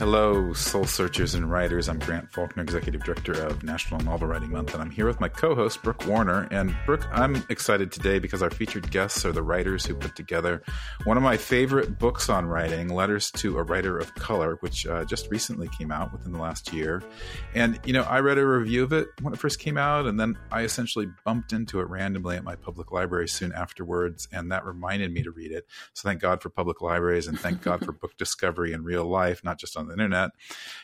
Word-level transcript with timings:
Hello, 0.00 0.54
soul 0.54 0.86
searchers 0.86 1.34
and 1.34 1.50
writers. 1.50 1.86
I'm 1.86 1.98
Grant 1.98 2.32
Faulkner, 2.32 2.62
Executive 2.62 3.04
Director 3.04 3.32
of 3.32 3.62
National 3.62 4.00
Novel 4.00 4.28
Writing 4.28 4.50
Month, 4.50 4.72
and 4.72 4.82
I'm 4.82 4.90
here 4.90 5.04
with 5.04 5.20
my 5.20 5.28
co 5.28 5.54
host, 5.54 5.82
Brooke 5.82 6.06
Warner. 6.06 6.48
And 6.50 6.74
Brooke, 6.86 7.06
I'm 7.12 7.44
excited 7.50 7.92
today 7.92 8.18
because 8.18 8.42
our 8.42 8.48
featured 8.48 8.90
guests 8.90 9.26
are 9.26 9.32
the 9.32 9.42
writers 9.42 9.84
who 9.84 9.94
put 9.94 10.16
together 10.16 10.62
one 11.04 11.18
of 11.18 11.22
my 11.22 11.36
favorite 11.36 11.98
books 11.98 12.30
on 12.30 12.46
writing, 12.46 12.88
Letters 12.88 13.30
to 13.32 13.58
a 13.58 13.62
Writer 13.62 13.98
of 13.98 14.14
Color, 14.14 14.56
which 14.60 14.86
uh, 14.86 15.04
just 15.04 15.30
recently 15.30 15.68
came 15.68 15.92
out 15.92 16.14
within 16.14 16.32
the 16.32 16.38
last 16.38 16.72
year. 16.72 17.02
And, 17.54 17.78
you 17.84 17.92
know, 17.92 18.04
I 18.04 18.20
read 18.20 18.38
a 18.38 18.46
review 18.46 18.84
of 18.84 18.94
it 18.94 19.08
when 19.20 19.34
it 19.34 19.38
first 19.38 19.58
came 19.58 19.76
out, 19.76 20.06
and 20.06 20.18
then 20.18 20.38
I 20.50 20.62
essentially 20.62 21.08
bumped 21.26 21.52
into 21.52 21.78
it 21.78 21.90
randomly 21.90 22.36
at 22.36 22.42
my 22.42 22.56
public 22.56 22.90
library 22.90 23.28
soon 23.28 23.52
afterwards, 23.52 24.28
and 24.32 24.50
that 24.50 24.64
reminded 24.64 25.12
me 25.12 25.24
to 25.24 25.30
read 25.30 25.52
it. 25.52 25.66
So 25.92 26.08
thank 26.08 26.22
God 26.22 26.40
for 26.40 26.48
public 26.48 26.80
libraries 26.80 27.26
and 27.26 27.38
thank 27.38 27.60
God 27.60 27.84
for 27.84 27.92
book 27.92 28.16
discovery 28.16 28.72
in 28.72 28.82
real 28.82 29.04
life, 29.04 29.44
not 29.44 29.58
just 29.58 29.76
on 29.76 29.89
the 29.90 30.02
internet. 30.04 30.30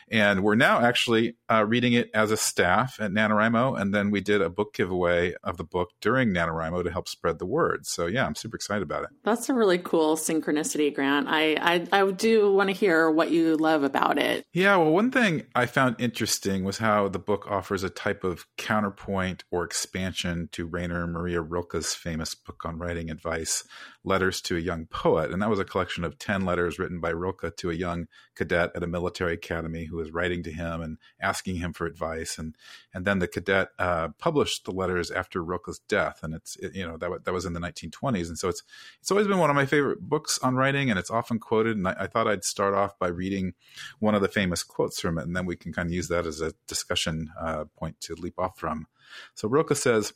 And 0.09 0.41
we're 0.43 0.55
now 0.55 0.79
actually 0.79 1.35
uh, 1.49 1.65
reading 1.67 1.93
it 1.93 2.09
as 2.13 2.31
a 2.31 2.37
staff 2.37 2.97
at 2.99 3.11
NaNoWriMo. 3.11 3.79
And 3.79 3.93
then 3.93 4.09
we 4.09 4.21
did 4.21 4.41
a 4.41 4.49
book 4.49 4.73
giveaway 4.73 5.35
of 5.43 5.57
the 5.57 5.65
book 5.65 5.89
during 5.99 6.29
NaNoWriMo 6.29 6.83
to 6.83 6.91
help 6.91 7.09
spread 7.09 7.39
the 7.39 7.45
word. 7.45 7.85
So 7.85 8.05
yeah, 8.05 8.25
I'm 8.25 8.35
super 8.35 8.55
excited 8.55 8.83
about 8.83 9.03
it. 9.03 9.09
That's 9.23 9.49
a 9.49 9.53
really 9.53 9.77
cool 9.77 10.15
synchronicity, 10.15 10.93
Grant. 10.93 11.27
I, 11.27 11.55
I, 11.91 12.01
I 12.01 12.11
do 12.11 12.53
want 12.53 12.69
to 12.69 12.75
hear 12.75 13.11
what 13.11 13.31
you 13.31 13.57
love 13.57 13.83
about 13.83 14.17
it. 14.17 14.45
Yeah, 14.53 14.77
well, 14.77 14.91
one 14.91 15.11
thing 15.11 15.43
I 15.55 15.65
found 15.65 15.97
interesting 15.99 16.63
was 16.63 16.77
how 16.77 17.09
the 17.09 17.19
book 17.19 17.45
offers 17.49 17.83
a 17.83 17.89
type 17.89 18.23
of 18.23 18.45
counterpoint 18.57 19.43
or 19.51 19.63
expansion 19.63 20.49
to 20.53 20.65
Rainer 20.65 21.05
Maria 21.05 21.41
Rilke's 21.41 21.93
famous 21.93 22.33
book 22.33 22.63
on 22.65 22.77
writing 22.77 23.09
advice, 23.09 23.63
Letters 24.03 24.41
to 24.43 24.55
a 24.55 24.61
Young 24.61 24.85
Poet. 24.85 25.31
And 25.31 25.41
that 25.41 25.49
was 25.49 25.59
a 25.59 25.65
collection 25.65 26.03
of 26.03 26.17
10 26.17 26.45
letters 26.45 26.79
written 26.79 26.99
by 26.99 27.09
Rilke 27.09 27.55
to 27.57 27.69
a 27.69 27.73
young 27.73 28.07
cadet 28.37 28.71
at 28.75 28.83
a 28.83 28.87
military 28.87 29.33
academy 29.33 29.85
who 29.85 29.97
was 29.97 30.11
writing 30.11 30.43
to 30.43 30.51
him 30.51 30.81
and 30.81 30.97
asking 31.19 31.55
him 31.55 31.73
for 31.73 31.85
advice. 31.85 32.37
And, 32.37 32.55
and 32.93 33.03
then 33.03 33.19
the 33.19 33.27
cadet 33.27 33.69
uh, 33.79 34.09
published 34.19 34.65
the 34.65 34.71
letters 34.71 35.09
after 35.11 35.43
Rilke's 35.43 35.79
death. 35.79 36.19
And 36.21 36.33
it's, 36.33 36.55
it, 36.57 36.75
you 36.75 36.87
know, 36.87 36.97
that, 36.97 37.25
that 37.25 37.33
was 37.33 37.45
in 37.45 37.53
the 37.53 37.59
1920s. 37.59 38.27
And 38.27 38.37
so 38.37 38.47
it's, 38.47 38.63
it's 39.01 39.11
always 39.11 39.27
been 39.27 39.39
one 39.39 39.49
of 39.49 39.55
my 39.55 39.65
favorite 39.65 40.01
books 40.01 40.39
on 40.43 40.55
writing 40.55 40.89
and 40.89 40.99
it's 40.99 41.11
often 41.11 41.39
quoted. 41.39 41.75
And 41.75 41.87
I, 41.87 41.95
I 42.01 42.07
thought 42.07 42.27
I'd 42.27 42.43
start 42.43 42.73
off 42.73 42.97
by 42.99 43.07
reading 43.07 43.53
one 43.99 44.15
of 44.15 44.21
the 44.21 44.27
famous 44.27 44.63
quotes 44.63 44.99
from 44.99 45.17
it. 45.17 45.25
And 45.25 45.35
then 45.35 45.45
we 45.45 45.55
can 45.55 45.73
kind 45.73 45.87
of 45.87 45.93
use 45.93 46.07
that 46.09 46.25
as 46.25 46.39
a 46.39 46.53
discussion 46.67 47.31
uh, 47.39 47.65
point 47.75 47.99
to 48.01 48.15
leap 48.15 48.39
off 48.39 48.57
from. 48.57 48.87
So 49.33 49.47
Rilke 49.47 49.75
says, 49.75 50.13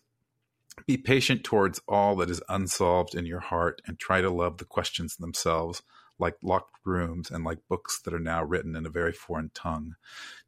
be 0.88 0.98
patient 0.98 1.44
towards 1.44 1.82
all 1.88 2.16
that 2.18 2.30
is 2.30 2.42
unsolved 2.50 3.16
in 3.16 3.26
your 3.26 3.40
heart 3.40 3.82
and 3.86 4.00
try 4.00 4.22
to 4.22 4.30
love 4.30 4.58
the 4.58 4.66
questions 4.66 5.18
themselves, 5.18 5.82
like 6.22 6.38
locked 6.42 6.78
rooms 6.86 7.30
and 7.30 7.44
like 7.44 7.68
books 7.68 8.00
that 8.02 8.14
are 8.14 8.20
now 8.20 8.44
written 8.44 8.76
in 8.76 8.86
a 8.86 8.90
very 8.90 9.12
foreign 9.12 9.52
tongue. 9.54 9.96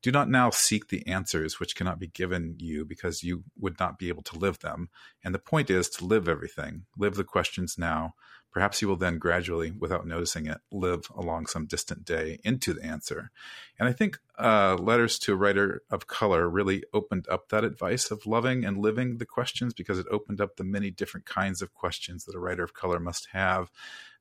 Do 0.01 0.11
not 0.11 0.29
now 0.29 0.49
seek 0.49 0.87
the 0.87 1.05
answers 1.07 1.59
which 1.59 1.75
cannot 1.75 1.99
be 1.99 2.07
given 2.07 2.55
you 2.59 2.85
because 2.85 3.23
you 3.23 3.43
would 3.59 3.79
not 3.79 3.99
be 3.99 4.07
able 4.07 4.23
to 4.23 4.37
live 4.37 4.59
them. 4.59 4.89
And 5.23 5.35
the 5.35 5.39
point 5.39 5.69
is 5.69 5.89
to 5.89 6.05
live 6.05 6.29
everything, 6.29 6.85
live 6.97 7.15
the 7.15 7.25
questions 7.25 7.77
now, 7.77 8.13
Perhaps 8.53 8.83
you 8.83 8.87
will 8.87 8.95
then 8.95 9.17
gradually, 9.17 9.71
without 9.71 10.05
noticing 10.05 10.45
it, 10.45 10.59
live 10.71 11.07
along 11.15 11.47
some 11.47 11.65
distant 11.65 12.05
day 12.05 12.39
into 12.43 12.73
the 12.73 12.85
answer. 12.85 13.31
And 13.79 13.89
I 13.89 13.93
think 13.93 14.19
uh, 14.37 14.77
Letters 14.79 15.17
to 15.19 15.33
a 15.33 15.35
Writer 15.35 15.81
of 15.89 16.05
Color 16.05 16.47
really 16.47 16.83
opened 16.93 17.27
up 17.29 17.49
that 17.49 17.63
advice 17.63 18.11
of 18.11 18.27
loving 18.27 18.63
and 18.63 18.77
living 18.77 19.17
the 19.17 19.25
questions 19.25 19.73
because 19.73 19.97
it 19.97 20.05
opened 20.11 20.39
up 20.39 20.55
the 20.55 20.63
many 20.63 20.91
different 20.91 21.25
kinds 21.25 21.63
of 21.63 21.73
questions 21.73 22.25
that 22.25 22.35
a 22.35 22.39
writer 22.39 22.63
of 22.63 22.75
color 22.75 22.99
must 22.99 23.29
have 23.31 23.71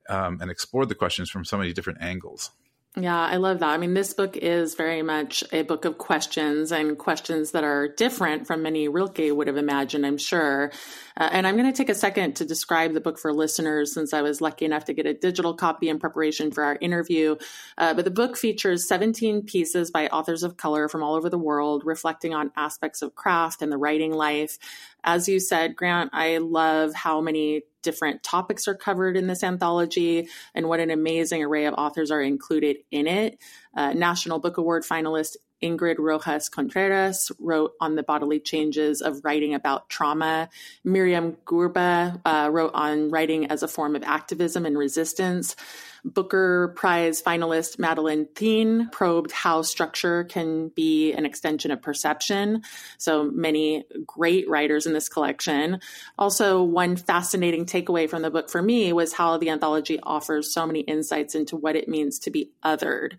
um, 0.09 0.39
and 0.41 0.51
explored 0.51 0.89
the 0.89 0.95
questions 0.95 1.31
from 1.31 1.45
so 1.45 1.57
many 1.57 1.73
different 1.73 2.03
angles. 2.03 2.51
Yeah, 2.95 3.19
I 3.19 3.37
love 3.37 3.61
that. 3.61 3.71
I 3.71 3.79
mean, 3.79 3.95
this 3.95 4.13
book 4.13 4.37
is 4.37 4.75
very 4.75 5.01
much 5.01 5.43
a 5.51 5.63
book 5.63 5.87
of 5.87 5.97
questions 5.97 6.71
and 6.71 6.99
questions 6.99 7.53
that 7.53 7.65
are 7.65 7.89
different 7.89 8.47
from 8.47 8.63
many 8.63 8.87
Rilke 8.87 9.35
would 9.35 9.47
have 9.47 9.57
imagined, 9.57 10.05
I'm 10.05 10.19
sure. 10.19 10.71
Uh, 11.17 11.27
and 11.33 11.47
I'm 11.47 11.57
going 11.57 11.73
to 11.73 11.77
take 11.77 11.89
a 11.89 11.95
second 11.95 12.37
to 12.37 12.45
describe 12.45 12.93
the 12.93 13.01
book 13.01 13.19
for 13.19 13.33
listeners 13.33 13.95
since 13.95 14.13
I 14.13 14.21
was 14.21 14.43
lucky 14.43 14.67
enough 14.67 14.85
to 14.87 14.93
get 14.93 15.07
a 15.07 15.15
digital 15.15 15.55
copy 15.55 15.89
in 15.89 16.01
preparation 16.01 16.51
for 16.51 16.65
our 16.65 16.77
interview. 16.83 17.37
Uh, 17.79 17.95
but 17.95 18.05
the 18.05 18.11
book 18.11 18.37
features 18.37 18.87
17 18.87 19.45
pieces 19.45 19.91
by 19.91 20.09
authors 20.09 20.43
of 20.43 20.59
color 20.59 20.87
from 20.87 21.03
all 21.03 21.15
over 21.15 21.31
the 21.31 21.39
world, 21.39 21.85
reflecting 21.87 22.35
on 22.35 22.53
aspects 22.57 23.01
of 23.01 23.15
craft 23.15 23.63
and 23.63 23.73
the 23.73 23.79
writing 23.79 24.13
life. 24.13 24.59
As 25.03 25.31
you 25.31 25.41
said, 25.41 25.77
Grant, 25.77 26.11
I 26.13 26.37
love 26.37 26.93
how 26.93 27.23
many 27.23 27.63
different 27.83 28.23
topics 28.23 28.67
are 28.69 28.75
covered 28.75 29.17
in 29.17 29.27
this 29.27 29.43
anthology 29.43 30.29
and 30.55 30.69
what 30.69 30.81
an 30.81 30.91
amazing 30.91 31.43
array 31.43 31.67
of 31.67 31.75
authors 31.75 32.11
are 32.11 32.23
included 32.23 32.79
in 32.91 33.07
it. 33.07 33.39
Uh, 33.77 33.93
National 33.93 34.39
Book 34.39 34.57
Award 34.57 34.85
finalist 34.85 35.37
Ingrid 35.63 35.97
Rojas 35.99 36.49
Contreras 36.49 37.31
wrote 37.39 37.73
on 37.81 37.95
the 37.95 38.03
bodily 38.03 38.41
changes 38.41 39.01
of 39.01 39.25
writing 39.25 39.55
about 39.55 39.89
trauma. 39.89 40.49
Myriam 40.85 41.37
Gurba 41.45 42.21
uh, 42.25 42.51
wrote 42.51 42.73
on 42.75 43.11
writing 43.11 43.47
as 43.47 43.63
a 43.63 43.69
form 43.69 43.97
of 43.97 44.03
activism 44.03 44.67
and 44.67 44.77
resistance. 44.77 45.57
Booker 46.05 46.73
Prize 46.77 47.23
finalist 47.23 47.79
Madeleine 47.79 48.27
Thien 48.27 48.91
probed 48.91 49.31
how 49.31 49.63
structure 49.63 50.25
can 50.25 50.69
be 50.69 51.13
an 51.13 51.25
extension 51.25 51.71
of 51.71 51.81
perception. 51.81 52.63
So 52.99 53.31
many 53.31 53.85
great 54.05 54.49
writers 54.49 54.87
in 54.87 54.95
this 54.95 55.09
collection. 55.09 55.81
Also, 56.19 56.63
one 56.63 56.97
fascinating 56.97 57.67
takeaway 57.67 58.11
from 58.11 58.23
the 58.23 58.31
book 58.31 58.51
for 58.51 58.61
me 58.61 58.93
was 58.93 59.13
how 59.13 59.39
the 59.39 59.51
anthology 59.51 60.01
offers 60.03 60.53
so 60.53 60.67
many 60.67 60.81
insights 60.81 61.37
into 61.37 61.57
what 61.57 61.77
it 61.77 61.89
means 61.89 62.19
to 62.21 62.31
be 62.31 62.51
othered. 62.65 63.13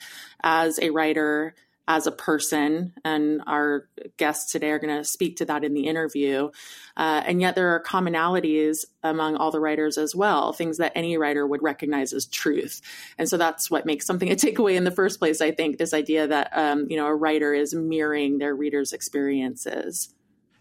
As 0.43 0.77
a 0.79 0.89
writer, 0.89 1.55
as 1.87 2.07
a 2.07 2.11
person, 2.11 2.93
and 3.03 3.41
our 3.45 3.89
guests 4.17 4.51
today 4.51 4.71
are 4.71 4.79
going 4.79 4.97
to 4.97 5.03
speak 5.03 5.37
to 5.37 5.45
that 5.45 5.63
in 5.63 5.73
the 5.73 5.87
interview. 5.87 6.49
Uh, 6.95 7.21
and 7.25 7.41
yet, 7.41 7.55
there 7.55 7.69
are 7.69 7.83
commonalities 7.83 8.85
among 9.03 9.35
all 9.35 9.51
the 9.51 9.59
writers 9.59 9.97
as 9.97 10.15
well, 10.15 10.53
things 10.53 10.77
that 10.77 10.93
any 10.95 11.17
writer 11.17 11.45
would 11.45 11.61
recognize 11.61 12.13
as 12.13 12.25
truth. 12.25 12.81
And 13.17 13.27
so 13.27 13.37
that's 13.37 13.69
what 13.69 13.85
makes 13.85 14.05
something 14.05 14.31
a 14.31 14.35
takeaway 14.35 14.75
in 14.75 14.85
the 14.85 14.91
first 14.91 15.19
place. 15.19 15.41
I 15.41 15.51
think 15.51 15.77
this 15.77 15.93
idea 15.93 16.27
that 16.27 16.51
um, 16.53 16.87
you 16.89 16.97
know 16.97 17.07
a 17.07 17.15
writer 17.15 17.53
is 17.53 17.73
mirroring 17.73 18.37
their 18.37 18.55
readers' 18.55 18.93
experiences. 18.93 20.13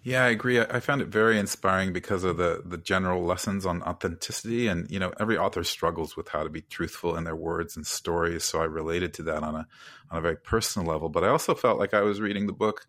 Yeah, 0.04 0.24
I 0.24 0.30
agree. 0.30 0.60
I 0.60 0.80
found 0.80 1.00
it 1.00 1.08
very 1.08 1.38
inspiring 1.38 1.92
because 1.92 2.24
of 2.24 2.36
the 2.36 2.62
the 2.64 2.78
general 2.78 3.22
lessons 3.24 3.64
on 3.64 3.82
authenticity, 3.82 4.66
and 4.66 4.90
you 4.90 4.98
know, 4.98 5.12
every 5.20 5.38
author 5.38 5.62
struggles 5.62 6.16
with 6.16 6.28
how 6.28 6.42
to 6.42 6.50
be 6.50 6.62
truthful 6.62 7.16
in 7.16 7.24
their 7.24 7.36
words 7.36 7.76
and 7.76 7.86
stories. 7.86 8.42
So 8.44 8.60
I 8.60 8.64
related 8.64 9.14
to 9.14 9.22
that 9.24 9.44
on 9.44 9.54
a 9.54 9.66
on 10.10 10.18
a 10.18 10.20
very 10.20 10.36
personal 10.36 10.88
level. 10.88 11.08
But 11.08 11.22
I 11.24 11.28
also 11.28 11.54
felt 11.54 11.78
like 11.78 11.94
I 11.94 12.00
was 12.02 12.20
reading 12.20 12.48
the 12.48 12.52
book 12.52 12.86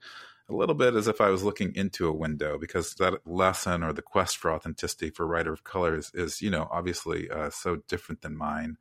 a 0.49 0.53
little 0.55 0.75
bit 0.75 0.95
as 0.95 1.07
if 1.07 1.21
I 1.21 1.29
was 1.29 1.43
looking 1.43 1.73
into 1.75 2.07
a 2.07 2.11
window 2.13 2.57
because 2.57 2.95
that 2.95 3.25
lesson 3.25 3.83
or 3.83 3.93
the 3.93 4.01
quest 4.01 4.37
for 4.37 4.51
authenticity 4.51 5.09
for 5.09 5.25
writer 5.25 5.53
of 5.53 5.63
color 5.63 5.97
is, 5.97 6.11
is 6.13 6.41
you 6.41 6.49
know, 6.49 6.67
obviously 6.69 7.29
uh, 7.29 7.49
so 7.49 7.77
different 7.87 8.21
than 8.23 8.35
mine. 8.35 8.77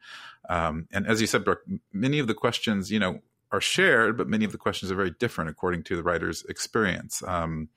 Um, 0.49 0.89
and 0.91 1.07
as 1.07 1.21
you 1.21 1.27
said, 1.29 1.45
Brooke, 1.45 1.63
many 1.93 2.19
of 2.19 2.27
the 2.27 2.35
questions, 2.35 2.91
you 2.91 2.99
know, 2.99 3.21
are 3.53 3.61
shared, 3.61 4.17
but 4.17 4.29
many 4.29 4.45
of 4.45 4.51
the 4.53 4.59
questions 4.59 4.91
are 4.91 4.97
very 4.97 5.11
different 5.21 5.51
according 5.51 5.85
to 5.85 5.97
the 5.97 6.03
writer's 6.03 6.43
experience. 6.45 7.23
Um, 7.27 7.69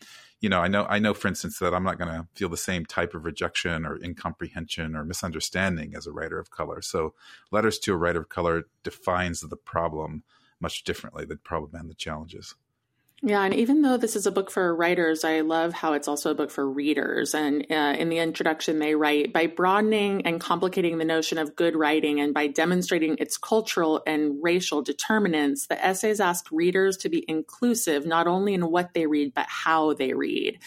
you 0.41 0.49
know, 0.49 0.59
I 0.59 0.67
know, 0.67 0.85
I 0.89 0.99
know, 0.99 1.13
for 1.13 1.27
instance, 1.27 1.59
that 1.59 1.73
I'm 1.73 1.83
not 1.83 1.97
going 1.97 2.11
to 2.11 2.27
feel 2.35 2.49
the 2.49 2.57
same 2.57 2.85
type 2.85 3.13
of 3.13 3.25
rejection 3.25 3.85
or 3.85 4.01
incomprehension 4.03 4.95
or 4.95 5.05
misunderstanding 5.05 5.95
as 5.95 6.05
a 6.05 6.11
writer 6.11 6.39
of 6.39 6.51
color. 6.51 6.81
So, 6.81 7.13
letters 7.51 7.79
to 7.79 7.93
a 7.93 7.97
writer 7.97 8.21
of 8.21 8.29
color 8.29 8.63
defines 8.83 9.41
the 9.41 9.55
problem 9.55 10.23
much 10.59 10.83
differently, 10.83 11.25
the 11.25 11.37
problem 11.37 11.79
and 11.79 11.89
the 11.89 11.95
challenges. 11.95 12.55
Yeah, 13.21 13.43
and 13.43 13.55
even 13.55 13.81
though 13.81 13.97
this 13.97 14.15
is 14.15 14.27
a 14.27 14.31
book 14.31 14.51
for 14.51 14.75
writers, 14.75 15.23
I 15.23 15.39
love 15.39 15.73
how 15.73 15.93
it's 15.93 16.07
also 16.07 16.31
a 16.31 16.35
book 16.35 16.51
for 16.51 16.69
readers. 16.69 17.33
And 17.33 17.65
uh, 17.71 17.95
in 17.97 18.09
the 18.09 18.19
introduction, 18.19 18.77
they 18.77 18.93
write 18.93 19.33
by 19.33 19.47
broadening 19.47 20.27
and 20.27 20.39
complicating 20.39 20.97
the 20.97 21.05
notion 21.05 21.37
of 21.37 21.55
good 21.55 21.75
writing 21.75 22.19
and 22.19 22.33
by 22.33 22.47
demonstrating 22.47 23.15
its 23.17 23.37
cultural 23.37 24.03
and 24.05 24.43
racial 24.43 24.81
determinants, 24.83 25.67
the 25.67 25.83
essays 25.83 26.19
ask 26.19 26.51
readers 26.51 26.97
to 26.97 27.09
be 27.09 27.25
inclusive 27.27 28.05
not 28.05 28.27
only 28.27 28.53
in 28.53 28.69
what 28.69 28.93
they 28.93 29.07
read, 29.07 29.33
but 29.33 29.47
how 29.47 29.93
they 29.93 30.13
read. 30.13 30.59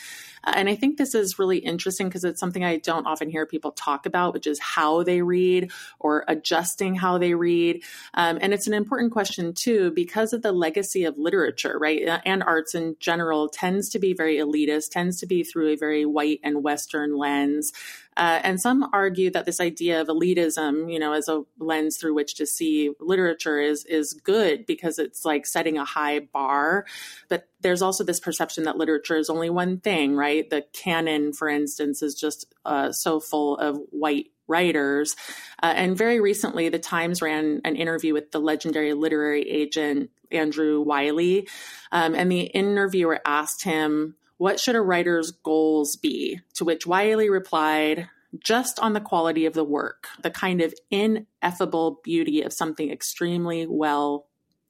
Uh, 0.44 0.54
and 0.56 0.68
I 0.68 0.76
think 0.76 0.96
this 0.96 1.14
is 1.14 1.38
really 1.38 1.58
interesting 1.58 2.08
because 2.08 2.24
it's 2.24 2.40
something 2.40 2.64
I 2.64 2.78
don't 2.78 3.06
often 3.06 3.28
hear 3.28 3.44
people 3.44 3.72
talk 3.72 4.06
about, 4.06 4.32
which 4.32 4.46
is 4.46 4.58
how 4.58 5.02
they 5.02 5.20
read 5.20 5.70
or 5.98 6.24
adjusting 6.26 6.94
how 6.94 7.18
they 7.18 7.34
read. 7.34 7.82
Um, 8.14 8.38
and 8.40 8.54
it's 8.54 8.66
an 8.66 8.74
important 8.74 9.12
question, 9.12 9.52
too, 9.52 9.90
because 9.90 10.32
of 10.32 10.42
the 10.42 10.52
legacy 10.52 11.04
of 11.04 11.18
literature, 11.18 11.76
right? 11.78 12.06
Uh, 12.08 12.20
and 12.38 12.49
arts 12.49 12.75
in 12.75 12.94
general 13.00 13.49
tends 13.49 13.88
to 13.88 13.99
be 13.99 14.12
very 14.14 14.37
elitist, 14.37 14.90
tends 14.90 15.19
to 15.19 15.26
be 15.26 15.43
through 15.43 15.73
a 15.73 15.76
very 15.76 16.06
white 16.06 16.38
and 16.44 16.62
Western 16.62 17.17
lens. 17.17 17.73
Uh, 18.17 18.40
and 18.44 18.61
some 18.61 18.88
argue 18.93 19.31
that 19.31 19.44
this 19.44 19.61
idea 19.61 20.00
of 20.00 20.06
elitism, 20.06 20.93
you 20.93 20.99
know, 20.99 21.12
as 21.12 21.29
a 21.29 21.43
lens 21.58 21.96
through 21.96 22.14
which 22.14 22.35
to 22.37 22.46
see 22.46 22.93
literature 23.00 23.61
is 23.61 23.85
is 23.87 24.12
good 24.12 24.67
because 24.67 24.99
it's 24.99 25.25
like 25.25 25.46
setting 25.46 25.79
a 25.79 25.85
high 25.85 26.20
bar. 26.20 26.87
But 27.29 27.49
there's 27.61 27.82
also 27.82 28.05
this 28.05 28.20
perception 28.20 28.64
that 28.64 28.76
literature 28.76 29.17
is 29.17 29.31
only 29.31 29.50
one 29.50 29.81
thing, 29.81 30.14
right? 30.14 30.49
The 30.49 30.64
canon, 30.73 31.32
for 31.32 31.49
instance, 31.49 32.02
is 32.02 32.14
just 32.14 32.52
uh, 32.64 32.93
so 32.93 33.19
full 33.19 33.56
of 33.58 33.81
white 33.90 34.29
writers. 34.48 35.14
Uh, 35.62 35.72
and 35.76 35.96
very 35.96 36.20
recently, 36.20 36.68
the 36.68 36.78
Times 36.78 37.22
ran 37.22 37.60
an 37.64 37.76
interview 37.76 38.14
with 38.14 38.32
the 38.32 38.40
legendary 38.40 38.94
literary 38.94 39.48
agent 39.48 40.10
Andrew 40.30 40.80
Wylie. 40.80 41.48
Um, 41.92 42.14
and 42.14 42.30
the 42.30 42.40
interviewer 42.40 43.20
asked 43.24 43.64
him, 43.64 44.16
What 44.36 44.60
should 44.60 44.76
a 44.76 44.80
writer's 44.80 45.30
goals 45.30 45.96
be? 45.96 46.40
To 46.54 46.64
which 46.64 46.86
Wylie 46.86 47.30
replied, 47.30 48.08
just 48.38 48.78
on 48.78 48.92
the 48.92 49.00
quality 49.00 49.46
of 49.46 49.54
the 49.54 49.64
work, 49.64 50.08
the 50.22 50.30
kind 50.30 50.60
of 50.60 50.74
ineffable 50.90 52.00
beauty 52.04 52.42
of 52.42 52.52
something 52.52 52.90
extremely 52.90 53.66
well 53.66 54.27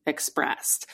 expressed. 0.09 0.87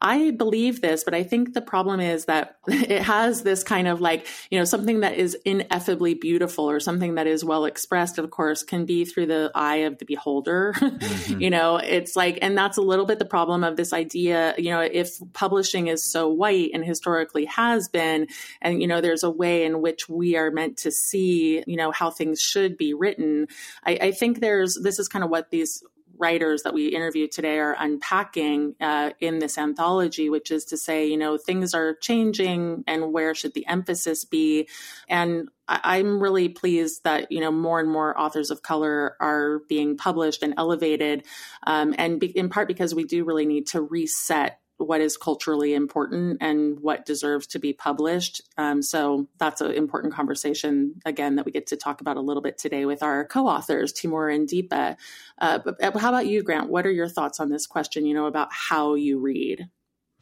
I 0.00 0.32
believe 0.32 0.80
this, 0.80 1.04
but 1.04 1.14
I 1.14 1.22
think 1.22 1.54
the 1.54 1.62
problem 1.62 2.00
is 2.00 2.26
that 2.26 2.58
it 2.66 3.02
has 3.02 3.42
this 3.42 3.62
kind 3.62 3.88
of 3.88 4.00
like, 4.00 4.26
you 4.50 4.58
know, 4.58 4.64
something 4.64 5.00
that 5.00 5.14
is 5.14 5.36
ineffably 5.44 6.14
beautiful 6.14 6.68
or 6.68 6.80
something 6.80 7.14
that 7.14 7.26
is 7.26 7.44
well 7.44 7.64
expressed, 7.64 8.18
of 8.18 8.30
course, 8.30 8.62
can 8.62 8.84
be 8.84 9.04
through 9.04 9.26
the 9.26 9.50
eye 9.54 9.76
of 9.76 9.98
the 9.98 10.04
beholder. 10.04 10.74
Mm-hmm. 11.04 11.40
you 11.40 11.50
know, 11.50 11.76
it's 11.76 12.16
like, 12.16 12.38
and 12.40 12.56
that's 12.56 12.76
a 12.76 12.82
little 12.82 13.04
bit 13.04 13.18
the 13.18 13.24
problem 13.24 13.62
of 13.62 13.76
this 13.76 13.92
idea, 13.92 14.54
you 14.56 14.70
know, 14.70 14.80
if 14.80 15.18
publishing 15.32 15.88
is 15.88 16.10
so 16.10 16.28
white 16.28 16.70
and 16.72 16.84
historically 16.84 17.44
has 17.46 17.88
been, 17.88 18.26
and, 18.62 18.80
you 18.80 18.88
know, 18.88 19.00
there's 19.00 19.22
a 19.22 19.30
way 19.30 19.64
in 19.64 19.82
which 19.82 20.08
we 20.08 20.36
are 20.36 20.50
meant 20.50 20.78
to 20.78 20.90
see, 20.90 21.62
you 21.66 21.76
know, 21.76 21.90
how 21.90 22.10
things 22.10 22.40
should 22.40 22.76
be 22.76 22.94
written. 22.94 23.48
I, 23.84 23.98
I 24.00 24.10
think 24.12 24.40
there's, 24.40 24.78
this 24.82 24.98
is 24.98 25.08
kind 25.08 25.24
of 25.24 25.30
what 25.30 25.50
these 25.50 25.82
writers 26.24 26.62
that 26.62 26.72
we 26.72 26.88
interviewed 26.88 27.30
today 27.30 27.58
are 27.58 27.76
unpacking 27.78 28.74
uh, 28.80 29.10
in 29.20 29.40
this 29.40 29.58
anthology, 29.58 30.30
which 30.30 30.50
is 30.50 30.64
to 30.64 30.76
say, 30.78 31.06
you 31.06 31.18
know, 31.18 31.36
things 31.36 31.74
are 31.74 31.94
changing 31.96 32.82
and 32.86 33.12
where 33.12 33.34
should 33.34 33.52
the 33.52 33.66
emphasis 33.66 34.24
be? 34.24 34.66
And 35.06 35.50
I- 35.68 35.98
am 35.98 36.22
really 36.22 36.48
pleased 36.48 37.04
that, 37.04 37.30
you 37.30 37.40
know, 37.40 37.52
more 37.52 37.78
and 37.78 37.90
more 37.90 38.18
authors 38.18 38.50
of 38.50 38.62
color 38.62 39.16
are 39.20 39.60
being 39.68 39.98
published 39.98 40.42
and 40.42 40.54
elevated. 40.56 41.26
Um, 41.66 41.94
and 41.98 42.18
be- 42.18 42.36
in 42.38 42.48
part 42.48 42.68
because 42.68 42.94
we 42.94 43.04
do 43.04 43.24
really 43.24 43.44
need 43.44 43.66
to 43.68 43.82
reset 43.82 44.60
what 44.78 45.00
is 45.00 45.16
culturally 45.16 45.74
important 45.74 46.38
and 46.40 46.80
what 46.80 47.06
deserves 47.06 47.46
to 47.46 47.58
be 47.58 47.72
published. 47.72 48.42
Um, 48.58 48.82
so 48.82 49.28
that's 49.38 49.60
an 49.60 49.72
important 49.72 50.12
conversation, 50.12 50.94
again, 51.04 51.36
that 51.36 51.46
we 51.46 51.52
get 51.52 51.68
to 51.68 51.76
talk 51.76 52.00
about 52.00 52.16
a 52.16 52.20
little 52.20 52.42
bit 52.42 52.58
today 52.58 52.84
with 52.84 53.02
our 53.02 53.24
co 53.24 53.46
authors, 53.46 53.92
Taymour 53.92 54.34
and 54.34 54.48
Deepa. 54.48 54.96
Uh, 55.38 55.58
uh, 55.80 55.98
how 55.98 56.08
about 56.08 56.26
you, 56.26 56.42
Grant? 56.42 56.70
What 56.70 56.86
are 56.86 56.92
your 56.92 57.08
thoughts 57.08 57.40
on 57.40 57.50
this 57.50 57.66
question, 57.66 58.06
you 58.06 58.14
know, 58.14 58.26
about 58.26 58.48
how 58.50 58.94
you 58.94 59.18
read? 59.18 59.68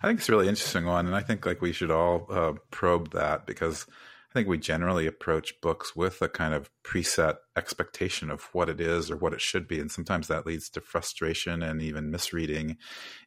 I 0.03 0.09
think 0.09 0.19
it's 0.19 0.29
a 0.29 0.33
really 0.33 0.49
interesting 0.49 0.85
one. 0.85 1.07
And 1.07 1.15
I 1.15 1.21
think 1.21 1.47
like 1.47 1.63
we 1.63 1.73
should 1.73 1.91
all 1.91 2.27
uh, 2.31 2.53
probe 2.71 3.13
that 3.13 3.47
because 3.47 3.87
I 4.33 4.39
think 4.39 4.49
we 4.49 4.57
generally 4.57 5.07
approach 5.07 5.61
books 5.61 5.95
with 5.95 6.23
a 6.23 6.29
kind 6.29 6.55
of 6.55 6.71
preset 6.83 7.37
expectation 7.55 8.31
of 8.31 8.49
what 8.55 8.71
it 8.71 8.81
is 8.81 9.11
or 9.11 9.17
what 9.19 9.35
it 9.35 9.43
should 9.43 9.69
be. 9.69 9.79
And 9.79 9.91
sometimes 9.91 10.27
that 10.29 10.47
leads 10.47 10.71
to 10.71 10.81
frustration 10.81 11.63
and 11.63 11.83
even 11.83 12.11
misreading. 12.11 12.79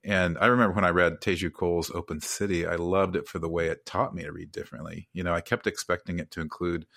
And 0.04 0.36
I 0.40 0.48
remember 0.48 0.74
when 0.74 0.84
I 0.84 0.90
read 0.90 1.22
Teju 1.22 1.54
Cole's 1.54 1.92
Open 1.92 2.22
City, 2.22 2.66
I 2.66 2.74
loved 2.74 3.16
it 3.16 3.28
for 3.28 3.38
the 3.38 3.48
way 3.48 3.68
it 3.68 3.86
taught 3.86 4.16
me 4.16 4.24
to 4.24 4.32
read 4.32 4.52
differently. 4.52 5.08
You 5.14 5.24
know, 5.24 5.36
I 5.36 5.42
kept 5.42 5.68
expecting 5.68 6.18
it 6.18 6.32
to 6.32 6.42
include 6.42 6.88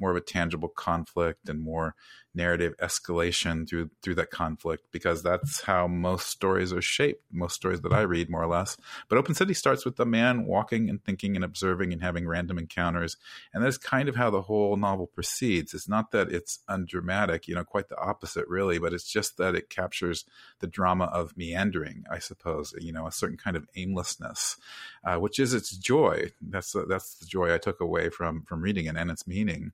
more 0.00 0.12
of 0.12 0.16
a 0.16 0.22
tangible 0.22 0.70
conflict 0.70 1.50
and 1.50 1.60
more 1.60 1.94
narrative 2.34 2.74
escalation 2.82 3.68
through 3.68 3.90
through 4.02 4.14
that 4.14 4.30
conflict 4.30 4.84
because 4.92 5.22
that's 5.22 5.62
how 5.62 5.86
most 5.86 6.28
stories 6.28 6.72
are 6.72 6.82
shaped 6.82 7.24
most 7.32 7.54
stories 7.54 7.80
that 7.80 7.92
i 7.92 8.00
read 8.00 8.30
more 8.30 8.42
or 8.42 8.46
less. 8.46 8.76
But 9.08 9.18
open 9.18 9.34
city 9.34 9.54
starts 9.54 9.84
with 9.84 9.96
the 9.96 10.06
man 10.06 10.46
walking 10.46 10.88
and 10.88 11.02
thinking 11.02 11.36
and 11.36 11.44
observing 11.44 11.92
and 11.92 12.02
having 12.02 12.26
random 12.26 12.58
encounters 12.58 13.16
and 13.52 13.64
that's 13.64 13.78
kind 13.78 14.08
of 14.08 14.16
how 14.16 14.30
the 14.30 14.42
whole 14.42 14.76
novel 14.76 15.06
proceeds. 15.06 15.74
It's 15.74 15.88
not 15.88 16.10
that 16.12 16.30
it's 16.30 16.60
undramatic 16.68 17.48
you 17.48 17.54
know 17.54 17.64
quite 17.64 17.88
the 17.88 17.98
opposite 17.98 18.46
really 18.48 18.78
but 18.78 18.92
it's 18.92 19.10
just 19.10 19.36
that 19.38 19.54
it 19.54 19.70
captures 19.70 20.24
the 20.60 20.66
drama 20.66 21.04
of 21.06 21.36
meandering 21.36 22.04
i 22.10 22.18
suppose 22.18 22.74
you 22.78 22.92
know 22.92 23.06
a 23.06 23.12
certain 23.12 23.36
kind 23.36 23.56
of 23.56 23.66
aimlessness 23.76 24.56
uh, 25.04 25.16
which 25.16 25.38
is 25.38 25.54
its 25.54 25.70
joy. 25.70 26.30
That's 26.40 26.74
that's 26.88 27.14
the 27.16 27.26
joy 27.26 27.54
i 27.54 27.58
took 27.58 27.80
away 27.80 28.10
from 28.10 28.42
from 28.42 28.60
reading 28.60 28.86
it 28.86 28.96
and 28.96 29.10
its 29.10 29.26
meaning 29.26 29.72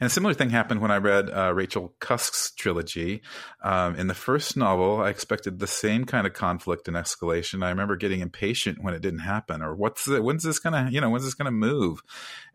and 0.00 0.06
a 0.06 0.10
similar 0.10 0.32
thing 0.32 0.50
happened 0.50 0.80
when 0.80 0.90
I 0.90 0.96
read 0.96 1.30
uh, 1.30 1.52
Rachel 1.54 1.94
Cusk's 2.00 2.52
trilogy. 2.52 3.20
Um, 3.62 3.96
in 3.96 4.06
the 4.06 4.14
first 4.14 4.56
novel, 4.56 5.02
I 5.02 5.10
expected 5.10 5.58
the 5.58 5.66
same 5.66 6.06
kind 6.06 6.26
of 6.26 6.32
conflict 6.32 6.88
and 6.88 6.96
escalation. 6.96 7.62
I 7.62 7.68
remember 7.68 7.96
getting 7.96 8.20
impatient 8.20 8.82
when 8.82 8.94
it 8.94 9.02
didn't 9.02 9.20
happen, 9.20 9.60
or 9.60 9.74
what's 9.74 10.06
the, 10.06 10.22
when's 10.22 10.42
this 10.42 10.58
gonna, 10.58 10.88
you 10.90 11.00
know, 11.00 11.10
when's 11.10 11.24
this 11.24 11.34
gonna 11.34 11.50
move? 11.50 12.02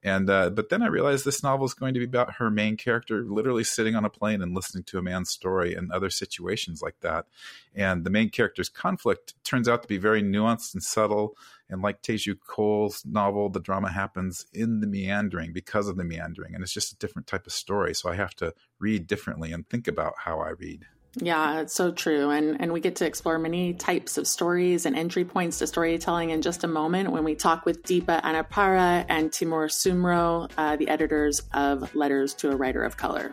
And 0.04 0.30
uh, 0.30 0.50
but 0.52 0.70
then 0.70 0.84
I 0.84 0.88
realized 0.88 1.26
this 1.26 1.44
novel 1.44 1.66
is 1.66 1.74
going 1.74 1.94
to 1.96 2.00
be 2.00 2.06
about 2.06 2.36
her 2.36 2.52
main 2.52 2.78
character 2.78 3.24
literally 3.24 3.64
sitting 3.64 3.96
on 3.96 4.06
a 4.06 4.10
plane 4.10 4.42
and 4.42 4.54
listening 4.54 4.84
to 4.86 4.98
a 4.98 5.02
man's 5.02 5.30
story 5.30 5.74
and 5.74 5.92
other 5.92 6.10
situations 6.10 6.82
like 6.82 7.00
that. 7.02 7.26
And 7.76 8.04
the 8.04 8.10
main 8.12 8.30
character's 8.30 8.70
conflict 8.70 9.34
turns 9.44 9.68
out 9.68 9.82
to 9.82 9.88
be 9.88 9.98
very 9.98 10.22
nuanced 10.22 10.74
and 10.74 10.84
subtle. 10.84 11.36
And 11.70 11.82
like 11.82 12.02
Teju 12.02 12.38
Cole's 12.48 13.04
novel, 13.06 13.50
the 13.50 13.60
drama 13.60 13.92
happens 13.92 14.46
in 14.54 14.82
the 14.82 14.88
meandering 14.88 15.54
because 15.54 15.88
of 15.88 15.98
the 15.98 16.04
meandering. 16.04 16.54
And 16.54 16.64
it's 16.64 16.74
just 16.74 16.94
a 16.94 16.98
different 16.98 17.28
type 17.28 17.48
of 17.48 17.54
story. 17.54 17.96
So 17.96 18.10
I 18.10 18.16
have 18.16 18.36
to 18.36 18.54
read 18.80 19.08
differently 19.08 19.52
and 19.52 19.68
think 19.68 19.88
about 19.88 20.14
how 20.24 20.40
I 20.40 20.50
read. 20.50 20.86
Yeah, 21.18 21.62
it's 21.62 21.74
so 21.74 21.92
true. 21.92 22.30
And 22.30 22.60
and 22.60 22.74
we 22.74 22.82
get 22.82 22.98
to 22.98 23.06
explore 23.06 23.40
many 23.40 23.74
types 23.74 24.18
of 24.18 24.28
stories 24.28 24.86
and 24.86 24.98
entry 24.98 25.24
points 25.24 25.60
to 25.60 25.68
storytelling 25.68 26.32
in 26.32 26.42
just 26.42 26.64
a 26.64 26.68
moment 26.68 27.12
when 27.12 27.24
we 27.24 27.36
talk 27.36 27.66
with 27.66 27.84
Deepa 27.84 28.22
Anappara 28.22 29.06
and 29.08 29.32
Taymour 29.32 29.70
Soomro, 29.70 30.52
uh, 30.58 30.76
the 30.76 30.90
editors 30.90 31.42
of 31.54 31.94
Letters 31.96 32.34
to 32.36 32.52
a 32.52 32.56
Writer 32.56 32.84
of 32.84 32.98
Color. 32.98 33.32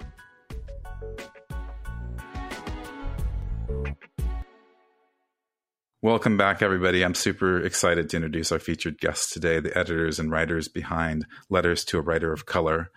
Welcome 6.04 6.36
back, 6.36 6.62
everybody. 6.62 7.04
I'm 7.04 7.14
super 7.14 7.60
excited 7.60 8.10
to 8.10 8.16
introduce 8.16 8.50
our 8.50 8.58
featured 8.58 8.98
guests 8.98 9.32
today, 9.32 9.60
the 9.60 9.78
editors 9.78 10.18
and 10.18 10.32
writers 10.32 10.66
behind 10.66 11.26
Letters 11.48 11.84
to 11.84 11.98
a 11.98 12.00
Writer 12.00 12.32
of 12.32 12.44
Color. 12.44 12.90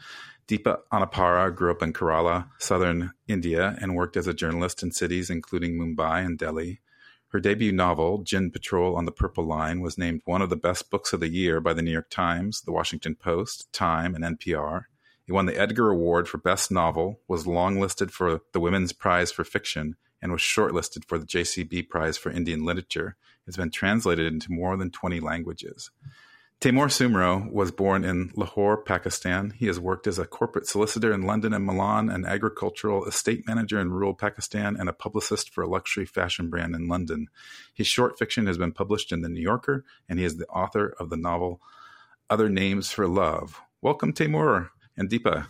Deepa 0.48 0.80
Anappara 0.92 1.56
grew 1.56 1.70
up 1.70 1.84
in 1.84 1.94
Kerala, 1.94 2.50
southern 2.58 3.12
India, 3.28 3.78
and 3.80 3.94
worked 3.94 4.18
as 4.18 4.26
a 4.26 4.34
journalist 4.34 4.82
in 4.82 4.92
cities 4.92 5.30
including 5.30 5.78
Mumbai 5.78 6.26
and 6.26 6.40
Delhi. 6.40 6.82
Her 7.28 7.40
debut 7.40 7.72
novel, 7.72 8.24
Djinn 8.24 8.50
Patrol 8.50 8.96
on 8.96 9.06
the 9.06 9.12
Purple 9.12 9.46
Line, 9.46 9.82
was 9.82 10.00
named 10.00 10.22
one 10.26 10.42
of 10.42 10.50
the 10.50 10.56
best 10.56 10.90
books 10.90 11.14
of 11.14 11.20
the 11.20 11.30
year 11.30 11.62
by 11.62 11.74
the 11.74 11.84
New 11.84 11.92
York 11.92 12.10
Times, 12.10 12.62
the 12.62 12.72
Washington 12.72 13.14
Post, 13.14 13.72
Time, 13.72 14.16
and 14.16 14.24
NPR. 14.24 14.86
It 15.28 15.34
won 15.34 15.46
the 15.46 15.60
Edgar 15.60 15.92
Award 15.92 16.28
for 16.28 16.40
Best 16.40 16.72
Novel, 16.72 17.20
was 17.28 17.46
longlisted 17.46 18.10
for 18.10 18.42
the 18.52 18.60
Women's 18.60 18.94
Prize 18.94 19.32
for 19.32 19.44
Fiction, 19.44 19.96
and 20.26 20.32
was 20.32 20.42
shortlisted 20.42 21.06
for 21.06 21.20
the 21.20 21.26
JCB 21.28 21.88
Prize 21.88 22.18
for 22.18 22.32
Indian 22.32 22.66
Literature. 22.66 23.16
It's 23.46 23.58
been 23.58 23.70
translated 23.70 24.26
into 24.26 24.52
more 24.52 24.76
than 24.76 24.90
20 24.90 25.20
languages. 25.20 25.92
Taymour 26.60 26.88
Soomro 26.88 27.52
was 27.52 27.72
born 27.72 28.04
in 28.04 28.32
Lahore, 28.36 28.76
Pakistan. 28.82 29.52
He 29.52 29.68
has 29.68 29.80
worked 29.80 30.08
as 30.08 30.18
a 30.18 30.26
corporate 30.26 30.66
solicitor 30.66 31.14
in 31.14 31.28
London 31.28 31.54
and 31.54 31.64
Milan, 31.64 32.10
an 32.10 32.26
agricultural 32.26 33.06
estate 33.06 33.46
manager 33.46 33.80
in 33.80 33.92
rural 33.92 34.16
Pakistan, 34.16 34.76
and 34.76 34.90
a 34.90 34.94
publicist 34.94 35.52
for 35.52 35.64
a 35.64 35.70
luxury 35.70 36.08
fashion 36.08 36.50
brand 36.50 36.74
in 36.74 36.88
London. 36.88 37.28
His 37.72 37.86
short 37.86 38.18
fiction 38.18 38.48
has 38.48 38.58
been 38.58 38.72
published 38.72 39.12
in 39.12 39.22
The 39.22 39.30
New 39.30 39.44
Yorker, 39.44 39.86
and 40.10 40.18
he 40.18 40.26
is 40.26 40.38
the 40.38 40.48
author 40.48 40.96
of 41.00 41.12
the 41.12 41.18
novel 41.18 41.62
Other 42.32 42.50
Names 42.50 42.90
for 42.90 43.08
Love. 43.08 43.62
Welcome, 43.80 44.12
Taimur 44.12 44.70
and 44.98 45.08
Deepa. 45.08 45.46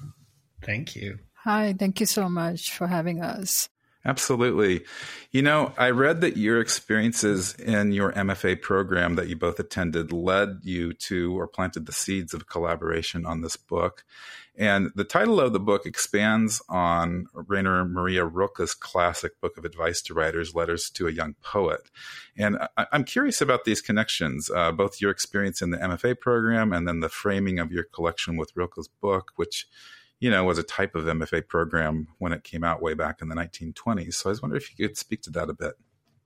Thank 0.61 0.97
you. 0.97 1.19
Hi, 1.45 1.73
thank 1.79 2.01
you 2.01 2.05
so 2.07 2.27
much 2.27 2.73
for 2.73 2.87
having 2.87 3.21
us. 3.21 3.69
Absolutely. 4.05 4.85
You 5.31 5.41
know, 5.41 5.73
I 5.79 5.89
read 5.89 6.21
that 6.21 6.37
your 6.37 6.61
experiences 6.61 7.55
in 7.55 7.91
your 7.91 8.11
MFA 8.11 8.61
program 8.61 9.15
that 9.15 9.27
you 9.27 9.35
both 9.35 9.59
attended 9.59 10.13
led 10.13 10.59
you 10.61 10.93
to 10.93 11.37
or 11.37 11.47
planted 11.47 11.87
the 11.87 11.91
seeds 11.91 12.33
of 12.35 12.47
collaboration 12.47 13.25
on 13.25 13.41
this 13.41 13.57
book. 13.57 14.03
And 14.57 14.91
the 14.95 15.03
title 15.03 15.41
of 15.41 15.53
the 15.53 15.59
book 15.59 15.87
expands 15.87 16.61
on 16.69 17.25
Rainer 17.33 17.83
Maria 17.83 18.23
Rilke's 18.25 18.75
classic 18.75 19.41
book 19.41 19.57
of 19.57 19.65
advice 19.65 20.01
to 20.03 20.13
writers, 20.13 20.53
Letters 20.53 20.89
to 20.91 21.07
a 21.07 21.11
Young 21.11 21.33
Poet. 21.41 21.89
And 22.37 22.59
I, 22.77 22.85
am 22.93 23.03
curious 23.03 23.41
about 23.41 23.65
these 23.65 23.81
connections, 23.81 24.49
uh, 24.49 24.71
both 24.71 25.01
your 25.01 25.11
experience 25.11 25.61
in 25.61 25.71
the 25.71 25.77
MFA 25.77 26.19
program 26.19 26.71
and 26.71 26.87
then 26.87 26.99
the 26.99 27.09
framing 27.09 27.59
of 27.59 27.71
your 27.71 27.83
collection 27.83 28.37
with 28.37 28.55
Rilke's 28.55 28.87
book, 28.87 29.31
which 29.35 29.67
you 30.19 30.29
know, 30.29 30.43
was 30.43 30.57
a 30.57 30.63
type 30.63 30.95
of 30.95 31.05
MFA 31.05 31.47
program 31.47 32.07
when 32.19 32.33
it 32.33 32.43
came 32.43 32.63
out 32.63 32.81
way 32.81 32.93
back 32.93 33.21
in 33.21 33.29
the 33.29 33.35
1920s. 33.35 34.15
So 34.15 34.29
I 34.29 34.31
was 34.31 34.41
wondering 34.41 34.61
if 34.61 34.77
you 34.77 34.87
could 34.87 34.97
speak 34.97 35.21
to 35.23 35.29
that 35.31 35.49
a 35.49 35.53
bit. 35.53 35.73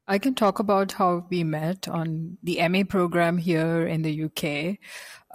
I 0.10 0.18
can 0.18 0.34
talk 0.34 0.58
about 0.58 0.94
how 0.94 1.28
we 1.30 1.44
met 1.44 1.88
on 1.88 2.40
the 2.42 2.68
MA 2.68 2.82
program 2.84 3.38
here 3.38 3.86
in 3.86 4.02
the 4.02 4.24
UK. 4.24 4.80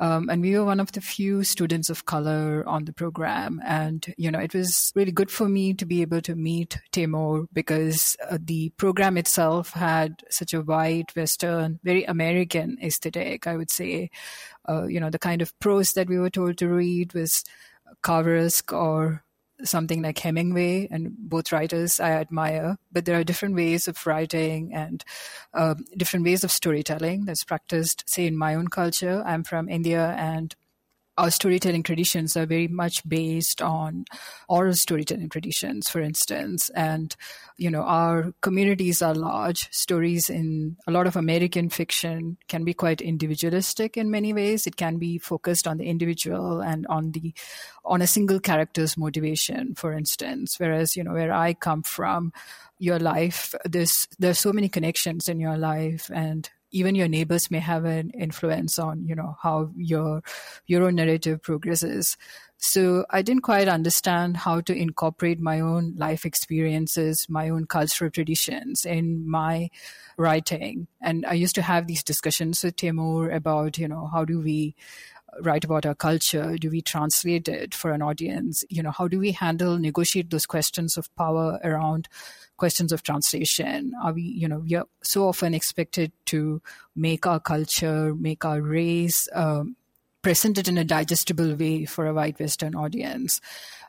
Um, 0.00 0.28
and 0.28 0.42
we 0.42 0.58
were 0.58 0.64
one 0.64 0.80
of 0.80 0.90
the 0.90 1.00
few 1.00 1.44
students 1.44 1.90
of 1.90 2.06
color 2.06 2.64
on 2.66 2.84
the 2.84 2.92
program. 2.92 3.62
And, 3.64 4.04
you 4.18 4.32
know, 4.32 4.40
it 4.40 4.52
was 4.52 4.90
really 4.96 5.12
good 5.12 5.30
for 5.30 5.49
me 5.49 5.75
to 5.75 5.87
be 5.87 6.02
able 6.02 6.20
to 6.23 6.34
meet 6.34 6.76
Taymour 6.90 7.46
because 7.52 8.16
uh, 8.28 8.38
the 8.42 8.70
program 8.70 9.16
itself 9.16 9.70
had 9.75 10.25
such 10.28 10.52
a 10.52 10.61
white, 10.61 11.14
Western, 11.14 11.78
very 11.84 12.02
American 12.02 12.76
aesthetic, 12.82 13.46
I 13.46 13.56
would 13.56 13.70
say. 13.70 14.11
Uh, 14.68 14.87
you 14.88 14.99
know, 14.99 15.11
the 15.11 15.20
kind 15.20 15.40
of 15.40 15.56
prose 15.61 15.92
that 15.92 16.08
we 16.08 16.18
were 16.18 16.30
told 16.30 16.58
to 16.58 16.68
read 16.68 17.14
was 17.14 17.44
Carveresque 18.02 18.72
or 18.72 19.22
something 19.62 20.02
like 20.02 20.18
Hemingway, 20.18 20.88
and 20.90 21.12
both 21.16 21.52
writers 21.52 22.00
I 22.00 22.10
admire. 22.10 22.76
But 22.92 23.04
there 23.04 23.18
are 23.18 23.24
different 23.24 23.54
ways 23.54 23.86
of 23.88 24.04
writing 24.06 24.74
and 24.74 25.04
uh, 25.52 25.74
different 25.96 26.24
ways 26.24 26.44
of 26.44 26.50
storytelling 26.50 27.24
that's 27.24 27.44
practiced, 27.44 28.04
say, 28.06 28.26
in 28.26 28.36
my 28.36 28.54
own 28.54 28.68
culture. 28.68 29.22
I'm 29.24 29.44
from 29.44 29.68
India, 29.68 30.14
and 30.18 30.54
our 31.16 31.30
storytelling 31.30 31.83
traditions 31.83 32.37
are 32.37 32.47
very 32.47 32.66
much 32.66 33.09
based 33.09 33.62
on 33.62 34.04
oral 34.49 34.75
storytelling 34.75 35.28
traditions, 35.28 35.88
for 35.88 36.00
instance. 36.00 36.71
And, 36.71 37.14
you 37.56 37.71
know, 37.71 37.83
our 37.83 38.33
communities 38.40 39.00
are 39.00 39.14
large. 39.14 39.71
Stories 39.71 40.28
in 40.28 40.76
a 40.87 40.90
lot 40.90 41.06
of 41.06 41.16
American 41.16 41.68
fiction 41.68 42.37
can 42.49 42.64
be 42.64 42.75
quite 42.75 43.00
individualistic 43.00 43.97
in 43.97 44.11
many 44.11 44.33
ways. 44.33 44.66
It 44.66 44.76
can 44.76 44.99
be 44.99 45.18
focused 45.18 45.68
on 45.68 45.78
the 45.78 45.85
individual 45.85 46.61
and 46.61 46.87
on 46.88 47.12
the, 47.12 47.33
on 47.85 48.02
a 48.02 48.06
single 48.06 48.40
character's 48.40 48.97
motivation, 48.97 49.75
for 49.75 49.92
instance. 49.92 50.56
Whereas, 50.59 50.97
you 50.97 51.04
know, 51.04 51.12
where 51.12 51.33
I 51.33 51.54
come 51.54 51.83
from, 51.83 52.33
your 52.80 52.99
life, 52.99 53.54
there's, 53.64 54.09
there's 54.18 54.40
so 54.40 54.52
many 54.52 54.68
connections 54.68 55.28
in 55.28 55.38
your 55.38 55.56
life 55.56 56.11
and 56.12 56.50
even 56.75 56.97
your 56.97 57.09
neighbors 57.09 57.50
may 57.50 57.61
have 57.61 57.85
an 57.85 58.11
influence 58.11 58.78
on 58.78 59.07
you 59.07 59.14
know 59.14 59.37
how 59.40 59.71
your 59.76 60.23
your 60.66 60.85
own 60.85 60.97
narrative 60.97 61.40
progresses. 61.43 62.16
So 62.57 63.04
i 63.11 63.21
didn't 63.23 63.43
quite 63.43 63.69
understand 63.69 64.38
how 64.38 64.61
to 64.62 64.75
incorporate 64.75 65.40
my 65.40 65.61
own 65.61 65.95
life 65.97 66.25
experiences 66.25 67.26
my 67.28 67.49
own 67.49 67.66
cultural 67.66 68.11
traditions 68.11 68.85
in 68.85 69.28
my 69.28 69.71
writing. 70.16 70.87
And 71.00 71.25
i 71.26 71.35
used 71.35 71.54
to 71.57 71.62
have 71.62 71.87
these 71.87 72.02
discussions 72.02 72.64
with 72.64 72.76
Taymour 72.76 73.35
about 73.35 73.78
you 73.78 73.88
know 73.88 74.09
how 74.12 74.25
do 74.25 74.40
we 74.40 74.75
write 75.40 75.64
about 75.64 75.86
our 75.86 75.94
culture? 75.94 76.56
Do 76.56 76.70
we 76.70 76.82
translate 76.82 77.48
it 77.48 77.74
for 77.74 77.92
an 77.92 78.02
audience? 78.02 78.64
You 78.68 78.82
know, 78.82 78.90
how 78.90 79.08
do 79.08 79.18
we 79.18 79.32
handle, 79.32 79.78
negotiate 79.78 80.30
those 80.30 80.46
questions 80.46 80.96
of 80.96 81.14
power 81.16 81.58
around 81.64 82.08
questions 82.56 82.92
of 82.92 83.02
translation? 83.02 83.92
Are 84.02 84.12
we, 84.12 84.22
you 84.22 84.48
know, 84.48 84.58
we 84.58 84.74
are 84.74 84.86
so 85.02 85.28
often 85.28 85.54
expected 85.54 86.12
to 86.26 86.62
make 86.94 87.26
our 87.26 87.40
culture, 87.40 88.14
make 88.14 88.44
our 88.44 88.60
race, 88.60 89.28
um, 89.32 89.76
present 90.24 90.58
it 90.58 90.66
in 90.66 90.78
a 90.78 90.84
digestible 90.84 91.54
way 91.54 91.84
for 91.84 92.06
a 92.06 92.14
white 92.14 92.40
Western 92.40 92.74
audience. 92.74 93.40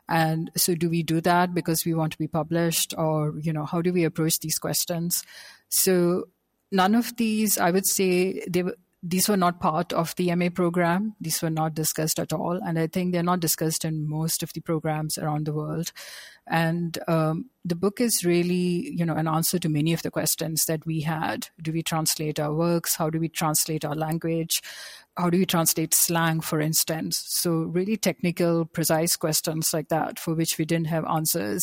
And 0.08 0.52
so, 0.54 0.76
do 0.76 0.88
we 0.88 1.02
do 1.02 1.20
that 1.22 1.52
because 1.52 1.84
we 1.84 1.94
want 1.94 2.12
to 2.12 2.18
be 2.18 2.28
published, 2.28 2.94
or 2.96 3.34
you 3.40 3.52
know, 3.52 3.64
how 3.64 3.82
do 3.82 3.92
we 3.92 4.04
approach 4.04 4.38
these 4.38 4.58
questions? 4.58 5.24
So, 5.68 6.28
none 6.70 6.94
of 6.94 7.16
these, 7.16 7.58
I 7.58 7.72
would 7.72 7.86
say, 7.86 8.44
they 8.48 8.62
were 8.62 8.76
these 9.02 9.28
were 9.28 9.36
not 9.36 9.60
part 9.60 9.92
of 9.92 10.14
the 10.16 10.34
MA 10.34 10.48
program. 10.48 11.14
These 11.20 11.42
were 11.42 11.50
not 11.50 11.74
discussed 11.74 12.18
at 12.18 12.32
all. 12.32 12.58
And 12.64 12.78
I 12.78 12.86
think 12.86 13.12
they're 13.12 13.22
not 13.22 13.40
discussed 13.40 13.84
in 13.84 14.08
most 14.08 14.42
of 14.42 14.52
the 14.52 14.60
programs 14.60 15.18
around 15.18 15.46
the 15.46 15.52
world. 15.52 15.92
And 16.46 16.98
um, 17.06 17.50
the 17.64 17.76
book 17.76 18.00
is 18.00 18.24
really, 18.24 18.90
you 18.96 19.04
know, 19.04 19.14
an 19.14 19.28
answer 19.28 19.58
to 19.58 19.68
many 19.68 19.92
of 19.92 20.02
the 20.02 20.10
questions 20.10 20.64
that 20.66 20.86
we 20.86 21.02
had. 21.02 21.48
Do 21.60 21.72
we 21.72 21.82
translate 21.82 22.40
our 22.40 22.54
works? 22.54 22.96
How 22.96 23.10
do 23.10 23.20
we 23.20 23.28
translate 23.28 23.84
our 23.84 23.94
language? 23.94 24.62
How 25.16 25.30
do 25.30 25.38
you 25.38 25.46
translate 25.46 25.94
slang, 25.94 26.40
for 26.40 26.60
instance? 26.60 27.24
So 27.26 27.50
really 27.50 27.96
technical, 27.96 28.66
precise 28.66 29.16
questions 29.16 29.72
like 29.72 29.88
that 29.88 30.18
for 30.18 30.34
which 30.34 30.58
we 30.58 30.64
didn't 30.64 30.88
have 30.88 31.04
answers. 31.06 31.62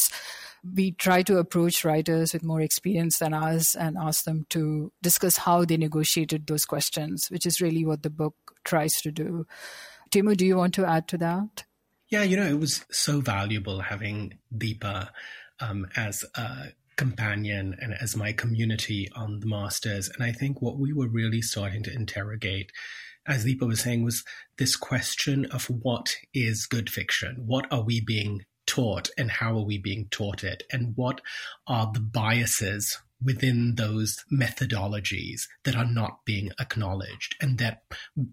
We 0.63 0.91
try 0.91 1.23
to 1.23 1.37
approach 1.37 1.83
writers 1.83 2.33
with 2.33 2.43
more 2.43 2.61
experience 2.61 3.19
than 3.19 3.33
us 3.33 3.75
and 3.75 3.97
ask 3.97 4.23
them 4.23 4.45
to 4.51 4.91
discuss 5.01 5.37
how 5.37 5.65
they 5.65 5.77
negotiated 5.77 6.47
those 6.47 6.65
questions, 6.65 7.27
which 7.29 7.45
is 7.45 7.61
really 7.61 7.85
what 7.85 8.03
the 8.03 8.09
book 8.09 8.35
tries 8.63 8.93
to 9.01 9.11
do. 9.11 9.45
Taymour, 10.09 10.37
do 10.37 10.45
you 10.45 10.57
want 10.57 10.73
to 10.75 10.85
add 10.85 11.07
to 11.09 11.17
that? 11.17 11.65
Yeah, 12.09 12.23
you 12.23 12.37
know, 12.37 12.45
it 12.45 12.59
was 12.59 12.85
so 12.91 13.21
valuable 13.21 13.81
having 13.81 14.37
Deepa 14.55 15.09
um, 15.59 15.87
as 15.95 16.23
a 16.35 16.67
companion 16.95 17.75
and 17.81 17.93
as 17.99 18.15
my 18.15 18.31
community 18.31 19.09
on 19.15 19.39
the 19.39 19.47
masters. 19.47 20.09
And 20.09 20.23
I 20.23 20.31
think 20.31 20.61
what 20.61 20.77
we 20.77 20.93
were 20.93 21.07
really 21.07 21.41
starting 21.41 21.83
to 21.83 21.93
interrogate, 21.93 22.71
as 23.27 23.45
Deepa 23.45 23.67
was 23.67 23.81
saying, 23.81 24.03
was 24.03 24.23
this 24.57 24.75
question 24.75 25.45
of 25.45 25.65
what 25.65 26.15
is 26.33 26.65
good 26.65 26.89
fiction? 26.89 27.37
What 27.45 27.71
are 27.71 27.83
we 27.83 28.01
being 28.01 28.45
taught 28.65 29.09
and 29.17 29.29
how 29.29 29.57
are 29.57 29.65
we 29.65 29.77
being 29.77 30.07
taught 30.09 30.43
it? 30.43 30.63
And 30.71 30.93
what 30.95 31.21
are 31.67 31.91
the 31.93 31.99
biases 31.99 32.97
within 33.23 33.75
those 33.75 34.17
methodologies 34.31 35.43
that 35.63 35.75
are 35.75 35.85
not 35.85 36.19
being 36.25 36.51
acknowledged 36.59 37.35
and 37.41 37.57
that 37.57 37.83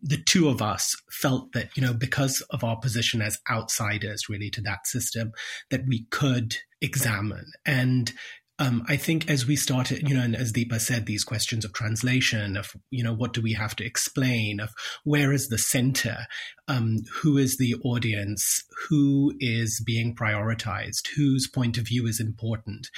the 0.03 0.21
two 0.27 0.49
of 0.49 0.61
us 0.61 0.97
felt 1.11 1.53
that 1.53 1.77
you 1.77 1.83
know 1.83 1.95
because 1.95 2.41
of 2.51 2.65
our 2.65 2.77
position 2.77 3.23
as 3.23 3.39
outsiders 3.51 4.29
really 4.29 4.51
to 4.51 4.61
that 4.61 4.87
system 4.87 5.33
that 5.71 5.87
we 5.87 6.07
could 6.11 6.57
examine 6.81 7.47
and 7.65 8.13
um, 8.61 8.85
I 8.88 8.97
think 8.97 9.31
as 9.31 9.47
we 9.47 9.57
started, 9.57 10.07
you 10.07 10.14
know, 10.14 10.23
and 10.23 10.37
as 10.37 10.52
Deepa 10.52 10.81
said, 10.81 11.07
these 11.07 11.25
questions 11.25 11.64
of 11.64 11.73
translation, 11.73 12.59
of, 12.59 12.76
you 12.90 13.02
know, 13.02 13.14
what 13.14 13.33
do 13.33 13.40
we 13.40 13.55
have 13.55 13.75
to 13.76 13.85
explain, 13.87 14.61
of 14.61 14.69
where 15.02 15.33
is 15.33 15.49
the 15.49 15.57
center, 15.57 16.26
um, 16.69 16.99
who 17.11 17.38
is 17.38 17.57
the 17.57 17.75
audience, 17.85 18.62
who 18.88 19.33
is 19.40 19.83
being 19.85 20.14
prioritized, 20.14 21.09
whose 21.17 21.49
point 21.49 21.79
of 21.79 21.88
view 21.88 22.07
is 22.07 22.21
important. 22.21 22.88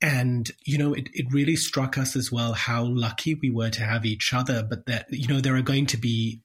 And, 0.00 0.48
you 0.64 0.78
know, 0.78 0.94
it, 0.94 1.08
it 1.12 1.26
really 1.32 1.56
struck 1.56 1.98
us 1.98 2.14
as 2.14 2.30
well 2.30 2.52
how 2.52 2.84
lucky 2.84 3.34
we 3.34 3.50
were 3.50 3.70
to 3.70 3.82
have 3.82 4.06
each 4.06 4.32
other, 4.32 4.62
but 4.62 4.86
that, 4.86 5.06
you 5.10 5.26
know, 5.26 5.40
there 5.40 5.56
are 5.56 5.62
going 5.62 5.86
to 5.86 5.96
be 5.96 6.42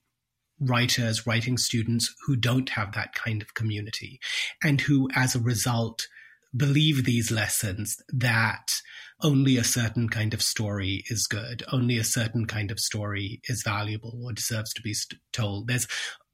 writers, 0.60 1.28
writing 1.28 1.60
students 1.60 2.12
who 2.26 2.36
don't 2.36 2.70
have 2.70 2.94
that 2.94 3.14
kind 3.14 3.44
of 3.44 3.54
community 3.54 4.20
and 4.64 4.82
who, 4.82 5.08
as 5.16 5.36
a 5.36 5.40
result, 5.40 6.08
believe 6.56 7.04
these 7.04 7.32
lessons 7.32 7.98
that 8.10 8.82
only 9.22 9.58
a 9.58 9.64
certain 9.64 10.10
kind 10.10 10.34
of 10.34 10.42
story 10.42 11.04
is 11.10 11.28
good, 11.28 11.64
only 11.72 11.98
a 11.98 12.04
certain 12.04 12.46
kind 12.46 12.70
of 12.70 12.80
story 12.80 13.42
is 13.46 13.64
valuable 13.64 14.22
or 14.24 14.32
deserves 14.32 14.74
to 14.74 14.82
be 14.82 14.94
told. 15.34 15.68
There's 15.68 15.88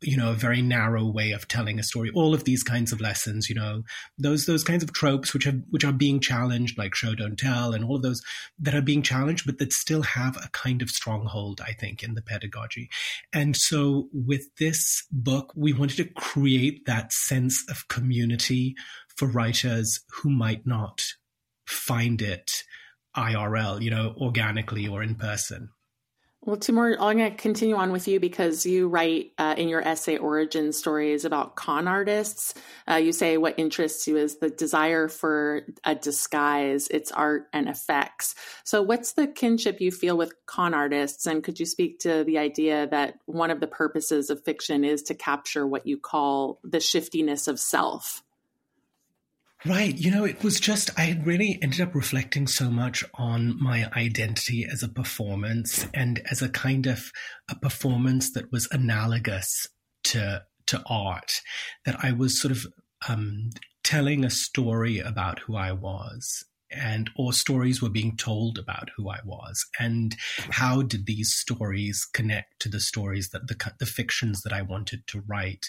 you 0.04 0.18
know 0.18 0.32
a 0.32 0.36
very 0.36 0.62
narrow 0.62 1.06
way 1.06 1.32
of 1.32 1.48
telling 1.48 1.80
a 1.80 1.84
story. 1.84 2.12
All 2.14 2.34
of 2.34 2.44
these 2.44 2.64
kinds 2.64 2.92
of 2.92 3.02
lessons 3.02 3.50
you 3.50 3.56
know 3.56 3.84
those 4.18 4.46
those 4.46 4.64
kinds 4.64 4.84
of 4.84 4.94
tropes 4.94 5.34
which 5.34 5.48
are 5.48 5.62
which 5.70 5.86
are 5.86 5.94
being 5.94 6.20
challenged 6.20 6.78
like 6.78 6.94
show 6.94 7.16
don't 7.16 7.40
tell 7.40 7.74
and 7.74 7.84
all 7.84 7.96
of 7.96 8.02
those 8.02 8.22
that 8.60 8.76
are 8.76 8.82
being 8.82 9.02
challenged 9.02 9.46
but 9.46 9.60
that 9.60 9.74
still 9.74 10.02
have 10.02 10.36
a 10.38 10.50
kind 10.52 10.82
of 10.82 10.90
stronghold 10.90 11.62
i 11.66 11.72
think 11.72 12.04
in 12.04 12.14
the 12.16 12.22
pedagogy. 12.22 12.90
And 13.32 13.56
so 13.56 14.10
with 14.14 14.44
this 14.60 15.06
book 15.12 15.54
we 15.56 15.74
wanted 15.74 15.98
to 15.98 16.06
create 16.06 16.86
that 16.86 17.14
sense 17.14 17.64
of 17.70 17.88
community 17.88 18.76
for 19.16 19.28
writers 19.28 20.02
who 20.10 20.30
might 20.30 20.66
not 20.66 21.04
find 21.66 22.22
it 22.22 22.64
IRL, 23.16 23.82
you 23.82 23.92
know, 23.92 24.14
organically 24.18 24.88
or 24.88 25.04
in 25.04 25.16
person. 25.16 25.70
Well, 26.46 26.58
Taymour, 26.58 26.98
I'm 27.00 27.18
going 27.18 27.32
to 27.32 27.38
continue 27.38 27.78
on 27.78 27.94
with 27.94 28.06
you 28.06 28.20
because 28.20 28.66
you 28.66 28.90
write 28.90 29.32
uh, 29.38 29.56
in 29.58 29.70
your 29.70 29.82
essay 29.82 30.18
Origin 30.18 30.74
Stories 30.74 31.24
about 31.24 31.56
con 31.56 31.88
artists. 31.88 32.54
Uh, 32.86 32.96
you 32.96 33.14
say 33.14 33.38
what 33.38 33.58
interests 33.58 34.08
you 34.10 34.18
is 34.18 34.40
the 34.40 34.50
desire 34.50 35.08
for 35.08 35.62
a 35.86 35.96
disguise, 35.96 36.90
its 36.90 37.14
art 37.14 37.48
and 37.54 37.70
effects. 37.70 38.36
So, 38.66 38.82
what's 38.82 39.14
the 39.14 39.26
kinship 39.26 39.80
you 39.80 39.90
feel 39.90 40.18
with 40.18 40.34
con 40.46 40.74
artists? 40.74 41.26
And 41.26 41.46
could 41.46 41.62
you 41.62 41.66
speak 41.66 42.00
to 42.00 42.26
the 42.26 42.40
idea 42.40 42.88
that 42.88 43.20
one 43.26 43.50
of 43.50 43.62
the 43.62 43.68
purposes 43.68 44.30
of 44.30 44.44
fiction 44.44 44.84
is 44.84 45.02
to 45.04 45.16
capture 45.16 45.66
what 45.66 45.88
you 45.88 45.98
call 45.98 46.60
the 46.62 46.82
shiftiness 46.82 47.48
of 47.48 47.58
self? 47.58 48.22
Right. 49.66 49.98
You 49.98 50.12
know, 50.12 50.26
it 50.26 50.44
was 50.44 50.60
just, 50.60 50.90
I 50.98 51.04
had 51.04 51.26
really 51.26 51.58
ended 51.62 51.80
up 51.80 51.96
reflecting 51.96 52.48
so 52.48 52.70
much 52.70 53.06
on 53.14 53.62
my 53.62 53.90
identity 53.96 54.68
as 54.70 54.84
a 54.84 54.90
performance 54.90 55.88
and 55.94 56.22
as 56.30 56.42
a 56.42 56.50
kind 56.50 56.86
of 56.86 57.12
a 57.50 57.56
performance 57.56 58.34
that 58.34 58.52
was 58.52 58.68
analogous 58.72 59.68
to, 60.06 60.44
to 60.68 60.84
art, 60.86 61.32
that 61.86 61.96
I 62.04 62.12
was 62.12 62.42
sort 62.42 62.52
of 62.52 62.66
um, 63.08 63.52
telling 63.86 64.26
a 64.26 64.30
story 64.30 65.00
about 65.00 65.40
who 65.40 65.56
I 65.56 65.72
was 65.72 66.44
and 66.76 67.10
or 67.16 67.32
stories 67.34 67.82
were 67.82 67.90
being 67.90 68.18
told 68.18 68.58
about 68.58 68.90
who 68.98 69.10
I 69.10 69.20
was, 69.24 69.66
and 69.80 70.16
how 70.50 70.82
did 70.82 71.06
these 71.06 71.34
stories 71.34 72.08
connect 72.14 72.60
to 72.62 72.70
the 72.70 72.80
stories 72.80 73.30
that 73.30 73.48
the 73.48 73.74
the 73.80 73.86
fictions 73.86 74.42
that 74.42 74.54
I 74.54 74.64
wanted 74.64 75.06
to 75.08 75.22
write, 75.28 75.68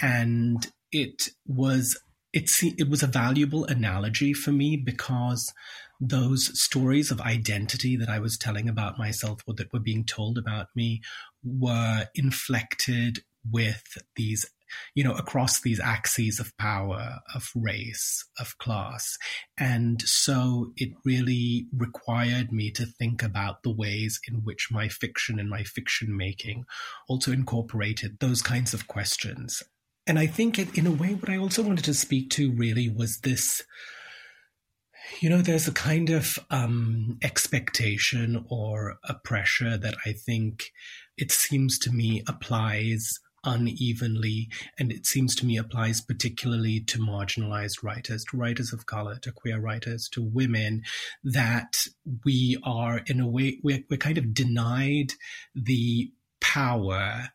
and 0.00 0.66
it 0.90 1.28
was 1.46 1.96
it 2.32 2.50
it 2.62 2.88
was 2.88 3.02
a 3.02 3.08
valuable 3.08 3.64
analogy 3.64 4.32
for 4.32 4.52
me 4.52 4.76
because 4.76 5.52
those 6.00 6.50
stories 6.60 7.10
of 7.10 7.20
identity 7.20 7.96
that 7.96 8.08
I 8.08 8.18
was 8.18 8.36
telling 8.36 8.68
about 8.68 8.98
myself 8.98 9.40
or 9.46 9.54
that 9.54 9.72
were 9.72 9.80
being 9.80 10.04
told 10.04 10.36
about 10.36 10.66
me 10.74 11.00
were 11.44 12.06
inflected 12.14 13.20
with 13.48 13.82
these 14.16 14.46
you 14.94 15.04
know 15.04 15.12
across 15.12 15.60
these 15.60 15.80
axes 15.80 16.40
of 16.40 16.56
power 16.56 17.18
of 17.34 17.50
race 17.54 18.24
of 18.40 18.56
class. 18.58 19.16
And 19.58 20.00
so 20.02 20.72
it 20.76 20.90
really 21.04 21.66
required 21.76 22.52
me 22.52 22.70
to 22.72 22.86
think 22.86 23.22
about 23.22 23.62
the 23.62 23.74
ways 23.74 24.18
in 24.26 24.42
which 24.44 24.68
my 24.70 24.88
fiction 24.88 25.38
and 25.38 25.50
my 25.50 25.62
fiction 25.62 26.16
making 26.16 26.64
also 27.08 27.32
incorporated 27.32 28.18
those 28.18 28.42
kinds 28.42 28.72
of 28.72 28.86
questions 28.88 29.62
and 30.06 30.18
I 30.18 30.26
think 30.26 30.58
it, 30.58 30.76
in 30.76 30.86
a 30.86 30.92
way, 30.92 31.14
what 31.14 31.30
I 31.30 31.36
also 31.36 31.62
wanted 31.62 31.84
to 31.84 31.94
speak 31.94 32.30
to 32.30 32.52
really 32.52 32.88
was 32.88 33.18
this. 33.18 33.62
You 35.20 35.28
know, 35.28 35.42
there's 35.42 35.68
a 35.68 35.72
kind 35.72 36.10
of 36.10 36.38
um, 36.50 37.18
expectation 37.22 38.44
or 38.48 38.96
a 39.04 39.14
pressure 39.14 39.76
that 39.76 39.94
I 40.06 40.12
think 40.12 40.72
it 41.16 41.30
seems 41.30 41.78
to 41.80 41.92
me 41.92 42.22
applies 42.26 43.18
unevenly, 43.44 44.48
and 44.78 44.92
it 44.92 45.06
seems 45.06 45.34
to 45.36 45.46
me 45.46 45.56
applies 45.56 46.00
particularly 46.00 46.80
to 46.80 46.98
marginalized 46.98 47.82
writers, 47.82 48.24
to 48.30 48.36
writers 48.36 48.72
of 48.72 48.86
color, 48.86 49.18
to 49.18 49.32
queer 49.32 49.60
writers, 49.60 50.08
to 50.12 50.22
women, 50.22 50.82
that 51.24 51.74
we 52.24 52.58
are, 52.62 53.02
in 53.06 53.20
a 53.20 53.28
way, 53.28 53.58
we're, 53.62 53.82
we're 53.90 53.96
kind 53.96 54.18
of 54.18 54.34
denied 54.34 55.12
the 55.54 56.10
power 56.40 57.28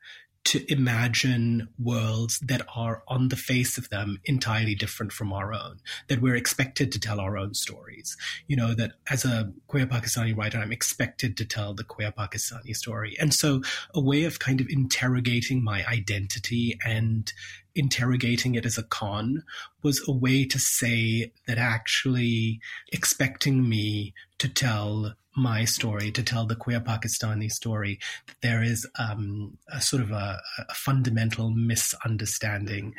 to 0.48 0.72
imagine 0.72 1.68
worlds 1.78 2.40
that 2.40 2.66
are 2.74 3.04
on 3.10 3.28
the 3.28 3.36
face 3.36 3.78
of 3.78 3.90
them 3.90 4.18
entirely 4.24 4.76
different 4.76 5.12
from 5.12 5.34
our 5.34 5.54
own, 5.54 5.82
that 6.08 6.22
we're 6.22 6.38
expected 6.38 6.90
to 6.90 7.00
tell 7.00 7.20
our 7.20 7.38
own 7.38 7.54
stories. 7.54 8.16
You 8.48 8.56
know, 8.56 8.74
that 8.74 8.94
as 9.12 9.26
a 9.26 9.52
queer 9.68 9.86
Pakistani 9.86 10.36
writer, 10.38 10.58
I'm 10.58 10.72
expected 10.72 11.36
to 11.36 11.46
tell 11.46 11.74
the 11.74 11.84
queer 11.84 12.14
Pakistani 12.14 12.74
story. 12.74 13.18
And 13.20 13.34
so 13.34 13.62
a 13.94 14.00
way 14.00 14.24
of 14.24 14.40
kind 14.40 14.62
of 14.62 14.68
interrogating 14.70 15.62
my 15.62 15.86
identity 15.86 16.80
and 16.86 17.32
interrogating 17.76 18.56
it 18.56 18.66
as 18.66 18.78
a 18.78 18.84
con 18.84 19.44
was 19.84 20.02
a 20.08 20.14
way 20.14 20.46
to 20.46 20.58
say 20.58 21.34
that 21.46 21.58
actually 21.58 22.62
expecting 22.94 23.68
me 23.68 24.14
to 24.40 24.48
tell 24.48 25.14
my 25.38 25.64
story, 25.66 26.12
to 26.12 26.24
tell 26.24 26.46
the 26.46 26.56
queer 26.56 26.80
Pakistani 26.80 27.50
story, 27.50 28.00
there 28.42 28.64
is 28.64 28.88
um, 28.98 29.58
a 29.72 29.80
sort 29.80 30.02
of 30.02 30.12
a, 30.12 30.40
a 30.68 30.74
fundamental 30.74 31.52
misunderstanding 31.52 32.96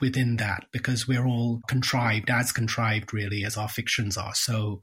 within 0.00 0.36
that 0.36 0.66
because 0.72 1.08
we're 1.08 1.26
all 1.26 1.60
contrived, 1.66 2.30
as 2.30 2.52
contrived 2.52 3.14
really 3.14 3.44
as 3.44 3.56
our 3.56 3.68
fictions 3.68 4.16
are. 4.16 4.34
So, 4.34 4.80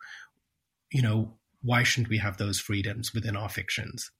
you 0.91 1.01
know, 1.01 1.33
why 1.61 1.83
shouldn't 1.83 2.09
we 2.09 2.17
have 2.17 2.37
those 2.37 2.59
freedoms 2.59 3.13
within 3.13 3.35
our 3.35 3.49
fictions? 3.49 4.11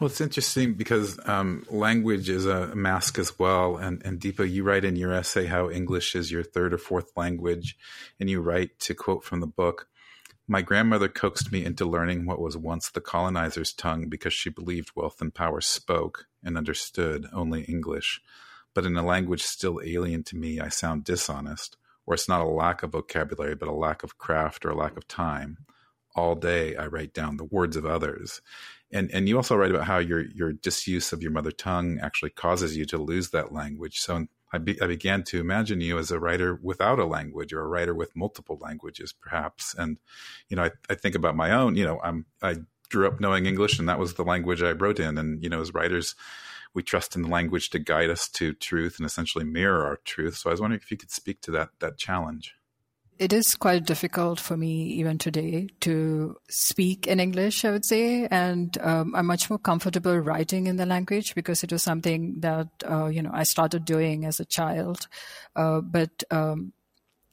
Well, 0.00 0.08
it's 0.08 0.20
interesting 0.20 0.74
because 0.74 1.18
um, 1.26 1.64
language 1.70 2.28
is 2.28 2.46
a 2.46 2.74
mask 2.74 3.18
as 3.18 3.36
well. 3.38 3.76
And, 3.76 4.00
and 4.04 4.20
Deepa, 4.20 4.48
you 4.48 4.62
write 4.62 4.84
in 4.84 4.94
your 4.94 5.12
essay 5.12 5.46
how 5.46 5.70
English 5.70 6.14
is 6.14 6.30
your 6.30 6.44
third 6.44 6.72
or 6.72 6.78
fourth 6.78 7.10
language. 7.16 7.76
And 8.20 8.30
you 8.30 8.40
write 8.40 8.78
to 8.80 8.94
quote 8.94 9.24
from 9.24 9.40
the 9.40 9.46
book 9.46 9.88
My 10.48 10.62
grandmother 10.62 11.08
coaxed 11.08 11.52
me 11.52 11.64
into 11.64 11.84
learning 11.84 12.24
what 12.24 12.40
was 12.40 12.56
once 12.56 12.90
the 12.90 13.02
colonizer's 13.02 13.72
tongue 13.72 14.08
because 14.08 14.32
she 14.32 14.48
believed 14.48 14.92
wealth 14.94 15.20
and 15.20 15.34
power 15.34 15.60
spoke 15.60 16.26
and 16.42 16.56
understood 16.56 17.26
only 17.34 17.64
English. 17.64 18.22
But 18.74 18.86
in 18.86 18.96
a 18.96 19.04
language 19.04 19.42
still 19.42 19.80
alien 19.84 20.22
to 20.24 20.36
me, 20.36 20.58
I 20.58 20.68
sound 20.68 21.04
dishonest, 21.04 21.76
or 22.06 22.14
it's 22.14 22.28
not 22.28 22.40
a 22.40 22.48
lack 22.48 22.82
of 22.82 22.92
vocabulary, 22.92 23.56
but 23.56 23.68
a 23.68 23.72
lack 23.72 24.02
of 24.02 24.16
craft 24.16 24.64
or 24.64 24.70
a 24.70 24.76
lack 24.76 24.96
of 24.96 25.06
time. 25.06 25.58
All 26.16 26.34
day 26.34 26.74
I 26.76 26.86
write 26.86 27.12
down 27.12 27.36
the 27.36 27.44
words 27.44 27.76
of 27.76 27.84
others 27.84 28.40
and 28.90 29.10
and 29.12 29.28
you 29.28 29.36
also 29.36 29.56
write 29.56 29.70
about 29.70 29.84
how 29.84 29.98
your 29.98 30.20
your 30.20 30.52
disuse 30.52 31.12
of 31.12 31.22
your 31.22 31.30
mother 31.30 31.50
tongue 31.50 31.98
actually 32.00 32.30
causes 32.30 32.76
you 32.76 32.84
to 32.86 32.98
lose 32.98 33.30
that 33.30 33.52
language. 33.52 33.98
So 33.98 34.26
I, 34.52 34.58
be, 34.58 34.80
I 34.80 34.86
began 34.86 35.24
to 35.24 35.40
imagine 35.40 35.80
you 35.80 35.98
as 35.98 36.10
a 36.10 36.18
writer 36.18 36.58
without 36.62 36.98
a 36.98 37.04
language 37.04 37.52
or 37.52 37.60
a 37.60 37.66
writer 37.66 37.94
with 37.94 38.16
multiple 38.16 38.58
languages, 38.60 39.12
perhaps. 39.12 39.74
And 39.76 39.98
you 40.48 40.56
know, 40.56 40.64
I, 40.64 40.70
I 40.88 40.94
think 40.94 41.14
about 41.14 41.36
my 41.36 41.50
own. 41.50 41.76
You 41.76 41.84
know, 41.84 42.00
I'm 42.02 42.26
I 42.42 42.56
grew 42.90 43.06
up 43.06 43.20
knowing 43.20 43.46
English, 43.46 43.78
and 43.78 43.88
that 43.88 43.98
was 43.98 44.14
the 44.14 44.24
language 44.24 44.62
I 44.62 44.72
wrote 44.72 45.00
in. 45.00 45.18
And 45.18 45.42
you 45.42 45.50
know, 45.50 45.60
as 45.60 45.74
writers, 45.74 46.14
we 46.74 46.82
trust 46.82 47.16
in 47.16 47.22
the 47.22 47.28
language 47.28 47.70
to 47.70 47.78
guide 47.78 48.10
us 48.10 48.28
to 48.30 48.54
truth 48.54 48.98
and 48.98 49.06
essentially 49.06 49.44
mirror 49.44 49.84
our 49.84 49.96
truth. 50.04 50.36
So 50.36 50.50
I 50.50 50.52
was 50.52 50.60
wondering 50.60 50.80
if 50.82 50.90
you 50.90 50.96
could 50.96 51.10
speak 51.10 51.40
to 51.42 51.50
that 51.52 51.70
that 51.80 51.98
challenge 51.98 52.54
it 53.18 53.32
is 53.32 53.54
quite 53.54 53.84
difficult 53.84 54.38
for 54.38 54.56
me 54.56 54.84
even 54.84 55.18
today 55.18 55.68
to 55.80 56.36
speak 56.48 57.06
in 57.06 57.18
English, 57.18 57.64
I 57.64 57.70
would 57.70 57.84
say, 57.84 58.26
and 58.30 58.76
um, 58.80 59.14
I'm 59.14 59.26
much 59.26 59.50
more 59.50 59.58
comfortable 59.58 60.18
writing 60.18 60.66
in 60.68 60.76
the 60.76 60.86
language 60.86 61.34
because 61.34 61.64
it 61.64 61.72
was 61.72 61.82
something 61.82 62.40
that 62.40 62.68
uh, 62.88 63.06
you 63.06 63.22
know 63.22 63.30
I 63.32 63.42
started 63.42 63.84
doing 63.84 64.24
as 64.24 64.40
a 64.40 64.44
child, 64.44 65.08
uh, 65.56 65.80
but. 65.80 66.22
Um, 66.30 66.72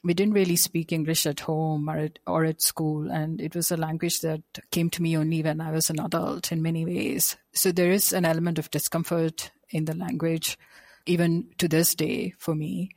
we 0.04 0.14
didn't 0.14 0.36
really 0.36 0.56
speak 0.56 0.92
English 0.92 1.26
at 1.26 1.40
home 1.40 1.90
or 1.90 1.98
at, 1.98 2.20
or 2.28 2.46
at 2.46 2.62
school, 2.62 3.10
and 3.10 3.42
it 3.42 3.56
was 3.56 3.72
a 3.72 3.76
language 3.76 4.20
that 4.20 4.44
came 4.70 4.88
to 4.92 5.02
me 5.02 5.18
only 5.18 5.42
when 5.42 5.60
I 5.60 5.72
was 5.72 5.90
an 5.90 6.00
adult 6.00 6.52
in 6.52 6.62
many 6.62 6.86
ways. 6.86 7.36
So 7.54 7.72
there 7.72 7.92
is 7.92 8.14
an 8.14 8.24
element 8.24 8.60
of 8.60 8.70
discomfort 8.70 9.50
in 9.72 9.86
the 9.86 9.96
language, 9.96 10.60
even 11.08 11.48
to 11.58 11.68
this 11.68 11.96
day 11.96 12.36
for 12.38 12.54
me. 12.54 12.92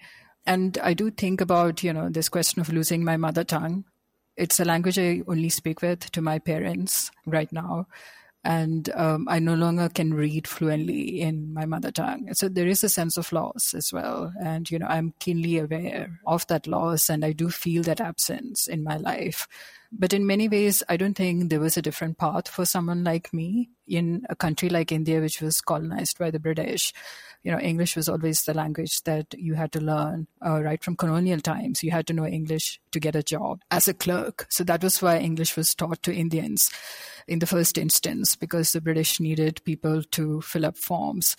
And 0.49 0.79
I 0.83 0.95
do 0.95 1.11
think 1.11 1.43
about, 1.43 1.83
you 1.83 1.93
know, 1.93 2.09
this 2.09 2.31
question 2.31 2.63
of 2.63 2.73
losing 2.73 3.05
my 3.05 3.19
mother 3.19 3.45
tongue. 3.45 3.85
It's 4.35 4.59
a 4.59 4.65
language 4.65 4.99
I 4.99 5.21
only 5.29 5.51
speak 5.51 5.83
with 5.83 6.11
to 6.13 6.23
my 6.23 6.39
parents 6.39 7.11
right 7.27 7.53
now. 7.53 7.87
And 8.45 8.89
um, 8.95 9.27
I 9.29 9.41
no 9.41 9.53
longer 9.55 9.91
can 9.91 10.15
read 10.15 10.49
fluently 10.49 11.21
in 11.21 11.53
my 11.53 11.67
mother 11.67 11.91
tongue. 11.91 12.31
So 12.33 12.49
there 12.49 12.67
is 12.67 12.83
a 12.83 12.89
sense 12.89 13.19
of 13.19 13.31
loss 13.31 13.75
as 13.75 13.93
well. 13.93 14.33
And, 14.43 14.71
you 14.71 14.79
know, 14.79 14.87
I'm 14.87 15.13
keenly 15.19 15.59
aware 15.59 16.19
of 16.27 16.47
that 16.47 16.67
loss 16.67 17.11
and 17.11 17.27
I 17.27 17.33
do 17.33 17.51
feel 17.51 17.83
that 17.83 18.01
absence 18.01 18.67
in 18.67 18.83
my 18.83 18.97
life. 18.97 19.47
But 19.93 20.15
in 20.15 20.27
many 20.27 20.49
ways, 20.49 20.83
I 20.89 20.97
don't 20.97 21.15
think 21.15 21.51
there 21.51 21.61
was 21.61 21.77
a 21.77 21.83
different 21.83 22.17
path 22.17 22.49
for 22.49 22.65
someone 22.65 23.05
like 23.05 23.35
me 23.35 23.69
in 23.87 24.25
a 24.31 24.37
country 24.37 24.71
like 24.71 24.93
India, 24.93 25.21
which 25.21 25.43
was 25.43 25.61
colonized 25.61 26.19
by 26.19 26.31
the 26.31 26.41
British 26.41 26.95
you 27.43 27.53
know, 27.53 27.61
English 27.61 27.97
was 27.97 28.09
always 28.09 28.43
the 28.43 28.55
language 28.55 29.03
that 29.05 29.27
you 29.37 29.55
had 29.55 29.73
to 29.73 29.81
learn 29.81 30.27
uh, 30.45 30.63
right 30.63 30.83
from 30.83 30.97
colonial 30.97 31.41
times. 31.41 31.83
You 31.83 31.91
had 31.91 32.07
to 32.09 32.13
know 32.13 32.27
English 32.27 32.81
to 32.93 33.01
get 33.01 33.17
a 33.17 33.23
job 33.23 33.63
as 33.71 33.89
a 33.89 33.95
clerk. 33.95 34.47
So 34.51 34.65
that 34.65 34.83
was 34.83 35.01
why 35.01 35.19
English 35.19 35.57
was 35.57 35.75
taught 35.75 36.03
to 36.03 36.15
Indians 36.15 36.69
in 37.27 37.39
the 37.39 37.47
first 37.47 37.79
instance, 37.79 38.35
because 38.35 38.73
the 38.73 38.81
British 38.81 39.21
needed 39.21 39.63
people 39.65 40.03
to 40.03 40.41
fill 40.41 40.67
up 40.67 40.77
forms. 40.77 41.37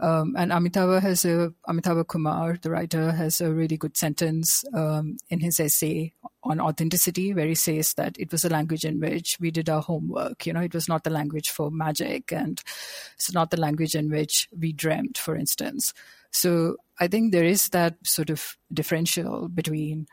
Um, 0.00 0.34
and 0.36 0.50
Amitava 0.50 1.00
has 1.02 1.26
a 1.26 1.52
Amitava 1.68 2.06
Kumar, 2.06 2.58
the 2.60 2.70
writer, 2.70 3.12
has 3.12 3.40
a 3.40 3.52
really 3.52 3.76
good 3.76 3.96
sentence 3.96 4.64
um, 4.74 5.18
in 5.28 5.40
his 5.40 5.60
essay 5.60 6.14
on 6.42 6.58
authenticity, 6.58 7.34
where 7.34 7.46
he 7.46 7.54
says 7.54 7.92
that 7.94 8.16
it 8.18 8.32
was 8.32 8.44
a 8.44 8.48
language 8.48 8.86
in 8.86 8.98
which 8.98 9.36
we 9.40 9.50
did 9.50 9.68
our 9.68 9.82
homework. 9.82 10.46
You 10.46 10.54
know, 10.54 10.62
it 10.62 10.72
was 10.72 10.88
not 10.88 11.04
the 11.04 11.10
language 11.10 11.50
for 11.50 11.70
magic, 11.70 12.32
and 12.32 12.62
it's 13.14 13.32
not 13.32 13.50
the 13.50 13.60
language 13.60 13.94
in 13.94 14.10
which 14.10 14.48
we 14.58 14.72
dreamt, 14.72 15.18
for 15.18 15.36
instance. 15.36 15.92
So 16.30 16.76
I 16.98 17.06
think 17.06 17.32
there 17.32 17.44
is 17.44 17.68
that 17.70 17.96
sort 18.04 18.30
of 18.30 18.56
differential 18.72 19.48
between 19.48 20.06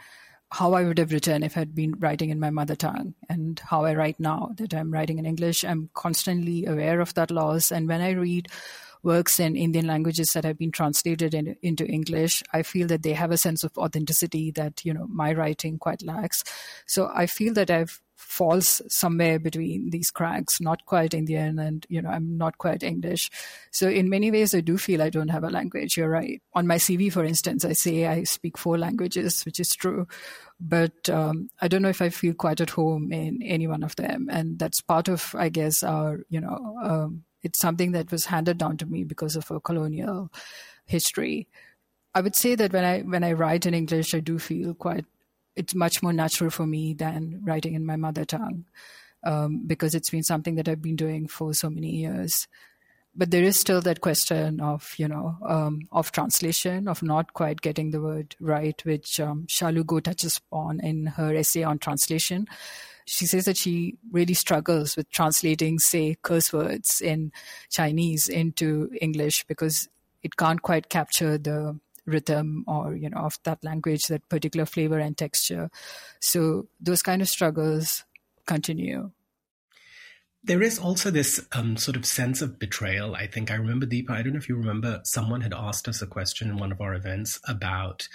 how 0.52 0.74
I 0.74 0.84
would 0.84 0.98
have 0.98 1.12
written 1.12 1.44
if 1.44 1.58
I'd 1.58 1.76
been 1.76 1.96
writing 2.00 2.30
in 2.30 2.40
my 2.40 2.50
mother 2.50 2.76
tongue 2.76 3.14
and 3.30 3.60
how 3.60 3.84
I 3.86 3.96
write 3.96 4.20
now 4.20 4.52
that 4.56 4.74
I'm 4.74 4.92
writing 4.92 5.18
in 5.18 5.26
English. 5.26 5.64
I'm 5.64 5.90
constantly 5.94 6.66
aware 6.66 7.02
of 7.02 7.14
that 7.16 7.32
loss. 7.32 7.72
And 7.72 7.88
when 7.88 8.02
I 8.02 8.12
read 8.12 8.48
works 9.04 9.40
in 9.40 9.56
Indian 9.56 9.88
languages 9.88 10.30
that 10.34 10.46
have 10.46 10.58
been 10.58 10.72
translated 10.72 11.34
in, 11.34 11.56
into 11.62 11.86
English, 11.86 12.44
I 12.54 12.64
feel 12.64 12.88
that 12.88 13.04
they 13.04 13.14
have 13.14 13.32
a 13.32 13.38
sense 13.38 13.64
of 13.64 13.78
authenticity 13.78 14.52
that 14.52 14.84
you 14.84 14.94
know 14.94 15.08
my 15.08 15.34
writing 15.34 15.78
quite 15.78 16.04
lacks. 16.04 16.44
So 16.86 17.10
I 17.14 17.26
feel 17.26 17.54
that 17.54 17.72
I've 17.72 18.02
falls 18.18 18.82
somewhere 18.90 19.40
between 19.40 19.92
these 19.92 20.10
cracks, 20.10 20.60
not 20.60 20.86
quite 20.86 21.14
Indian 21.14 21.60
and, 21.60 21.86
you 21.88 22.02
know, 22.02 22.10
I'm 22.10 22.38
not 22.38 22.58
quite 22.58 22.84
English. 22.84 23.30
So 23.72 23.88
in 23.88 24.10
many 24.10 24.32
ways, 24.32 24.56
I 24.56 24.62
do 24.62 24.78
feel 24.78 25.02
I 25.02 25.10
don't 25.10 25.30
have 25.30 25.44
a 25.44 25.50
language. 25.50 25.96
You're 25.96 26.10
right. 26.10 26.42
On 26.54 26.68
my 26.68 26.76
CV, 26.76 27.12
for 27.12 27.24
instance, 27.24 27.64
I 27.64 27.74
say 27.74 28.08
I 28.08 28.24
speak 28.24 28.58
four 28.58 28.78
languages, 28.78 29.44
which 29.46 29.60
is 29.60 29.70
true. 29.70 30.08
But 30.60 31.10
um, 31.10 31.50
I 31.62 31.68
don't 31.68 31.84
know 31.84 31.90
if 31.90 32.02
I 32.02 32.10
feel 32.10 32.34
quite 32.34 32.60
at 32.60 32.72
home 32.72 33.14
in 33.14 33.42
any 33.44 33.68
one 33.68 33.84
of 33.84 33.96
them. 33.96 34.28
And 34.32 34.58
that's 34.58 34.82
part 34.82 35.08
of, 35.08 35.36
I 35.38 35.50
guess, 35.50 35.84
our, 35.84 36.22
you 36.30 36.42
know, 36.42 36.78
um, 36.84 37.24
it's 37.48 37.60
something 37.60 37.94
that 37.94 38.12
was 38.12 38.26
handed 38.26 38.58
down 38.58 38.76
to 38.78 38.86
me 38.86 39.04
because 39.06 39.38
of 39.38 39.50
a 39.50 39.60
colonial 39.62 40.30
history. 40.86 41.48
I 42.14 42.22
would 42.22 42.36
say 42.36 42.56
that 42.56 42.74
when 42.74 42.84
I 42.84 43.02
when 43.02 43.24
I 43.24 43.34
write 43.34 43.66
in 43.66 43.74
English, 43.74 44.14
I 44.14 44.20
do 44.20 44.38
feel 44.38 44.74
quite. 44.74 45.06
It's 45.56 45.74
much 45.74 46.04
more 46.04 46.14
natural 46.14 46.50
for 46.52 46.68
me 46.68 46.94
than 46.94 47.42
writing 47.44 47.74
in 47.74 47.86
my 47.86 47.96
mother 47.96 48.26
tongue, 48.26 48.66
um, 49.24 49.64
because 49.66 49.96
it's 49.96 50.10
been 50.10 50.24
something 50.24 50.56
that 50.56 50.68
I've 50.70 50.82
been 50.82 50.96
doing 50.96 51.28
for 51.28 51.54
so 51.54 51.70
many 51.70 51.92
years. 52.02 52.48
But 53.16 53.32
there 53.32 53.44
is 53.44 53.60
still 53.60 53.82
that 53.82 54.02
question 54.02 54.60
of 54.60 54.94
you 54.98 55.08
know 55.08 55.38
um, 55.56 55.80
of 55.92 56.12
translation, 56.12 56.88
of 56.88 57.02
not 57.02 57.34
quite 57.34 57.62
getting 57.62 57.92
the 57.92 58.02
word 58.02 58.36
right, 58.42 58.86
which 58.86 59.20
um, 59.20 59.48
Xiaolu 59.48 59.84
Guo 59.84 60.04
touches 60.04 60.38
upon 60.38 60.82
in 60.82 61.06
her 61.18 61.34
essay 61.34 61.64
on 61.64 61.80
translation 61.80 62.48
she 63.08 63.26
says 63.26 63.46
that 63.46 63.58
she 63.58 63.98
really 64.12 64.34
struggles 64.34 64.96
with 64.98 65.10
translating, 65.10 65.80
say, 65.80 66.18
curse 66.22 66.52
words 66.52 67.02
in 67.02 67.32
Chinese 67.72 68.28
into 68.28 68.90
English 69.02 69.46
because 69.48 69.88
it 70.24 70.36
can't 70.36 70.62
quite 70.62 70.90
capture 70.90 71.38
the 71.38 71.80
rhythm 72.06 72.64
or 72.68 72.96
you 72.96 73.10
know 73.10 73.18
of 73.18 73.34
that 73.44 73.62
language 73.64 74.04
that 74.08 74.28
particular 74.30 74.66
flavor 74.66 74.98
and 74.98 75.18
texture 75.18 75.70
so 76.22 76.68
those 76.80 77.02
kind 77.02 77.22
of 77.22 77.28
struggles 77.28 78.06
continue 78.46 79.12
There 80.44 80.64
is 80.64 80.80
also 80.80 81.12
this 81.12 81.46
um, 81.52 81.76
sort 81.76 81.98
of 81.98 82.06
sense 82.06 82.42
of 82.42 82.58
betrayal. 82.58 83.16
I 83.16 83.28
think 83.28 83.52
I 83.52 83.56
remember 83.56 83.86
Deepa. 83.86 84.12
I 84.12 84.22
don't 84.22 84.32
know 84.32 84.40
if 84.40 84.48
you 84.48 84.56
remember. 84.56 85.02
Someone 85.04 85.42
had 85.42 85.54
asked 85.54 85.90
us 85.90 86.02
a 86.02 86.08
question 86.08 86.50
in 86.50 86.56
one 86.56 86.72
of 86.72 86.80
our 86.80 86.94
events 86.94 87.40
about 87.44 88.08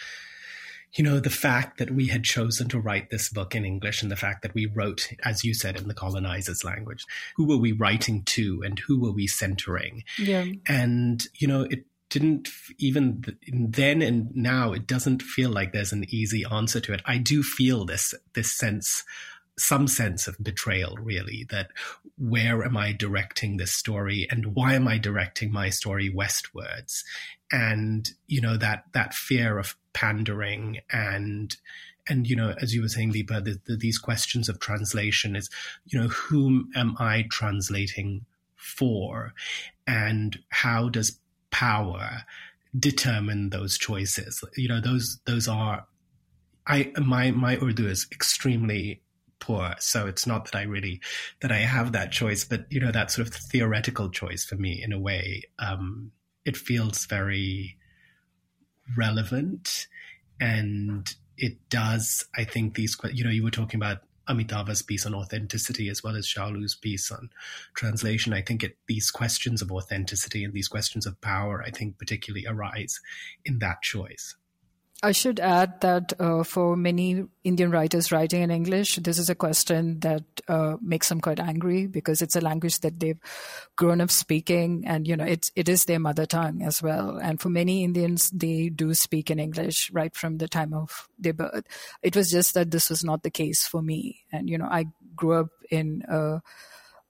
you 0.95 1.03
know, 1.03 1.21
the 1.21 1.31
fact 1.31 1.79
that 1.79 1.91
we 1.91 2.09
had 2.09 2.25
chosen 2.25 2.69
to 2.69 2.81
write 2.81 3.11
this 3.11 3.31
book 3.31 3.55
in 3.55 3.65
English 3.65 4.03
and 4.03 4.11
the 4.11 4.17
fact 4.17 4.43
that 4.43 4.55
we 4.55 4.67
wrote, 4.67 5.09
as 5.25 5.43
you 5.45 5.55
said, 5.55 5.77
in 5.77 5.89
the 5.89 5.95
colonizers' 5.95 6.65
language, 6.65 7.07
who 7.37 7.47
were 7.47 7.57
we 7.57 7.73
writing 7.73 8.23
to 8.25 8.63
and 8.65 8.79
who 8.81 9.01
were 9.01 9.13
we 9.13 9.27
centering? 9.27 10.05
Yeah. 10.19 10.45
And, 10.67 11.27
you 11.39 11.49
know, 11.49 11.63
it 11.63 11.87
didn't 12.11 12.51
even 12.79 13.25
then 13.49 14.03
and 14.03 14.37
now, 14.37 14.75
it 14.75 14.87
doesn't 14.87 15.23
feel 15.23 15.49
like 15.49 15.73
there's 15.73 15.93
an 15.93 16.05
easy 16.11 16.45
answer 16.51 16.79
to 16.81 16.93
it. 16.93 17.01
I 17.07 17.17
do 17.17 17.43
feel 17.43 17.87
this, 17.87 18.13
this 18.35 18.53
sense 18.53 19.03
some 19.59 19.87
sense 19.87 20.27
of 20.27 20.43
betrayal, 20.43 20.97
really, 20.97 21.47
that 21.51 21.69
where 22.17 22.65
am 22.65 22.77
I 22.77 22.93
directing 22.93 23.57
this 23.57 23.73
story 23.73 24.27
and 24.31 24.55
why 24.55 24.75
am 24.75 24.89
I 24.89 24.99
directing 24.99 25.53
my 25.53 25.71
story 25.71 26.09
westwards? 26.09 27.05
And, 27.51 28.11
you 28.27 28.41
know, 28.41 28.57
that, 28.57 28.85
that 28.93 29.15
fear 29.15 29.59
of 29.59 29.77
pandering 29.93 30.81
and, 30.91 31.55
and, 32.09 32.27
you 32.27 32.35
know, 32.35 32.55
as 32.61 32.75
you 32.75 32.83
were 32.83 32.89
saying, 32.89 33.13
Deepa, 33.13 33.45
the, 33.45 33.61
the, 33.67 33.77
these 33.77 33.99
questions 33.99 34.49
of 34.49 34.59
translation 34.59 35.37
is, 35.37 35.51
you 35.87 36.01
know, 36.01 36.09
whom 36.09 36.71
am 36.75 36.97
I 36.99 37.27
translating 37.31 38.25
for? 38.57 39.35
And 39.87 40.39
how 40.49 40.89
does 40.89 41.19
power 41.51 42.25
determine 42.77 43.51
those 43.51 43.77
choices? 43.77 44.43
You 44.57 44.69
know, 44.69 44.81
those, 44.81 45.21
those 45.27 45.47
are 45.47 45.87
I 46.67 46.93
my 47.01 47.31
my 47.33 47.57
Urdu 47.57 47.89
is 47.89 48.07
extremely 48.13 49.03
poor. 49.43 49.75
So 49.81 50.07
it's 50.07 50.27
not 50.27 50.45
that 50.45 50.57
I 50.57 50.63
really 50.63 51.01
that 51.41 51.51
I 51.51 51.59
have 51.59 51.93
that 51.93 52.13
choice, 52.13 52.45
but 52.45 52.65
you 52.71 52.79
know 52.81 52.93
that 52.93 53.11
sort 53.11 53.27
of 53.27 53.35
theoretical 53.35 54.09
choice 54.09 54.45
for 54.45 54.55
me 54.55 54.81
in 54.83 54.93
a 54.93 55.01
way. 55.01 55.43
Um, 55.59 56.13
it 56.45 56.57
feels 56.57 57.07
very 57.07 57.77
relevant, 58.97 59.89
and 60.41 61.13
it 61.37 61.69
does. 61.69 62.25
I 62.37 62.45
think 62.45 62.75
these. 62.75 62.97
You 63.13 63.25
know, 63.25 63.31
you 63.31 63.43
were 63.43 63.51
talking 63.51 63.79
about 63.79 63.99
Amitava's 64.29 64.83
piece 64.83 65.05
on 65.07 65.15
authenticity 65.15 65.89
as 65.89 66.05
well 66.05 66.15
as 66.15 66.27
Xiaolu's 66.27 66.77
piece 66.77 67.11
on 67.11 67.29
translation. 67.75 68.33
I 68.33 68.43
think 68.43 68.63
it, 68.63 68.77
these 68.87 69.11
questions 69.11 69.61
of 69.61 69.73
authenticity 69.73 70.45
and 70.45 70.55
these 70.55 70.69
questions 70.69 71.05
of 71.05 71.21
power, 71.21 71.65
I 71.67 71.71
think, 71.71 71.99
particularly 71.99 72.47
arise 72.47 73.01
in 73.45 73.59
that 73.59 73.83
choice. 73.83 74.37
I 75.05 75.11
should 75.11 75.41
add 75.41 75.81
that 75.81 76.13
uh, 76.21 76.45
for 76.45 76.77
many 76.77 77.25
Indian 77.43 77.73
writers 77.73 78.13
writing 78.13 78.41
in 78.41 78.53
English, 78.53 78.97
this 78.97 79.19
is 79.19 79.29
a 79.29 79.35
question 79.35 79.99
that 80.01 80.23
uh, 80.47 80.77
makes 80.81 81.09
them 81.09 81.21
quite 81.21 81.41
angry 81.41 81.89
because 81.89 82.23
it's 82.23 82.37
a 82.37 82.41
language 82.41 82.79
that 82.81 83.01
they've 83.01 83.19
grown 83.75 84.01
up 84.01 84.13
speaking, 84.13 84.85
and 84.87 85.09
you 85.09 85.17
know 85.17 85.25
it's 85.25 85.51
it 85.57 85.69
is 85.69 85.85
their 85.87 85.99
mother 85.99 86.25
tongue 86.25 86.63
as 86.63 86.81
well. 86.81 87.19
And 87.21 87.41
for 87.41 87.49
many 87.49 87.83
Indians, 87.83 88.31
they 88.31 88.69
do 88.69 88.95
speak 88.95 89.29
in 89.29 89.41
English 89.41 89.91
right 89.93 90.15
from 90.15 90.39
the 90.39 90.47
time 90.47 90.73
of 90.73 91.09
their 91.19 91.33
birth. 91.33 91.65
It 92.03 92.15
was 92.15 92.31
just 92.31 92.55
that 92.55 92.71
this 92.71 92.89
was 92.89 93.03
not 93.03 93.25
the 93.25 93.31
case 93.31 93.67
for 93.67 93.83
me, 93.83 94.21
and 94.31 94.49
you 94.49 94.57
know 94.57 94.69
I 94.71 94.87
grew 95.17 95.33
up 95.33 95.51
in 95.69 96.05
a 96.09 96.43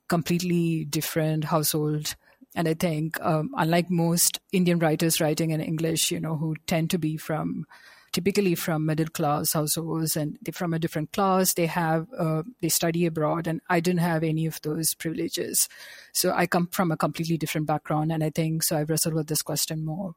completely 0.09 0.87
different 0.87 1.45
household 1.45 2.15
and 2.55 2.69
I 2.69 2.75
think, 2.75 3.21
um, 3.23 3.51
unlike 3.57 3.91
most 3.91 4.41
Indian 4.53 4.79
writers 4.79 5.21
writing 5.21 5.51
in 5.51 5.61
English, 5.61 6.11
you 6.11 6.21
know, 6.21 6.37
who 6.37 6.57
tend 6.67 6.91
to 6.91 6.99
be 6.99 7.17
from 7.17 7.67
typically 8.13 8.55
from 8.55 8.85
middle 8.85 9.07
class 9.07 9.55
households 9.55 10.17
and 10.17 10.39
they're 10.43 10.53
from 10.53 10.75
a 10.75 10.79
different 10.79 11.13
class, 11.13 11.55
they 11.55 11.67
have 11.67 12.07
uh, 12.19 12.43
they 12.61 12.69
study 12.69 13.07
abroad, 13.07 13.47
and 13.47 13.61
I 13.69 13.81
didn't 13.81 14.01
have 14.01 14.23
any 14.23 14.47
of 14.47 14.61
those 14.63 14.95
privileges. 14.95 15.69
So 16.13 16.33
I 16.33 16.47
come 16.47 16.69
from 16.69 16.93
a 16.93 16.97
completely 16.97 17.39
different 17.39 17.67
background, 17.67 18.13
and 18.13 18.23
I 18.23 18.31
think 18.31 18.63
so. 18.63 18.79
I've 18.79 18.91
wrestled 18.91 19.15
with 19.15 19.29
this 19.29 19.43
question 19.43 19.85
more. 19.85 20.15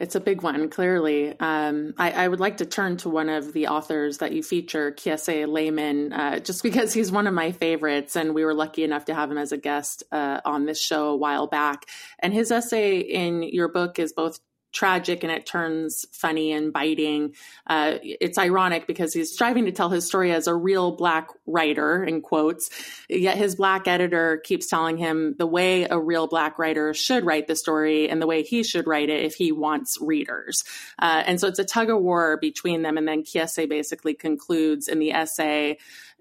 It's 0.00 0.14
a 0.14 0.20
big 0.20 0.42
one, 0.42 0.68
clearly. 0.68 1.38
Um, 1.40 1.94
I, 1.98 2.12
I, 2.12 2.28
would 2.28 2.38
like 2.38 2.58
to 2.58 2.66
turn 2.66 2.96
to 2.98 3.08
one 3.08 3.28
of 3.28 3.52
the 3.52 3.66
authors 3.66 4.18
that 4.18 4.32
you 4.32 4.42
feature, 4.42 4.92
Kiese 4.92 5.48
Laymon, 5.48 6.12
uh, 6.12 6.38
just 6.38 6.62
because 6.68 6.92
he's 6.92 7.10
one 7.10 7.26
of 7.26 7.34
my 7.34 7.52
favorites, 7.52 8.14
and 8.16 8.34
we 8.34 8.44
were 8.44 8.54
lucky 8.54 8.84
enough 8.84 9.06
to 9.06 9.14
have 9.14 9.30
him 9.30 9.38
as 9.38 9.52
a 9.52 9.56
guest 9.56 10.04
uh, 10.12 10.40
on 10.44 10.66
this 10.66 10.80
show 10.80 11.08
a 11.08 11.16
while 11.16 11.46
back. 11.46 11.86
And 12.20 12.32
his 12.32 12.50
essay 12.50 12.98
in 12.98 13.42
your 13.42 13.68
book 13.68 13.98
is 13.98 14.12
both 14.12 14.38
tragic 14.72 15.22
and 15.22 15.32
it 15.32 15.46
turns 15.46 16.04
funny 16.12 16.52
and 16.52 16.72
biting. 16.72 17.34
Uh, 17.66 17.98
it's 18.02 18.38
ironic 18.38 18.86
because 18.86 19.14
he's 19.14 19.32
striving 19.32 19.64
to 19.64 19.72
tell 19.72 19.88
his 19.88 20.06
story 20.06 20.32
as 20.32 20.46
a 20.46 20.54
real 20.54 20.96
black 20.96 21.28
writer, 21.46 22.04
in 22.04 22.20
quotes, 22.20 22.70
yet 23.08 23.36
his 23.36 23.56
black 23.56 23.88
editor 23.88 24.40
keeps 24.44 24.68
telling 24.68 24.98
him 24.98 25.34
the 25.38 25.46
way 25.46 25.84
a 25.84 25.98
real 25.98 26.26
black 26.26 26.58
writer 26.58 26.92
should 26.94 27.24
write 27.24 27.46
the 27.46 27.56
story 27.56 28.08
and 28.08 28.20
the 28.20 28.26
way 28.26 28.42
he 28.42 28.62
should 28.62 28.86
write 28.86 29.08
it 29.08 29.24
if 29.24 29.34
he 29.34 29.52
wants 29.52 29.98
readers. 30.00 30.62
Uh, 30.98 31.22
and 31.26 31.40
so 31.40 31.48
it's 31.48 31.58
a 31.58 31.64
tug 31.64 31.90
of 31.90 32.00
war 32.00 32.38
between 32.40 32.82
them. 32.82 32.96
And 32.96 33.08
then 33.08 33.22
Kiese 33.22 33.68
basically 33.68 34.14
concludes 34.14 34.88
in 34.88 34.98
the 34.98 35.12
essay 35.12 35.78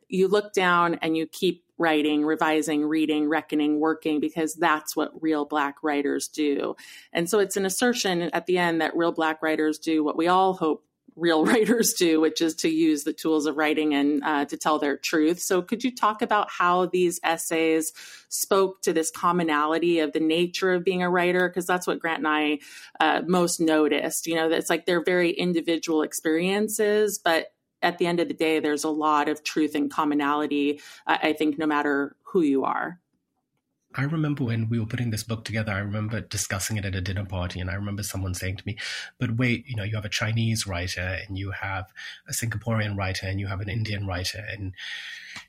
you 0.10 0.28
look 0.28 0.54
down 0.54 0.96
and 0.96 1.18
you 1.18 1.28
keep 1.28 1.64
writing, 1.78 2.26
revising, 2.26 2.86
reading, 2.86 3.28
reckoning, 3.30 3.80
working, 3.80 4.20
because 4.20 4.56
that's 4.56 4.96
what 4.96 5.22
real 5.22 5.46
Black 5.46 5.84
writers 5.84 6.28
do. 6.28 6.76
And 7.14 7.30
so 7.30 7.40
it's 7.40 7.58
an 7.58 7.66
assertion 7.66 8.24
at 8.24 8.46
the 8.46 8.58
end 8.58 8.82
that 8.82 8.96
real 8.96 9.12
Black 9.12 9.42
writers 9.42 9.78
do 9.78 10.04
what 10.04 10.18
we 10.18 10.28
all 10.28 10.54
hope 10.54 10.84
real 11.18 11.44
writers 11.46 11.94
do, 11.94 12.22
which 12.22 12.42
is 12.42 12.56
to 12.56 12.70
use 12.70 13.04
the 13.04 13.12
tools 13.12 13.46
of 13.46 13.58
writing 13.58 13.94
and 13.94 14.24
uh, 14.24 14.46
to 14.46 14.56
tell 14.56 14.80
their 14.80 14.96
truth. 14.96 15.40
So, 15.40 15.62
could 15.62 15.84
you 15.84 15.94
talk 15.94 16.22
about 16.22 16.50
how 16.50 16.86
these 16.86 17.20
essays 17.24 17.92
spoke 18.30 18.82
to 18.84 18.94
this 18.94 19.12
commonality 19.12 20.00
of 20.00 20.14
the 20.14 20.20
nature 20.20 20.74
of 20.74 20.86
being 20.86 21.04
a 21.04 21.10
writer? 21.10 21.50
Because 21.50 21.66
that's 21.66 21.88
what 21.88 22.00
Grant 22.00 22.20
and 22.20 22.28
I 22.28 22.60
uh, 23.00 23.24
most 23.28 23.60
noticed. 23.60 24.28
You 24.28 24.36
know, 24.36 24.50
it's 24.50 24.70
like 24.70 24.86
they're 24.86 25.04
very 25.04 25.32
individual 25.32 26.04
experiences, 26.04 27.20
but 27.24 27.48
at 27.82 27.98
the 27.98 28.08
end 28.08 28.20
of 28.20 28.28
the 28.28 28.34
day, 28.34 28.60
there's 28.60 28.84
a 28.84 28.90
lot 28.90 29.30
of 29.30 29.44
truth 29.44 29.76
and 29.76 29.92
commonality, 29.92 30.82
I 31.06 31.34
think, 31.34 31.58
no 31.58 31.66
matter 31.66 32.16
who 32.24 32.42
you 32.42 32.64
are. 32.64 33.00
I 33.96 34.04
remember 34.04 34.44
when 34.44 34.70
we 34.70 34.80
were 34.80 34.86
putting 34.86 35.10
this 35.10 35.24
book 35.24 35.44
together, 35.44 35.72
I 35.72 35.80
remember 35.80 36.22
discussing 36.22 36.78
it 36.78 36.86
at 36.86 36.94
a 36.94 37.02
dinner 37.02 37.26
party, 37.26 37.60
and 37.60 37.70
I 37.70 37.74
remember 37.74 38.04
someone 38.04 38.36
saying 38.36 38.58
to 38.58 38.64
me, 38.66 38.78
But 39.18 39.38
wait, 39.38 39.66
you 39.68 39.76
know, 39.76 39.84
you 39.84 39.96
have 39.96 40.06
a 40.06 40.10
Chinese 40.10 40.68
writer, 40.68 41.20
and 41.28 41.38
you 41.38 41.52
have 41.52 41.86
a 42.28 42.34
Singaporean 42.34 42.96
writer, 42.96 43.26
and 43.26 43.40
you 43.40 43.48
have 43.48 43.62
an 43.62 43.70
Indian 43.70 44.06
writer, 44.06 44.46
and, 44.48 44.74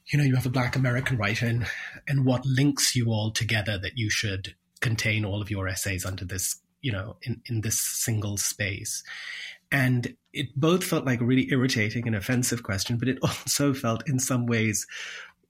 you 0.06 0.18
know, 0.18 0.24
you 0.24 0.34
have 0.34 0.46
a 0.46 0.50
Black 0.50 0.76
American 0.76 1.18
writer, 1.18 1.46
and, 1.46 1.66
and 2.06 2.24
what 2.24 2.46
links 2.46 2.96
you 2.96 3.08
all 3.08 3.30
together 3.30 3.76
that 3.76 3.98
you 3.98 4.08
should 4.08 4.54
contain 4.80 5.24
all 5.24 5.42
of 5.42 5.50
your 5.50 5.68
essays 5.68 6.06
under 6.06 6.24
this, 6.24 6.60
you 6.80 6.92
know, 6.92 7.16
in, 7.22 7.42
in 7.46 7.60
this 7.60 7.78
single 7.78 8.38
space. 8.38 9.02
And 9.70 10.16
it 10.32 10.48
both 10.56 10.84
felt 10.84 11.04
like 11.04 11.20
a 11.20 11.24
really 11.24 11.48
irritating 11.50 12.06
and 12.06 12.16
offensive 12.16 12.62
question, 12.62 12.96
but 12.98 13.08
it 13.08 13.18
also 13.22 13.74
felt 13.74 14.08
in 14.08 14.18
some 14.18 14.46
ways 14.46 14.86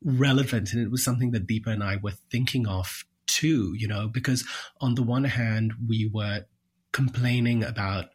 relevant. 0.03 0.73
And 0.73 0.83
it 0.83 0.91
was 0.91 1.05
something 1.05 1.33
that 1.33 1.47
Deepa 1.47 1.69
and 1.69 1.83
I 1.83 1.97
were 1.97 2.15
thinking 2.31 2.67
of 2.67 3.05
too, 3.27 3.75
you 3.77 3.87
know, 3.87 4.09
because 4.09 4.45
on 4.81 4.95
the 4.95 5.03
one 5.03 5.25
hand, 5.25 5.75
we 5.87 6.11
were 6.13 6.47
complaining 6.93 7.63
about 7.63 8.07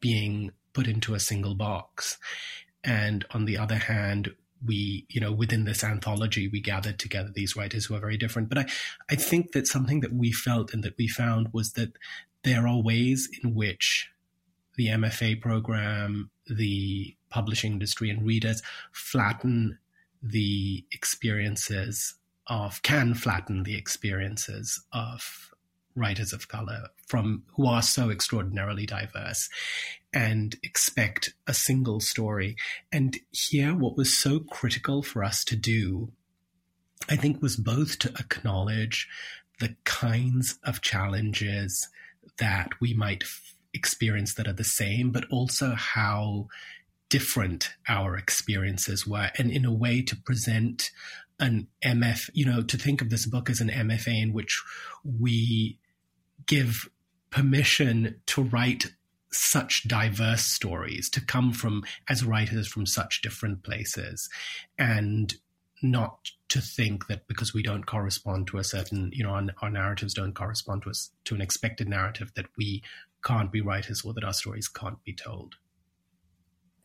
being 0.00 0.52
put 0.72 0.86
into 0.86 1.14
a 1.14 1.20
single 1.20 1.54
box. 1.54 2.18
And 2.84 3.24
on 3.32 3.44
the 3.44 3.58
other 3.58 3.76
hand, 3.76 4.34
we, 4.64 5.06
you 5.08 5.20
know, 5.20 5.32
within 5.32 5.64
this 5.64 5.82
anthology, 5.82 6.48
we 6.48 6.60
gathered 6.60 6.98
together 6.98 7.30
these 7.32 7.56
writers 7.56 7.86
who 7.86 7.94
are 7.94 8.00
very 8.00 8.18
different. 8.18 8.48
But 8.48 8.58
I, 8.58 8.66
I 9.10 9.14
think 9.16 9.52
that 9.52 9.66
something 9.66 10.00
that 10.00 10.12
we 10.12 10.32
felt 10.32 10.74
and 10.74 10.82
that 10.82 10.96
we 10.98 11.08
found 11.08 11.48
was 11.52 11.72
that 11.72 11.92
there 12.42 12.66
are 12.66 12.82
ways 12.82 13.28
in 13.42 13.54
which 13.54 14.10
the 14.76 14.88
MFA 14.88 15.40
program, 15.40 16.30
the 16.46 17.14
publishing 17.28 17.72
industry, 17.72 18.10
and 18.10 18.24
readers 18.26 18.62
flatten 18.92 19.78
the 20.22 20.84
experiences 20.92 22.14
of 22.46 22.82
can 22.82 23.14
flatten 23.14 23.62
the 23.62 23.76
experiences 23.76 24.82
of 24.92 25.54
writers 25.94 26.32
of 26.32 26.48
color 26.48 26.88
from 27.06 27.42
who 27.54 27.66
are 27.66 27.82
so 27.82 28.10
extraordinarily 28.10 28.86
diverse 28.86 29.48
and 30.12 30.56
expect 30.62 31.34
a 31.46 31.54
single 31.54 32.00
story. 32.00 32.56
And 32.92 33.18
here 33.30 33.74
what 33.74 33.96
was 33.96 34.16
so 34.16 34.40
critical 34.40 35.02
for 35.02 35.22
us 35.24 35.44
to 35.44 35.56
do 35.56 36.12
i 37.08 37.16
think 37.16 37.40
was 37.40 37.56
both 37.56 37.98
to 37.98 38.08
acknowledge 38.18 39.08
the 39.58 39.76
kinds 39.84 40.58
of 40.64 40.80
challenges 40.80 41.88
that 42.38 42.80
we 42.80 42.94
might 42.94 43.24
experience 43.74 44.34
that 44.34 44.48
are 44.48 44.52
the 44.52 44.64
same, 44.64 45.10
but 45.10 45.24
also 45.30 45.74
how 45.74 46.48
different 47.08 47.70
our 47.88 48.16
experiences 48.16 49.06
were. 49.06 49.30
And 49.36 49.50
in 49.50 49.64
a 49.64 49.72
way, 49.72 50.02
to 50.02 50.16
present 50.16 50.90
an 51.38 51.68
MF, 51.84 52.30
you 52.34 52.46
know, 52.46 52.62
to 52.62 52.76
think 52.76 53.00
of 53.00 53.10
this 53.10 53.26
book 53.26 53.50
as 53.50 53.60
an 53.60 53.68
MFA 53.68 54.22
in 54.22 54.32
which 54.32 54.62
we 55.04 55.78
give 56.46 56.88
permission 57.30 58.20
to 58.26 58.42
write 58.42 58.86
such 59.32 59.86
diverse 59.86 60.44
stories, 60.44 61.08
to 61.10 61.24
come 61.24 61.52
from, 61.52 61.84
as 62.08 62.24
writers, 62.24 62.66
from 62.66 62.84
such 62.86 63.22
different 63.22 63.62
places. 63.62 64.28
And 64.78 65.34
not 65.82 66.30
to 66.48 66.60
think 66.60 67.06
that 67.06 67.26
because 67.26 67.54
we 67.54 67.62
don't 67.62 67.86
correspond 67.86 68.46
to 68.48 68.58
a 68.58 68.64
certain, 68.64 69.10
you 69.12 69.22
know, 69.22 69.30
our, 69.30 69.44
our 69.62 69.70
narratives 69.70 70.14
don't 70.14 70.34
correspond 70.34 70.82
to 70.82 70.90
us 70.90 71.10
to 71.24 71.34
an 71.34 71.40
expected 71.40 71.88
narrative 71.88 72.32
that 72.34 72.46
we 72.58 72.82
can't 73.24 73.52
be 73.52 73.60
writers 73.60 74.02
or 74.04 74.14
that 74.14 74.24
our 74.24 74.32
stories 74.32 74.68
can't 74.68 75.02
be 75.04 75.14
told. 75.14 75.54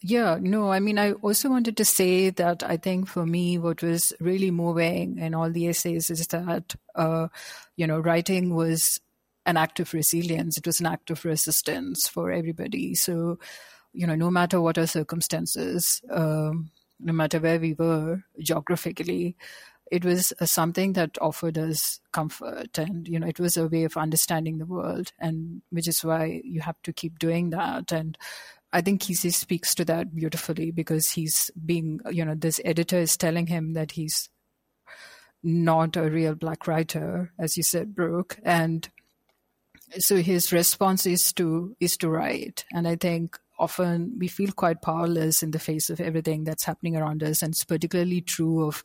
Yeah, 0.01 0.37
no, 0.39 0.71
I 0.71 0.79
mean, 0.79 0.99
I 0.99 1.13
also 1.13 1.49
wanted 1.49 1.77
to 1.77 1.85
say 1.85 2.29
that 2.29 2.63
I 2.63 2.77
think 2.77 3.07
for 3.07 3.25
me, 3.25 3.57
what 3.57 3.81
was 3.81 4.13
really 4.19 4.51
moving 4.51 5.17
in 5.17 5.33
all 5.33 5.49
the 5.49 5.67
essays 5.67 6.09
is 6.09 6.27
that, 6.27 6.75
uh, 6.93 7.29
you 7.75 7.87
know, 7.87 7.99
writing 7.99 8.53
was 8.53 8.99
an 9.45 9.57
act 9.57 9.79
of 9.79 9.93
resilience. 9.93 10.57
It 10.57 10.67
was 10.67 10.79
an 10.79 10.85
act 10.85 11.09
of 11.09 11.25
resistance 11.25 12.07
for 12.07 12.31
everybody. 12.31 12.93
So, 12.93 13.39
you 13.93 14.05
know, 14.05 14.15
no 14.15 14.29
matter 14.29 14.61
what 14.61 14.77
our 14.77 14.87
circumstances, 14.87 16.01
um, 16.11 16.71
no 16.99 17.13
matter 17.13 17.39
where 17.39 17.59
we 17.59 17.73
were 17.73 18.21
geographically, 18.39 19.35
it 19.91 20.03
was 20.03 20.33
uh, 20.39 20.45
something 20.45 20.93
that 20.93 21.17
offered 21.21 21.57
us 21.57 21.99
comfort 22.11 22.77
and 22.77 23.07
you 23.07 23.19
know 23.19 23.27
it 23.27 23.39
was 23.39 23.57
a 23.57 23.67
way 23.67 23.83
of 23.83 23.97
understanding 23.97 24.57
the 24.57 24.65
world 24.65 25.11
and 25.19 25.61
which 25.69 25.87
is 25.87 26.03
why 26.03 26.41
you 26.43 26.61
have 26.61 26.81
to 26.83 26.91
keep 26.91 27.19
doing 27.19 27.49
that 27.51 27.91
and 27.91 28.17
I 28.75 28.81
think 28.81 29.03
he 29.03 29.13
speaks 29.13 29.73
to 29.75 29.85
that 29.85 30.13
beautifully 30.13 30.69
because 30.69 31.11
he's 31.11 31.49
being, 31.65 32.01
you 32.11 32.25
know, 32.25 32.35
this 32.35 32.59
editor 32.65 32.97
is 32.97 33.15
telling 33.15 33.47
him 33.47 33.71
that 33.71 33.93
he's 33.93 34.27
not 35.41 35.95
a 35.95 36.09
real 36.09 36.35
black 36.35 36.67
writer, 36.67 37.31
as 37.39 37.55
you 37.55 37.63
said, 37.63 37.95
Brooke, 37.95 38.37
and 38.43 38.89
so 39.97 40.17
his 40.17 40.51
response 40.51 41.05
is 41.05 41.31
to 41.33 41.77
is 41.79 41.95
to 41.97 42.09
write. 42.09 42.65
And 42.73 42.85
I 42.85 42.97
think 42.97 43.39
often 43.57 44.15
we 44.17 44.27
feel 44.27 44.51
quite 44.51 44.81
powerless 44.81 45.43
in 45.43 45.51
the 45.51 45.59
face 45.59 45.89
of 45.89 45.99
everything 46.01 46.43
that's 46.43 46.65
happening 46.65 46.95
around 46.95 47.23
us, 47.23 47.41
and 47.41 47.53
it's 47.53 47.65
particularly 47.65 48.21
true 48.21 48.65
of 48.65 48.83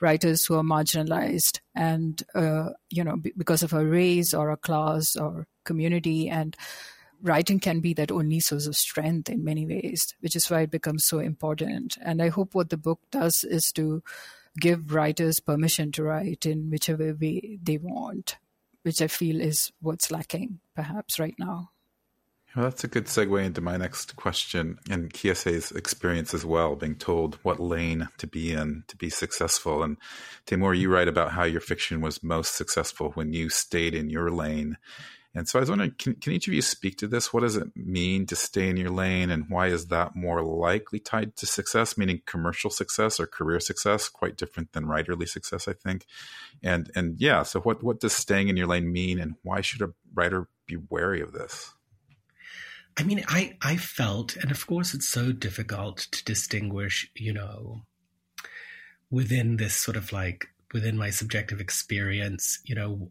writers 0.00 0.46
who 0.46 0.54
are 0.54 0.62
marginalized 0.62 1.60
and 1.74 2.22
uh, 2.34 2.70
you 2.90 3.02
know 3.04 3.16
b- 3.16 3.32
because 3.36 3.62
of 3.62 3.72
a 3.72 3.84
race 3.84 4.32
or 4.32 4.50
a 4.50 4.56
class 4.56 5.16
or 5.16 5.46
community 5.64 6.28
and 6.28 6.56
writing 7.22 7.60
can 7.60 7.80
be 7.80 7.94
that 7.94 8.12
only 8.12 8.40
source 8.40 8.66
of 8.66 8.76
strength 8.76 9.28
in 9.28 9.44
many 9.44 9.66
ways, 9.66 10.14
which 10.20 10.36
is 10.36 10.48
why 10.50 10.62
it 10.62 10.70
becomes 10.70 11.04
so 11.04 11.18
important. 11.18 11.98
And 12.02 12.22
I 12.22 12.28
hope 12.28 12.54
what 12.54 12.70
the 12.70 12.76
book 12.76 13.00
does 13.10 13.44
is 13.44 13.72
to 13.72 14.02
give 14.58 14.92
writers 14.92 15.40
permission 15.40 15.92
to 15.92 16.02
write 16.02 16.46
in 16.46 16.70
whichever 16.70 17.14
way 17.14 17.58
they 17.62 17.78
want, 17.78 18.36
which 18.82 19.02
I 19.02 19.08
feel 19.08 19.40
is 19.40 19.72
what's 19.80 20.10
lacking 20.10 20.60
perhaps 20.74 21.18
right 21.18 21.34
now. 21.38 21.70
Well, 22.58 22.64
that's 22.64 22.82
a 22.82 22.88
good 22.88 23.04
segue 23.04 23.44
into 23.44 23.60
my 23.60 23.76
next 23.76 24.16
question 24.16 24.80
and 24.90 25.12
Kiese's 25.12 25.70
experience 25.70 26.34
as 26.34 26.44
well, 26.44 26.74
being 26.74 26.96
told 26.96 27.36
what 27.44 27.60
lane 27.60 28.08
to 28.18 28.26
be 28.26 28.52
in 28.52 28.82
to 28.88 28.96
be 28.96 29.10
successful. 29.10 29.84
And 29.84 29.96
Taymour, 30.44 30.76
you 30.76 30.92
write 30.92 31.06
about 31.06 31.30
how 31.30 31.44
your 31.44 31.60
fiction 31.60 32.00
was 32.00 32.20
most 32.20 32.56
successful 32.56 33.12
when 33.12 33.32
you 33.32 33.48
stayed 33.48 33.94
in 33.94 34.10
your 34.10 34.32
lane 34.32 34.76
and 35.34 35.46
so 35.46 35.58
I 35.58 35.60
was 35.60 35.68
wondering, 35.68 35.94
can, 35.98 36.14
can 36.14 36.32
each 36.32 36.48
of 36.48 36.54
you 36.54 36.62
speak 36.62 36.96
to 36.98 37.06
this? 37.06 37.32
What 37.32 37.42
does 37.42 37.54
it 37.54 37.68
mean 37.76 38.26
to 38.26 38.34
stay 38.34 38.68
in 38.68 38.76
your 38.76 38.90
lane, 38.90 39.30
and 39.30 39.44
why 39.48 39.68
is 39.68 39.86
that 39.86 40.16
more 40.16 40.42
likely 40.42 40.98
tied 40.98 41.36
to 41.36 41.46
success, 41.46 41.96
meaning 41.96 42.22
commercial 42.26 42.70
success 42.70 43.20
or 43.20 43.26
career 43.26 43.60
success? 43.60 44.08
Quite 44.08 44.36
different 44.36 44.72
than 44.72 44.86
writerly 44.86 45.28
success, 45.28 45.68
I 45.68 45.74
think. 45.74 46.06
And 46.62 46.90
and 46.96 47.20
yeah, 47.20 47.42
so 47.44 47.60
what 47.60 47.84
what 47.84 48.00
does 48.00 48.14
staying 48.14 48.48
in 48.48 48.56
your 48.56 48.66
lane 48.66 48.90
mean, 48.90 49.20
and 49.20 49.34
why 49.42 49.60
should 49.60 49.82
a 49.82 49.92
writer 50.12 50.48
be 50.66 50.78
wary 50.90 51.20
of 51.20 51.32
this? 51.32 51.74
I 52.98 53.04
mean, 53.04 53.24
I 53.28 53.56
I 53.62 53.76
felt, 53.76 54.34
and 54.36 54.50
of 54.50 54.66
course, 54.66 54.92
it's 54.92 55.08
so 55.08 55.30
difficult 55.30 56.08
to 56.10 56.24
distinguish, 56.24 57.08
you 57.14 57.32
know, 57.32 57.82
within 59.08 59.56
this 59.56 59.76
sort 59.76 59.96
of 59.96 60.12
like 60.12 60.48
within 60.72 60.98
my 60.98 61.10
subjective 61.10 61.60
experience, 61.60 62.58
you 62.64 62.74
know, 62.74 63.10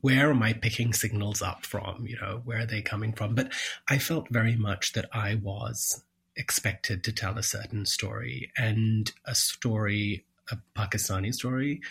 where 0.00 0.30
am 0.30 0.42
I 0.42 0.54
picking 0.54 0.94
signals 0.94 1.42
up 1.42 1.66
from? 1.66 2.06
You 2.06 2.16
know, 2.16 2.40
where 2.44 2.60
are 2.60 2.66
they 2.66 2.80
coming 2.80 3.12
from? 3.12 3.34
But 3.34 3.52
I 3.88 3.98
felt 3.98 4.28
very 4.30 4.56
much 4.56 4.94
that 4.94 5.08
I 5.12 5.34
was 5.34 6.02
expected 6.34 7.04
to 7.04 7.12
tell 7.12 7.38
a 7.38 7.42
certain 7.42 7.84
story 7.84 8.50
and 8.56 9.12
a 9.26 9.34
story, 9.34 10.24
a 10.50 10.58
Pakistani 10.74 11.34
story, 11.34 11.82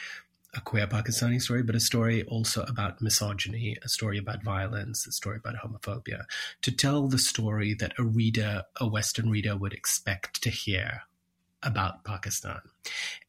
a 0.56 0.62
queer 0.62 0.88
Pakistani 0.88 1.42
story, 1.42 1.64
but 1.64 1.76
a 1.76 1.80
story 1.80 2.24
also 2.24 2.64
about 2.64 3.02
misogyny, 3.02 3.78
a 3.84 3.90
story 3.90 4.18
about 4.18 4.44
violence, 4.44 5.06
a 5.06 5.12
story 5.12 5.38
about 5.38 5.56
homophobia, 5.56 6.24
to 6.62 6.72
tell 6.72 7.08
the 7.08 7.18
story 7.18 7.74
that 7.74 7.94
a 7.98 8.04
reader, 8.04 8.64
a 8.80 8.88
Western 8.88 9.30
reader 9.30 9.56
would 9.56 9.74
expect 9.74 10.42
to 10.44 10.50
hear 10.50 11.02
about 11.66 12.04
Pakistan. 12.04 12.60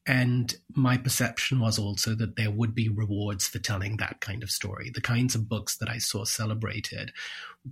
And 0.05 0.55
my 0.75 0.95
perception 0.95 1.59
was 1.59 1.79
also 1.79 2.13
that 2.15 2.35
there 2.35 2.51
would 2.51 2.75
be 2.75 2.87
rewards 2.87 3.47
for 3.47 3.59
telling 3.59 3.97
that 3.97 4.21
kind 4.21 4.43
of 4.43 4.51
story. 4.51 4.91
The 4.93 5.01
kinds 5.01 5.33
of 5.33 5.49
books 5.49 5.75
that 5.77 5.89
I 5.89 5.97
saw 5.97 6.23
celebrated 6.23 7.11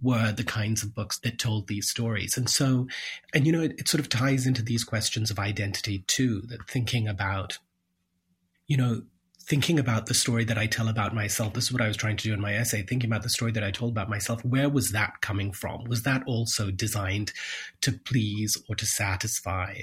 were 0.01 0.31
the 0.31 0.43
kinds 0.43 0.81
of 0.83 0.95
books 0.95 1.19
that 1.19 1.37
told 1.37 1.67
these 1.67 1.89
stories. 1.89 2.35
And 2.35 2.49
so, 2.49 2.87
and 3.33 3.45
you 3.45 3.51
know, 3.51 3.61
it, 3.61 3.75
it 3.77 3.87
sort 3.87 4.01
of 4.01 4.09
ties 4.09 4.47
into 4.47 4.63
these 4.63 4.83
questions 4.83 5.29
of 5.29 5.39
identity 5.39 5.99
too, 6.07 6.41
that 6.47 6.67
thinking 6.67 7.07
about, 7.07 7.59
you 8.67 8.75
know, 8.75 9.03
thinking 9.47 9.77
about 9.77 10.07
the 10.07 10.13
story 10.13 10.43
that 10.45 10.57
I 10.57 10.65
tell 10.65 10.87
about 10.87 11.13
myself, 11.13 11.53
this 11.53 11.65
is 11.65 11.71
what 11.71 11.81
I 11.81 11.87
was 11.87 11.97
trying 11.97 12.17
to 12.17 12.23
do 12.23 12.33
in 12.33 12.41
my 12.41 12.55
essay, 12.55 12.81
thinking 12.81 13.09
about 13.09 13.23
the 13.23 13.29
story 13.29 13.51
that 13.51 13.63
I 13.63 13.71
told 13.71 13.91
about 13.91 14.09
myself, 14.09 14.43
where 14.43 14.69
was 14.69 14.91
that 14.91 15.21
coming 15.21 15.51
from? 15.51 15.83
Was 15.85 16.03
that 16.03 16.23
also 16.25 16.71
designed 16.71 17.31
to 17.81 17.91
please 17.91 18.57
or 18.67 18.75
to 18.75 18.85
satisfy 18.85 19.75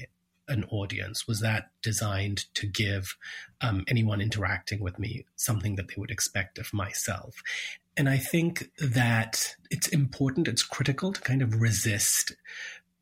an 0.48 0.64
audience? 0.64 1.28
Was 1.28 1.40
that 1.40 1.70
designed 1.80 2.46
to 2.54 2.66
give 2.66 3.16
um, 3.60 3.84
anyone 3.88 4.20
interacting 4.20 4.80
with 4.80 4.98
me 4.98 5.24
something 5.36 5.76
that 5.76 5.88
they 5.88 5.94
would 5.96 6.10
expect 6.10 6.58
of 6.58 6.72
myself? 6.72 7.36
And 7.96 8.08
I 8.08 8.16
think 8.16 8.70
that 8.78 9.54
it's 9.70 9.88
important, 9.88 10.48
it's 10.48 10.64
critical 10.64 11.12
to 11.12 11.20
kind 11.20 11.42
of 11.42 11.60
resist 11.60 12.34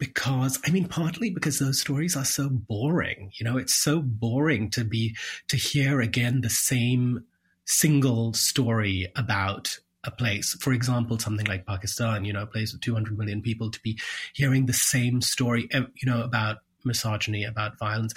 because 0.00 0.58
I 0.66 0.70
mean, 0.70 0.88
partly 0.88 1.30
because 1.30 1.60
those 1.60 1.80
stories 1.80 2.16
are 2.16 2.24
so 2.24 2.48
boring. 2.48 3.30
You 3.38 3.44
know, 3.44 3.56
it's 3.56 3.80
so 3.80 4.00
boring 4.00 4.70
to 4.70 4.82
be 4.82 5.14
to 5.46 5.56
hear 5.56 6.00
again 6.00 6.40
the 6.40 6.50
same 6.50 7.24
single 7.66 8.32
story 8.32 9.06
about 9.14 9.78
a 10.02 10.10
place. 10.10 10.56
For 10.60 10.72
example, 10.72 11.18
something 11.18 11.46
like 11.46 11.66
Pakistan, 11.66 12.24
you 12.24 12.32
know, 12.32 12.42
a 12.42 12.46
place 12.46 12.72
of 12.72 12.80
200 12.80 13.16
million 13.16 13.42
people, 13.42 13.70
to 13.70 13.80
be 13.82 13.98
hearing 14.32 14.66
the 14.66 14.72
same 14.72 15.20
story, 15.20 15.68
you 15.72 16.06
know, 16.10 16.22
about 16.22 16.58
misogyny, 16.84 17.44
about 17.44 17.78
violence, 17.78 18.14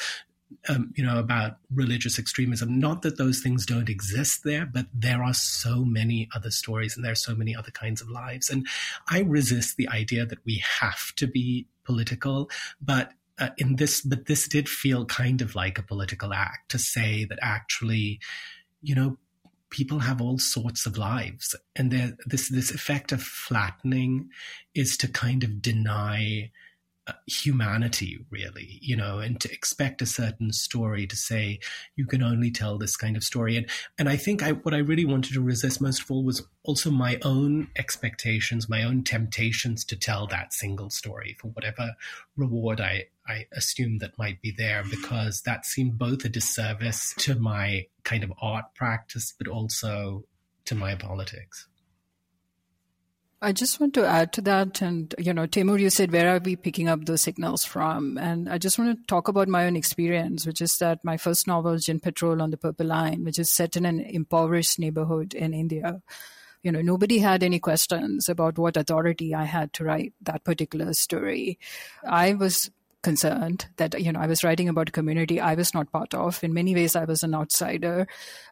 um, 0.70 0.94
you 0.96 1.04
know, 1.06 1.20
about 1.20 1.58
religious 1.74 2.18
extremism. 2.18 2.80
Not 2.80 3.02
that 3.02 3.18
those 3.18 3.42
things 3.42 3.66
don't 3.66 3.90
exist 3.90 4.46
there, 4.46 4.66
but 4.66 4.86
there 4.94 5.22
are 5.22 5.34
so 5.34 5.84
many 5.84 6.30
other 6.34 6.52
stories 6.52 6.96
and 6.96 7.04
there 7.04 7.12
are 7.12 7.16
so 7.16 7.36
many 7.36 7.54
other 7.54 7.72
kinds 7.72 8.02
of 8.02 8.10
lives. 8.10 8.50
And 8.50 8.66
I 9.10 9.20
resist 9.20 9.76
the 9.76 9.90
idea 9.90 10.26
that 10.26 10.46
we 10.46 10.64
have 10.80 11.14
to 11.16 11.28
be 11.28 11.68
political, 11.84 12.50
but 12.82 13.12
uh, 13.40 13.50
in 13.58 13.78
this, 13.78 14.02
but 14.02 14.26
this 14.26 14.48
did 14.48 14.70
feel 14.70 15.06
kind 15.06 15.42
of 15.42 15.56
like 15.56 15.80
a 15.80 15.84
political 15.84 16.34
act 16.34 16.70
to 16.72 16.80
say 16.80 17.26
that 17.26 17.40
actually, 17.42 18.20
you 18.82 18.94
know, 18.94 19.18
people 19.70 20.00
have 20.00 20.22
all 20.22 20.38
sorts 20.38 20.86
of 20.86 20.98
lives, 20.98 21.56
and 21.76 21.92
this 22.26 22.50
this 22.50 22.72
effect 22.72 23.12
of 23.12 23.22
flattening 23.22 24.30
is 24.76 24.96
to 24.98 25.08
kind 25.08 25.44
of 25.44 25.62
deny 25.62 26.52
humanity 27.28 28.18
really 28.30 28.80
you 28.82 28.96
know 28.96 29.20
and 29.20 29.42
to 29.42 29.52
expect 29.52 30.02
a 30.02 30.06
certain 30.06 30.54
story 30.54 31.06
to 31.06 31.18
say 31.18 31.60
you 31.98 32.06
can 32.06 32.24
only 32.24 32.50
tell 32.50 32.78
this 32.78 32.96
kind 32.96 33.18
of 33.18 33.24
story. 33.24 33.58
And 33.58 33.70
and 33.98 34.08
i 34.08 34.16
think 34.16 34.42
i 34.42 34.54
what 34.54 34.74
i 34.74 34.78
really 34.78 35.04
wanted 35.04 35.34
to 35.34 35.42
resist 35.42 35.82
most 35.82 36.04
of 36.04 36.12
all 36.12 36.24
was 36.24 36.48
also 36.64 36.92
my 36.92 37.20
own 37.24 37.68
expectations 37.76 38.70
my 38.70 38.84
own 38.84 39.04
temptations 39.04 39.84
to 39.86 39.98
tell 39.98 40.28
that 40.28 40.54
single 40.54 40.90
story 40.90 41.36
for 41.42 41.50
whatever 41.50 41.92
reward 42.38 42.80
i 42.80 43.06
i 43.28 43.48
assume 43.52 43.98
that 43.98 44.18
might 44.18 44.42
be 44.42 44.54
there 44.58 44.84
because 44.90 45.42
that 45.42 45.66
seemed 45.66 45.98
both 45.98 46.24
a 46.24 46.30
disservice 46.30 47.14
to 47.18 47.36
my 47.36 47.86
kind 48.04 48.24
of 48.24 48.32
art 48.42 48.66
practice 48.76 49.34
but 49.38 49.48
also 49.48 50.24
to 50.64 50.76
my 50.76 50.96
politics 50.96 51.68
I 53.44 53.52
just 53.52 53.80
want 53.82 53.94
to 53.96 54.06
add 54.06 54.32
to 54.34 54.42
that. 54.42 54.82
And, 54.82 55.14
you 55.18 55.34
know, 55.34 55.46
Taymour, 55.46 55.78
you 55.78 55.90
said, 55.90 56.14
where 56.14 56.34
are 56.34 56.40
we 56.40 56.56
picking 56.56 56.88
up 56.88 57.04
those 57.04 57.22
signals 57.22 57.66
from? 57.66 58.18
And 58.18 58.48
I 58.48 58.58
just 58.58 58.80
want 58.80 58.98
to 58.98 59.06
talk 59.06 59.28
about 59.28 59.50
my 59.50 59.66
own 59.66 59.76
experience, 59.76 60.46
which 60.46 60.62
is 60.62 60.74
that 60.80 61.04
my 61.04 61.18
first 61.18 61.46
novel, 61.46 61.78
Djinn 61.78 62.00
Patrol 62.00 62.42
on 62.42 62.52
the 62.52 62.58
Purple 62.58 62.88
Line, 62.88 63.26
which 63.26 63.38
is 63.38 63.54
set 63.54 63.76
in 63.76 63.86
an 63.86 64.00
impoverished 64.00 64.80
neighborhood 64.80 65.34
in 65.34 65.54
India. 65.54 66.02
You 66.64 66.72
know, 66.72 66.82
nobody 66.82 67.20
had 67.20 67.44
any 67.44 67.60
questions 67.60 68.30
about 68.30 68.58
what 68.58 68.78
authority 68.78 69.36
I 69.36 69.44
had 69.44 69.74
to 69.74 69.84
write 69.84 70.14
that 70.22 70.46
particular 70.46 70.94
story. 70.94 71.60
I 72.08 72.36
was 72.36 72.72
concerned 73.04 73.68
that 73.78 74.00
you 74.00 74.12
know 74.12 74.20
I 74.20 74.28
was 74.28 74.44
writing 74.44 74.70
about 74.70 74.90
a 74.90 74.92
community 74.92 75.40
I 75.40 75.54
was 75.54 75.74
not 75.74 75.92
part 75.92 76.14
of. 76.14 76.44
In 76.44 76.54
many 76.54 76.74
ways, 76.74 76.96
I 76.96 77.04
was 77.04 77.22
an 77.22 77.36
outsider, 77.36 78.08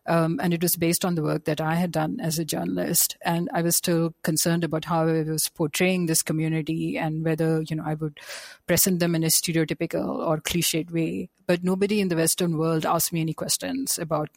um, 0.05 0.39
and 0.43 0.53
it 0.53 0.61
was 0.61 0.75
based 0.75 1.03
on 1.03 1.15
the 1.15 1.23
work 1.23 1.45
that 1.45 1.61
I 1.61 1.75
had 1.75 1.91
done 1.91 2.19
as 2.21 2.37
a 2.37 2.45
journalist. 2.45 3.17
And 3.23 3.49
I 3.53 3.61
was 3.61 3.77
still 3.77 4.13
concerned 4.23 4.63
about 4.63 4.85
how 4.85 5.07
I 5.07 5.23
was 5.23 5.49
portraying 5.55 6.05
this 6.05 6.21
community 6.21 6.97
and 6.97 7.25
whether 7.25 7.63
you 7.67 7.75
know 7.75 7.83
I 7.85 7.95
would 7.95 8.19
present 8.67 8.99
them 8.99 9.15
in 9.15 9.23
a 9.23 9.27
stereotypical 9.27 10.05
or 10.05 10.37
cliched 10.37 10.91
way. 10.91 11.29
But 11.47 11.63
nobody 11.63 11.99
in 11.99 12.09
the 12.09 12.15
Western 12.15 12.57
world 12.57 12.85
asked 12.85 13.11
me 13.11 13.21
any 13.21 13.33
questions 13.33 13.97
about 13.97 14.29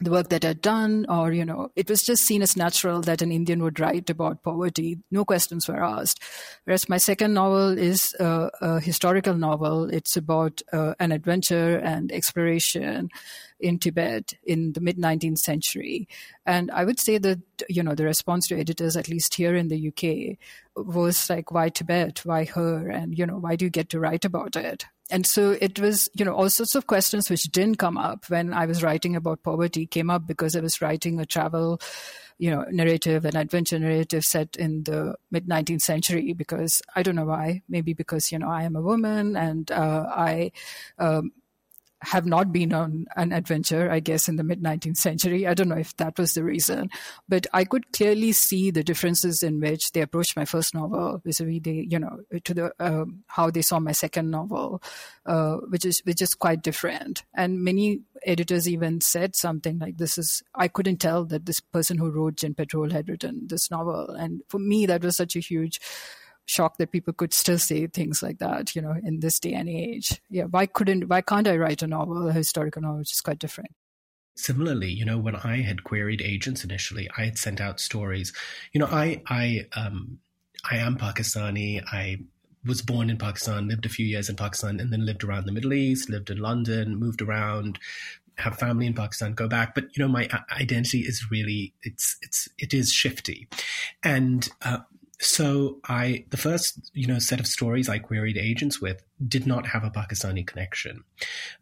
the 0.00 0.10
work 0.10 0.28
that 0.28 0.44
I'd 0.44 0.60
done, 0.60 1.06
or, 1.08 1.32
you 1.32 1.44
know, 1.44 1.70
it 1.74 1.88
was 1.88 2.02
just 2.02 2.22
seen 2.22 2.42
as 2.42 2.54
natural 2.54 3.00
that 3.02 3.22
an 3.22 3.32
Indian 3.32 3.62
would 3.62 3.80
write 3.80 4.10
about 4.10 4.42
poverty. 4.42 4.98
No 5.10 5.24
questions 5.24 5.66
were 5.66 5.82
asked. 5.82 6.22
Whereas 6.64 6.88
my 6.88 6.98
second 6.98 7.32
novel 7.32 7.78
is 7.78 8.14
a, 8.20 8.78
historical 8.80 9.34
novel. 9.34 9.88
It's 9.88 10.14
about 10.16 10.60
uh, 10.70 10.94
an 11.00 11.12
adventure 11.12 11.78
and 11.78 12.12
exploration 12.12 13.08
in 13.58 13.78
Tibet 13.78 14.34
in 14.44 14.74
the 14.74 14.82
mid 14.82 14.98
19th 14.98 15.38
century. 15.38 16.08
And 16.44 16.70
I 16.72 16.84
would 16.84 17.00
say 17.00 17.16
that, 17.16 17.40
you 17.70 17.82
know, 17.82 17.94
the 17.94 18.04
response 18.04 18.48
to 18.48 18.58
editors, 18.58 18.96
at 18.98 19.08
least 19.08 19.34
here 19.34 19.56
in 19.56 19.68
the 19.68 19.88
UK, 19.88 20.36
was 20.76 21.30
like, 21.30 21.52
why 21.52 21.70
Tibet? 21.70 22.20
Why 22.24 22.44
her? 22.44 22.90
And, 22.90 23.16
you 23.16 23.24
know, 23.24 23.38
why 23.38 23.56
do 23.56 23.64
you 23.64 23.70
get 23.70 23.88
to 23.90 24.00
write 24.00 24.26
about 24.26 24.56
it? 24.56 24.84
And 25.10 25.24
so 25.26 25.56
it 25.60 25.78
was, 25.78 26.08
you 26.14 26.24
know, 26.24 26.34
all 26.34 26.50
sorts 26.50 26.74
of 26.74 26.86
questions 26.86 27.30
which 27.30 27.44
didn't 27.44 27.76
come 27.78 27.96
up 27.96 28.28
when 28.28 28.52
I 28.52 28.66
was 28.66 28.82
writing 28.82 29.14
about 29.14 29.42
poverty 29.42 29.86
came 29.86 30.10
up 30.10 30.26
because 30.26 30.56
I 30.56 30.60
was 30.60 30.80
writing 30.80 31.20
a 31.20 31.26
travel, 31.26 31.80
you 32.38 32.50
know, 32.50 32.64
narrative, 32.70 33.24
an 33.24 33.36
adventure 33.36 33.78
narrative 33.78 34.24
set 34.24 34.56
in 34.56 34.82
the 34.82 35.14
mid 35.30 35.46
19th 35.46 35.82
century. 35.82 36.32
Because 36.32 36.82
I 36.96 37.02
don't 37.02 37.14
know 37.14 37.24
why, 37.24 37.62
maybe 37.68 37.94
because 37.94 38.32
you 38.32 38.38
know 38.38 38.48
I 38.48 38.64
am 38.64 38.74
a 38.76 38.82
woman 38.82 39.36
and 39.36 39.70
uh, 39.70 40.06
I. 40.08 40.52
Um, 40.98 41.32
have 42.06 42.24
not 42.24 42.52
been 42.52 42.72
on 42.72 43.06
an 43.16 43.32
adventure, 43.32 43.90
I 43.90 43.98
guess, 43.98 44.28
in 44.28 44.36
the 44.36 44.44
mid 44.44 44.62
19th 44.62 44.96
century. 44.96 45.44
I 45.44 45.54
don't 45.54 45.68
know 45.68 45.76
if 45.76 45.96
that 45.96 46.16
was 46.18 46.34
the 46.34 46.44
reason, 46.44 46.88
but 47.28 47.48
I 47.52 47.64
could 47.64 47.92
clearly 47.92 48.30
see 48.30 48.70
the 48.70 48.84
differences 48.84 49.42
in 49.42 49.58
which 49.60 49.90
they 49.90 50.02
approached 50.02 50.36
my 50.36 50.44
first 50.44 50.72
novel 50.72 51.20
vis-a-vis 51.24 51.60
the, 51.62 51.84
you 51.90 51.98
know, 51.98 52.20
to 52.44 52.54
the 52.54 52.72
um, 52.78 53.24
how 53.26 53.50
they 53.50 53.62
saw 53.62 53.80
my 53.80 53.90
second 53.90 54.30
novel, 54.30 54.80
uh, 55.26 55.56
which 55.68 55.84
is 55.84 56.00
which 56.04 56.22
is 56.22 56.34
quite 56.34 56.62
different. 56.62 57.24
And 57.34 57.64
many 57.64 58.02
editors 58.24 58.68
even 58.68 59.00
said 59.00 59.34
something 59.34 59.80
like, 59.80 59.98
"This 59.98 60.16
is 60.16 60.44
I 60.54 60.68
couldn't 60.68 60.98
tell 60.98 61.24
that 61.24 61.46
this 61.46 61.58
person 61.58 61.98
who 61.98 62.10
wrote 62.12 62.36
Djinn 62.36 62.54
Patrol 62.54 62.90
had 62.90 63.08
written 63.08 63.48
this 63.48 63.68
novel," 63.68 64.10
and 64.10 64.42
for 64.48 64.60
me, 64.60 64.86
that 64.86 65.02
was 65.02 65.16
such 65.16 65.34
a 65.34 65.40
huge 65.40 65.80
shocked 66.46 66.78
that 66.78 66.92
people 66.92 67.12
could 67.12 67.34
still 67.34 67.58
say 67.58 67.86
things 67.86 68.22
like 68.22 68.38
that, 68.38 68.74
you 68.74 68.80
know, 68.80 68.94
in 69.04 69.20
this 69.20 69.38
day 69.38 69.52
and 69.52 69.68
age. 69.68 70.20
Yeah, 70.30 70.44
why 70.44 70.66
couldn't, 70.66 71.08
why 71.08 71.20
can't 71.20 71.46
I 71.46 71.56
write 71.56 71.82
a 71.82 71.86
novel, 71.86 72.28
a 72.28 72.32
historical 72.32 72.82
novel, 72.82 72.98
which 72.98 73.12
is 73.12 73.20
quite 73.20 73.38
different? 73.38 73.70
Similarly, 74.36 74.90
you 74.90 75.04
know, 75.04 75.18
when 75.18 75.36
I 75.36 75.62
had 75.62 75.84
queried 75.84 76.22
agents 76.22 76.62
initially, 76.62 77.08
I 77.16 77.24
had 77.24 77.38
sent 77.38 77.60
out 77.60 77.80
stories. 77.80 78.32
You 78.72 78.80
know, 78.80 78.86
I, 78.86 79.22
I, 79.28 79.66
um, 79.74 80.18
I 80.70 80.76
am 80.76 80.96
Pakistani. 80.96 81.82
I 81.90 82.18
was 82.64 82.82
born 82.82 83.10
in 83.10 83.16
Pakistan, 83.16 83.68
lived 83.68 83.86
a 83.86 83.90
few 83.90 84.04
years 84.04 84.28
in 84.28 84.36
Pakistan, 84.36 84.80
and 84.80 84.92
then 84.92 85.06
lived 85.06 85.24
around 85.24 85.46
the 85.46 85.52
Middle 85.52 85.72
East, 85.72 86.10
lived 86.10 86.30
in 86.30 86.38
London, 86.38 86.96
moved 86.96 87.22
around, 87.22 87.78
have 88.38 88.58
family 88.58 88.86
in 88.86 88.94
Pakistan, 88.94 89.32
go 89.32 89.48
back. 89.48 89.74
But 89.74 89.84
you 89.96 90.04
know, 90.04 90.08
my 90.08 90.28
identity 90.52 91.00
is 91.00 91.30
really 91.30 91.72
it's 91.82 92.16
it's 92.22 92.48
it 92.58 92.74
is 92.74 92.90
shifty, 92.90 93.48
and 94.02 94.48
uh, 94.62 94.78
so 95.18 95.78
I 95.88 96.24
the 96.30 96.36
first 96.36 96.90
you 96.92 97.06
know 97.06 97.18
set 97.18 97.40
of 97.40 97.46
stories 97.46 97.88
I 97.88 97.98
queried 97.98 98.36
agents 98.36 98.80
with 98.80 99.02
did 99.26 99.46
not 99.46 99.68
have 99.68 99.84
a 99.84 99.90
Pakistani 99.90 100.46
connection, 100.46 101.04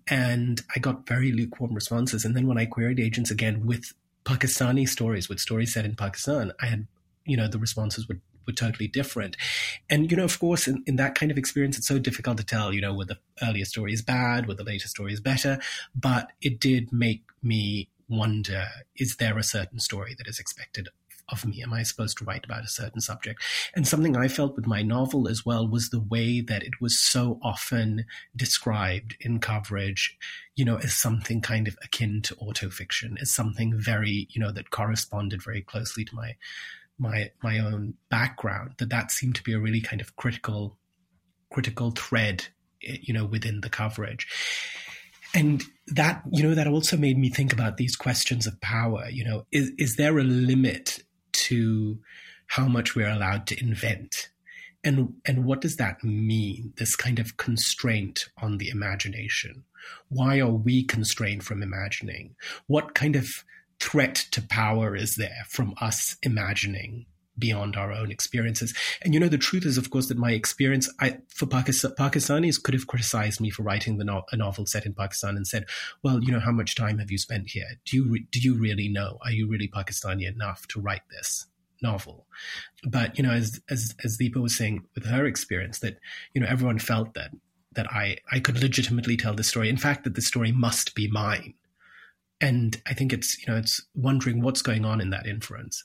and 0.08 0.62
I 0.74 0.80
got 0.80 1.06
very 1.06 1.32
lukewarm 1.32 1.74
responses. 1.74 2.24
And 2.24 2.36
then 2.36 2.46
when 2.46 2.58
I 2.58 2.66
queried 2.66 3.00
agents 3.00 3.30
again 3.30 3.66
with 3.66 3.94
Pakistani 4.24 4.88
stories, 4.88 5.28
with 5.28 5.40
stories 5.40 5.72
set 5.72 5.84
in 5.84 5.94
Pakistan, 5.94 6.52
I 6.60 6.66
had 6.66 6.86
you 7.24 7.36
know 7.36 7.48
the 7.48 7.58
responses 7.58 8.08
were 8.08 8.20
were 8.46 8.52
totally 8.52 8.88
different. 8.88 9.36
And, 9.88 10.10
you 10.10 10.16
know, 10.16 10.24
of 10.24 10.38
course, 10.38 10.68
in, 10.68 10.82
in 10.86 10.96
that 10.96 11.14
kind 11.14 11.30
of 11.30 11.38
experience, 11.38 11.78
it's 11.78 11.88
so 11.88 11.98
difficult 11.98 12.36
to 12.38 12.44
tell, 12.44 12.72
you 12.72 12.80
know, 12.82 12.92
whether 12.92 13.14
the 13.14 13.46
earlier 13.46 13.64
story 13.64 13.92
is 13.92 14.02
bad, 14.02 14.46
whether 14.46 14.62
the 14.62 14.70
later 14.70 14.88
story 14.88 15.12
is 15.12 15.20
better. 15.20 15.58
But 15.94 16.32
it 16.42 16.60
did 16.60 16.92
make 16.92 17.22
me 17.42 17.88
wonder 18.08 18.66
is 18.96 19.16
there 19.16 19.38
a 19.38 19.42
certain 19.42 19.80
story 19.80 20.14
that 20.18 20.28
is 20.28 20.38
expected 20.38 20.88
of 21.42 21.50
me? 21.50 21.62
Am 21.62 21.72
I 21.72 21.82
supposed 21.82 22.18
to 22.18 22.24
write 22.24 22.44
about 22.44 22.64
a 22.64 22.68
certain 22.68 23.00
subject? 23.00 23.42
And 23.74 23.86
something 23.86 24.16
I 24.16 24.28
felt 24.28 24.56
with 24.56 24.66
my 24.66 24.82
novel 24.82 25.28
as 25.28 25.44
well 25.44 25.66
was 25.66 25.90
the 25.90 26.00
way 26.00 26.40
that 26.40 26.62
it 26.62 26.80
was 26.80 26.98
so 26.98 27.38
often 27.42 28.04
described 28.36 29.16
in 29.20 29.40
coverage, 29.40 30.16
you 30.54 30.64
know, 30.64 30.76
as 30.76 30.94
something 30.94 31.40
kind 31.40 31.68
of 31.68 31.76
akin 31.82 32.22
to 32.22 32.34
autofiction, 32.36 33.20
as 33.20 33.32
something 33.32 33.74
very, 33.76 34.28
you 34.30 34.40
know, 34.40 34.52
that 34.52 34.70
corresponded 34.70 35.42
very 35.42 35.62
closely 35.62 36.04
to 36.04 36.14
my 36.14 36.36
my 36.98 37.30
my 37.42 37.58
own 37.58 37.94
background. 38.08 38.74
That 38.78 38.90
that 38.90 39.10
seemed 39.10 39.34
to 39.36 39.42
be 39.42 39.52
a 39.52 39.60
really 39.60 39.80
kind 39.80 40.00
of 40.00 40.16
critical 40.16 40.78
critical 41.50 41.90
thread, 41.90 42.46
eh, 42.86 42.98
you 43.02 43.12
know, 43.12 43.24
within 43.24 43.60
the 43.60 43.70
coverage 43.70 44.28
and 45.34 45.64
that 45.88 46.22
you 46.30 46.42
know 46.42 46.54
that 46.54 46.66
also 46.66 46.96
made 46.96 47.18
me 47.18 47.28
think 47.28 47.52
about 47.52 47.76
these 47.76 47.96
questions 47.96 48.46
of 48.46 48.58
power 48.60 49.08
you 49.10 49.24
know 49.24 49.44
is 49.50 49.72
is 49.76 49.96
there 49.96 50.18
a 50.18 50.24
limit 50.24 51.00
to 51.48 51.98
how 52.46 52.66
much 52.66 52.94
we're 52.94 53.10
allowed 53.10 53.46
to 53.48 53.60
invent. 53.60 54.28
And, 54.82 55.14
and 55.24 55.44
what 55.44 55.60
does 55.60 55.76
that 55.76 56.04
mean? 56.04 56.74
This 56.76 56.94
kind 56.94 57.18
of 57.18 57.36
constraint 57.36 58.26
on 58.42 58.58
the 58.58 58.68
imagination. 58.68 59.64
Why 60.08 60.40
are 60.40 60.50
we 60.50 60.84
constrained 60.84 61.44
from 61.44 61.62
imagining? 61.62 62.36
What 62.66 62.94
kind 62.94 63.16
of 63.16 63.44
threat 63.80 64.14
to 64.32 64.42
power 64.42 64.94
is 64.94 65.16
there 65.16 65.44
from 65.48 65.74
us 65.80 66.16
imagining 66.22 67.06
beyond 67.38 67.76
our 67.76 67.92
own 67.92 68.10
experiences. 68.10 68.74
And 69.02 69.14
you 69.14 69.20
know, 69.20 69.28
the 69.28 69.38
truth 69.38 69.66
is, 69.66 69.78
of 69.78 69.90
course, 69.90 70.08
that 70.08 70.18
my 70.18 70.32
experience 70.32 70.92
I, 71.00 71.18
for 71.28 71.46
Pakistan, 71.46 71.92
Pakistanis 71.98 72.62
could 72.62 72.74
have 72.74 72.86
criticized 72.86 73.40
me 73.40 73.50
for 73.50 73.62
writing 73.62 73.98
the 73.98 74.04
no, 74.04 74.22
a 74.32 74.36
novel 74.36 74.66
set 74.66 74.86
in 74.86 74.94
Pakistan 74.94 75.36
and 75.36 75.46
said, 75.46 75.66
"Well, 76.02 76.22
you 76.22 76.32
know, 76.32 76.40
how 76.40 76.52
much 76.52 76.74
time 76.74 76.98
have 76.98 77.10
you 77.10 77.18
spent 77.18 77.50
here? 77.50 77.78
Do 77.84 77.96
you 77.96 78.04
re- 78.08 78.26
do 78.30 78.40
you 78.40 78.54
really 78.54 78.88
know? 78.88 79.18
Are 79.22 79.32
you 79.32 79.48
really 79.48 79.68
Pakistani 79.68 80.26
enough 80.26 80.66
to 80.68 80.80
write 80.80 81.08
this?" 81.10 81.46
novel 81.82 82.26
but 82.84 83.16
you 83.18 83.22
know 83.22 83.32
as 83.32 83.60
as 83.68 83.94
as 84.02 84.16
Deepa 84.16 84.40
was 84.40 84.56
saying 84.56 84.84
with 84.94 85.04
her 85.04 85.26
experience 85.26 85.80
that 85.80 85.98
you 86.32 86.40
know 86.40 86.46
everyone 86.48 86.78
felt 86.78 87.14
that 87.14 87.30
that 87.72 87.86
I 87.92 88.16
I 88.32 88.40
could 88.40 88.62
legitimately 88.62 89.16
tell 89.16 89.34
the 89.34 89.44
story 89.44 89.68
in 89.68 89.76
fact 89.76 90.04
that 90.04 90.14
the 90.14 90.22
story 90.22 90.50
must 90.50 90.94
be 90.94 91.08
mine 91.08 91.54
and 92.40 92.80
I 92.86 92.94
think 92.94 93.12
it's 93.12 93.38
you 93.38 93.52
know 93.52 93.58
it's 93.58 93.84
wondering 93.94 94.40
what's 94.40 94.62
going 94.62 94.84
on 94.84 95.00
in 95.00 95.10
that 95.10 95.26
inference 95.26 95.84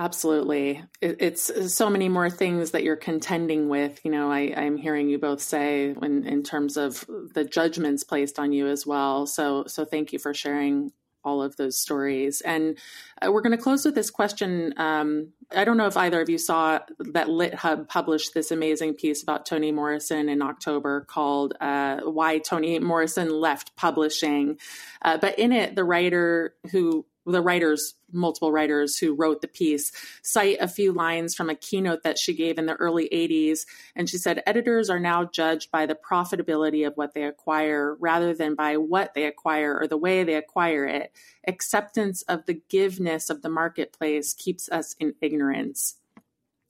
Absolutely. 0.00 0.82
It's 1.02 1.74
so 1.74 1.90
many 1.90 2.08
more 2.08 2.30
things 2.30 2.70
that 2.70 2.84
you're 2.84 2.96
contending 2.96 3.68
with. 3.68 4.02
You 4.02 4.10
know, 4.10 4.32
I, 4.32 4.40
am 4.56 4.78
hearing 4.78 5.10
you 5.10 5.18
both 5.18 5.42
say 5.42 5.90
in, 5.90 6.26
in 6.26 6.42
terms 6.42 6.78
of 6.78 7.04
the 7.34 7.44
judgments 7.44 8.02
placed 8.02 8.38
on 8.38 8.50
you 8.50 8.66
as 8.66 8.86
well. 8.86 9.26
So, 9.26 9.64
so 9.66 9.84
thank 9.84 10.14
you 10.14 10.18
for 10.18 10.32
sharing 10.32 10.92
all 11.22 11.42
of 11.42 11.54
those 11.56 11.76
stories. 11.76 12.40
And 12.40 12.78
uh, 13.20 13.30
we're 13.30 13.42
going 13.42 13.54
to 13.54 13.62
close 13.62 13.84
with 13.84 13.94
this 13.94 14.08
question. 14.08 14.72
Um, 14.78 15.34
I 15.54 15.64
don't 15.64 15.76
know 15.76 15.86
if 15.86 15.98
either 15.98 16.22
of 16.22 16.30
you 16.30 16.38
saw 16.38 16.78
that 16.98 17.26
LitHub 17.26 17.86
published 17.86 18.32
this 18.32 18.50
amazing 18.50 18.94
piece 18.94 19.22
about 19.22 19.44
Toni 19.44 19.70
Morrison 19.70 20.30
in 20.30 20.40
October 20.40 21.02
called 21.02 21.52
uh, 21.60 22.00
Why 22.04 22.38
Toni 22.38 22.78
Morrison 22.78 23.28
Left 23.28 23.76
Publishing. 23.76 24.58
Uh, 25.02 25.18
but 25.18 25.38
in 25.38 25.52
it, 25.52 25.74
the 25.74 25.84
writer 25.84 26.54
who 26.70 27.04
the 27.30 27.42
writers, 27.42 27.94
multiple 28.12 28.52
writers 28.52 28.96
who 28.96 29.14
wrote 29.14 29.40
the 29.40 29.48
piece, 29.48 29.92
cite 30.22 30.58
a 30.60 30.68
few 30.68 30.92
lines 30.92 31.34
from 31.34 31.50
a 31.50 31.54
keynote 31.54 32.02
that 32.02 32.18
she 32.18 32.34
gave 32.34 32.58
in 32.58 32.66
the 32.66 32.74
early 32.74 33.08
80s. 33.12 33.60
And 33.96 34.08
she 34.08 34.18
said, 34.18 34.42
editors 34.46 34.90
are 34.90 35.00
now 35.00 35.24
judged 35.24 35.70
by 35.70 35.86
the 35.86 35.96
profitability 35.96 36.86
of 36.86 36.96
what 36.96 37.14
they 37.14 37.24
acquire 37.24 37.96
rather 38.00 38.34
than 38.34 38.54
by 38.54 38.76
what 38.76 39.14
they 39.14 39.24
acquire 39.24 39.78
or 39.78 39.86
the 39.86 39.96
way 39.96 40.24
they 40.24 40.34
acquire 40.34 40.86
it. 40.86 41.12
Acceptance 41.46 42.22
of 42.22 42.46
the 42.46 42.60
giveness 42.68 43.30
of 43.30 43.42
the 43.42 43.50
marketplace 43.50 44.34
keeps 44.34 44.68
us 44.70 44.94
in 44.98 45.14
ignorance. 45.20 45.96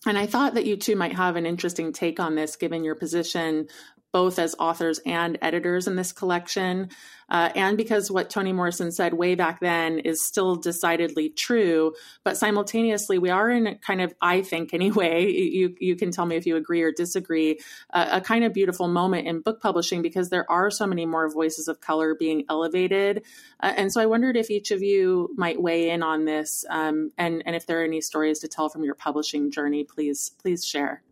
And 0.06 0.16
I 0.16 0.26
thought 0.26 0.54
that 0.54 0.64
you 0.64 0.76
two 0.76 0.96
might 0.96 1.14
have 1.14 1.36
an 1.36 1.44
interesting 1.44 1.92
take 1.92 2.18
on 2.18 2.34
this, 2.34 2.56
given 2.56 2.84
your 2.84 2.94
position 2.94 3.68
both 4.12 4.38
as 4.38 4.54
authors 4.58 5.00
and 5.06 5.38
editors 5.42 5.86
in 5.86 5.96
this 5.96 6.12
collection, 6.12 6.88
uh, 7.30 7.50
and 7.54 7.76
because 7.76 8.10
what 8.10 8.28
Toni 8.28 8.52
Morrison 8.52 8.90
said 8.90 9.14
way 9.14 9.34
back 9.34 9.60
then 9.60 10.00
is 10.00 10.26
still 10.26 10.56
decidedly 10.56 11.30
true. 11.30 11.92
But 12.24 12.36
simultaneously, 12.36 13.18
we 13.18 13.30
are 13.30 13.48
in 13.48 13.66
a 13.68 13.74
kind 13.76 14.00
of, 14.00 14.12
I 14.20 14.42
think 14.42 14.74
anyway, 14.74 15.30
you 15.30 15.74
you 15.78 15.96
can 15.96 16.10
tell 16.10 16.26
me 16.26 16.36
if 16.36 16.46
you 16.46 16.56
agree 16.56 16.82
or 16.82 16.92
disagree, 16.92 17.60
uh, 17.92 18.08
a 18.10 18.20
kind 18.20 18.44
of 18.44 18.52
beautiful 18.52 18.88
moment 18.88 19.28
in 19.28 19.40
book 19.40 19.62
publishing 19.62 20.02
because 20.02 20.28
there 20.28 20.50
are 20.50 20.70
so 20.70 20.86
many 20.86 21.06
more 21.06 21.30
voices 21.30 21.68
of 21.68 21.80
color 21.80 22.14
being 22.14 22.44
elevated. 22.48 23.24
Uh, 23.62 23.72
and 23.76 23.92
so 23.92 24.00
I 24.00 24.06
wondered 24.06 24.36
if 24.36 24.50
each 24.50 24.70
of 24.70 24.82
you 24.82 25.30
might 25.36 25.62
weigh 25.62 25.90
in 25.90 26.02
on 26.02 26.24
this, 26.24 26.64
um, 26.68 27.12
and 27.16 27.42
and 27.46 27.54
if 27.54 27.66
there 27.66 27.80
are 27.80 27.84
any 27.84 28.00
stories 28.00 28.40
to 28.40 28.48
tell 28.48 28.68
from 28.68 28.82
your 28.82 28.94
publishing 28.94 29.50
journey, 29.50 29.84
please 29.84 30.32
please 30.40 30.64
share. 30.64 31.02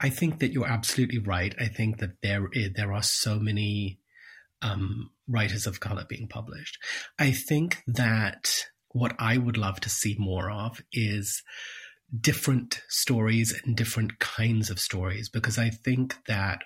I 0.00 0.10
think 0.10 0.40
that 0.40 0.52
you're 0.52 0.66
absolutely 0.66 1.18
right. 1.18 1.54
I 1.58 1.66
think 1.66 1.98
that 1.98 2.20
there 2.22 2.48
there 2.74 2.92
are 2.92 3.02
so 3.02 3.38
many 3.38 3.98
um, 4.62 5.10
writers 5.28 5.66
of 5.66 5.80
color 5.80 6.04
being 6.08 6.28
published. 6.28 6.78
I 7.18 7.30
think 7.30 7.82
that 7.86 8.64
what 8.90 9.14
I 9.18 9.36
would 9.36 9.56
love 9.56 9.80
to 9.80 9.90
see 9.90 10.16
more 10.18 10.50
of 10.50 10.80
is 10.92 11.42
different 12.18 12.80
stories 12.88 13.58
and 13.64 13.76
different 13.76 14.18
kinds 14.18 14.70
of 14.70 14.78
stories 14.78 15.28
because 15.28 15.58
I 15.58 15.70
think 15.70 16.16
that 16.26 16.62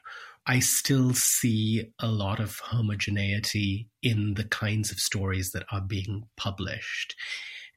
I 0.46 0.60
still 0.60 1.12
see 1.14 1.92
a 1.98 2.08
lot 2.08 2.40
of 2.40 2.58
homogeneity 2.58 3.88
in 4.02 4.34
the 4.34 4.44
kinds 4.44 4.90
of 4.90 4.98
stories 4.98 5.50
that 5.52 5.64
are 5.70 5.80
being 5.80 6.24
published 6.36 7.14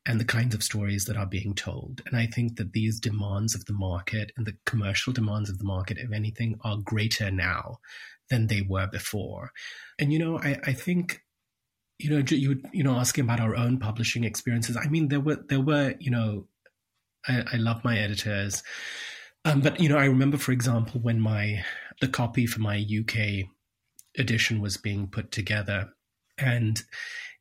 and 0.06 0.20
the 0.20 0.26
kinds 0.26 0.54
of 0.54 0.64
stories 0.64 1.06
that 1.06 1.16
are 1.16 1.26
being 1.26 1.54
told. 1.54 2.02
And 2.06 2.18
I 2.18 2.26
think 2.26 2.58
that 2.58 2.74
these 2.74 3.00
demands 3.00 3.56
of 3.56 3.66
the 3.66 3.74
market 3.74 4.32
and 4.36 4.46
the 4.46 4.58
commercial 4.66 5.14
demands 5.14 5.50
of 5.50 5.60
the 5.60 5.64
market, 5.64 5.98
if 5.98 6.12
anything, 6.12 6.60
are 6.64 6.78
greater 6.78 7.32
now 7.32 7.80
than 8.30 8.48
they 8.48 8.62
were 8.62 8.88
before. 8.88 9.52
And, 9.98 10.12
you 10.12 10.20
know, 10.20 10.40
I, 10.40 10.60
I 10.66 10.74
think 10.74 11.22
you 12.00 12.10
know, 12.10 12.24
you 12.28 12.62
you 12.74 12.84
know, 12.84 12.96
asking 12.96 13.24
about 13.24 13.40
our 13.40 13.56
own 13.56 13.78
publishing 13.80 14.24
experiences. 14.24 14.76
I 14.76 14.88
mean, 14.88 15.08
there 15.08 15.20
were 15.20 15.38
there 15.48 15.62
were, 15.62 15.96
you 16.00 16.12
know, 16.12 16.48
I, 17.28 17.44
I 17.54 17.56
love 17.58 17.84
my 17.84 17.98
editors, 17.98 18.64
um, 19.46 19.62
but 19.62 19.80
you 19.80 19.90
know, 19.90 19.98
I 19.98 20.06
remember, 20.06 20.38
for 20.38 20.52
example, 20.52 21.00
when 21.00 21.20
my 21.20 21.64
the 22.02 22.08
copy 22.08 22.46
for 22.46 22.60
my 22.60 22.78
UK 22.78 23.48
edition 24.18 24.60
was 24.60 24.76
being 24.78 25.08
put 25.08 25.32
together, 25.32 25.94
and 26.38 26.82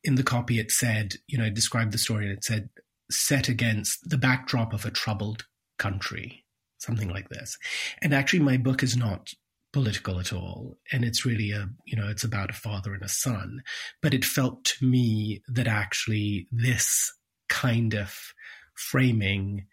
in 0.04 0.16
the 0.16 0.22
copy 0.22 0.58
it 0.58 0.70
said, 0.70 1.14
you 1.26 1.38
know, 1.38 1.44
it 1.44 1.54
described 1.54 1.92
the 1.92 1.98
story 1.98 2.26
and 2.26 2.36
it 2.38 2.44
said 2.44 2.68
set 3.10 3.48
against 3.48 4.08
the 4.08 4.18
backdrop 4.18 4.72
of 4.72 4.84
a 4.84 4.90
troubled 4.90 5.46
country, 5.78 6.44
something 6.78 7.08
like 7.08 7.28
this. 7.28 7.58
And 8.00 8.14
actually, 8.14 8.40
my 8.40 8.56
book 8.56 8.82
is 8.82 8.96
not 8.96 9.32
political 9.72 10.20
at 10.20 10.32
all 10.32 10.76
and 10.92 11.02
it's 11.02 11.24
really 11.24 11.50
a 11.50 11.66
you 11.86 11.96
know 11.96 12.06
it's 12.06 12.24
about 12.24 12.50
a 12.50 12.54
father 12.54 12.92
and 12.92 13.02
a 13.02 13.08
son 13.08 13.62
but 14.02 14.12
it 14.12 14.22
felt 14.22 14.64
to 14.64 14.84
me 14.84 15.42
that 15.48 15.66
actually 15.66 16.46
this 16.52 17.10
kind 17.48 17.94
of 17.94 18.34
framing 18.74 19.66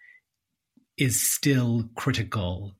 is 0.98 1.22
still 1.22 1.90
critical 1.96 2.76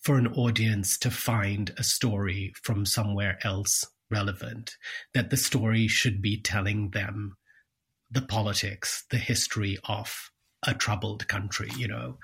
for 0.00 0.16
an 0.16 0.28
audience 0.28 0.98
to 0.98 1.10
find 1.10 1.74
a 1.76 1.84
story 1.84 2.52
from 2.62 2.86
somewhere 2.86 3.38
else 3.44 3.84
relevant, 4.10 4.76
that 5.14 5.30
the 5.30 5.36
story 5.36 5.88
should 5.88 6.20
be 6.20 6.40
telling 6.40 6.90
them 6.90 7.36
the 8.10 8.22
politics, 8.22 9.04
the 9.10 9.18
history 9.18 9.78
of 9.84 10.30
a 10.66 10.74
troubled 10.74 11.28
country, 11.28 11.70
you 11.76 11.88
know. 11.88 12.18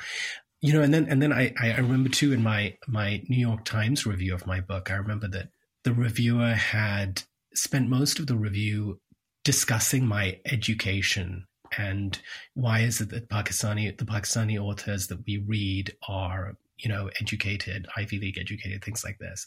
You 0.62 0.72
know, 0.72 0.82
and 0.82 0.92
then 0.92 1.06
and 1.08 1.22
then 1.22 1.32
I, 1.32 1.52
I 1.60 1.76
remember 1.76 2.08
too 2.08 2.32
in 2.32 2.42
my 2.42 2.76
my 2.88 3.22
New 3.28 3.38
York 3.38 3.64
Times 3.64 4.06
review 4.06 4.34
of 4.34 4.46
my 4.46 4.60
book, 4.60 4.90
I 4.90 4.94
remember 4.94 5.28
that 5.28 5.50
the 5.84 5.92
reviewer 5.92 6.54
had 6.54 7.22
spent 7.54 7.88
most 7.88 8.18
of 8.18 8.26
the 8.26 8.36
review 8.36 9.00
discussing 9.44 10.06
my 10.06 10.40
education 10.44 11.46
and 11.78 12.20
why 12.54 12.80
is 12.80 13.00
it 13.00 13.10
that 13.10 13.28
Pakistani 13.28 13.96
the 13.96 14.04
Pakistani 14.04 14.58
authors 14.58 15.06
that 15.06 15.24
we 15.26 15.38
read 15.46 15.94
are 16.08 16.56
you 16.78 16.88
know 16.88 17.10
educated 17.20 17.86
Ivy 17.96 18.18
League 18.18 18.38
educated 18.38 18.84
things 18.84 19.04
like 19.04 19.18
this 19.18 19.46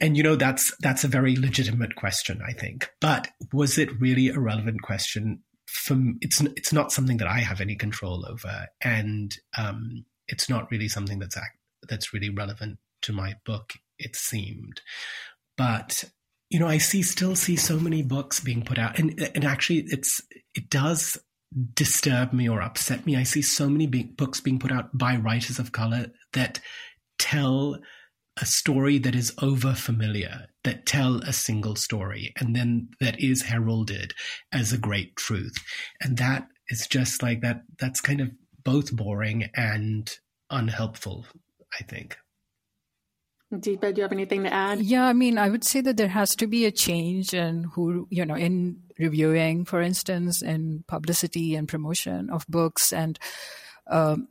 and 0.00 0.16
you 0.16 0.22
know 0.22 0.36
that's 0.36 0.74
that's 0.80 1.04
a 1.04 1.08
very 1.08 1.36
legitimate 1.36 1.96
question 1.96 2.42
I 2.46 2.52
think. 2.52 2.90
But 3.00 3.28
was 3.52 3.78
it 3.78 4.00
really 4.00 4.28
a 4.28 4.38
relevant 4.38 4.82
question? 4.82 5.42
From 5.66 6.18
it's 6.20 6.40
it's 6.40 6.72
not 6.72 6.92
something 6.92 7.18
that 7.18 7.28
I 7.28 7.38
have 7.40 7.60
any 7.60 7.76
control 7.76 8.26
over. 8.28 8.66
And 8.82 9.36
um, 9.56 10.04
it's 10.26 10.48
not 10.48 10.70
really 10.70 10.88
something 10.88 11.18
that's 11.18 11.36
act, 11.36 11.58
that's 11.88 12.12
really 12.12 12.30
relevant 12.30 12.78
to 13.02 13.12
my 13.12 13.34
book 13.44 13.74
it 14.00 14.16
seemed. 14.16 14.80
But 15.56 16.04
you 16.48 16.58
know, 16.58 16.66
I 16.66 16.78
see 16.78 17.02
still 17.02 17.36
see 17.36 17.54
so 17.54 17.78
many 17.78 18.02
books 18.02 18.40
being 18.40 18.64
put 18.64 18.78
out, 18.78 18.98
and 18.98 19.20
and 19.34 19.44
actually, 19.44 19.84
it's 19.88 20.20
it 20.54 20.68
does 20.68 21.16
disturb 21.74 22.32
me 22.32 22.48
or 22.48 22.60
upset 22.60 23.06
me. 23.06 23.16
I 23.16 23.22
see 23.22 23.42
so 23.42 23.68
many 23.68 23.86
books 23.86 24.40
being 24.40 24.58
put 24.58 24.72
out 24.72 24.96
by 24.96 25.16
writers 25.16 25.58
of 25.58 25.72
color 25.72 26.06
that 26.32 26.60
tell 27.18 27.78
a 28.40 28.46
story 28.46 28.98
that 28.98 29.14
is 29.14 29.32
over 29.42 29.74
familiar, 29.74 30.46
that 30.64 30.86
tell 30.86 31.16
a 31.18 31.32
single 31.32 31.76
story, 31.76 32.32
and 32.38 32.56
then 32.56 32.88
that 33.00 33.20
is 33.20 33.42
heralded 33.42 34.12
as 34.52 34.72
a 34.72 34.78
great 34.78 35.16
truth. 35.16 35.54
And 36.00 36.16
that 36.18 36.48
is 36.68 36.86
just 36.86 37.22
like 37.22 37.42
that, 37.42 37.62
that's 37.78 38.00
kind 38.00 38.20
of 38.20 38.30
both 38.64 38.94
boring 38.94 39.50
and 39.54 40.10
unhelpful, 40.50 41.26
I 41.78 41.84
think. 41.84 42.16
Deepa, 43.52 43.92
do 43.92 43.98
you 43.98 44.02
have 44.02 44.12
anything 44.12 44.44
to 44.44 44.54
add? 44.54 44.80
Yeah, 44.80 45.04
I 45.04 45.12
mean, 45.12 45.36
I 45.36 45.48
would 45.48 45.64
say 45.64 45.80
that 45.80 45.96
there 45.96 46.08
has 46.08 46.36
to 46.36 46.46
be 46.46 46.66
a 46.66 46.70
change 46.70 47.34
in 47.34 47.64
who, 47.64 48.06
you 48.08 48.24
know, 48.24 48.36
in 48.36 48.80
reviewing, 48.96 49.64
for 49.64 49.82
instance, 49.82 50.40
in 50.40 50.84
publicity 50.86 51.56
and 51.56 51.66
promotion 51.66 52.30
of 52.30 52.46
books. 52.46 52.92
And 52.92 53.18
um, 53.88 54.28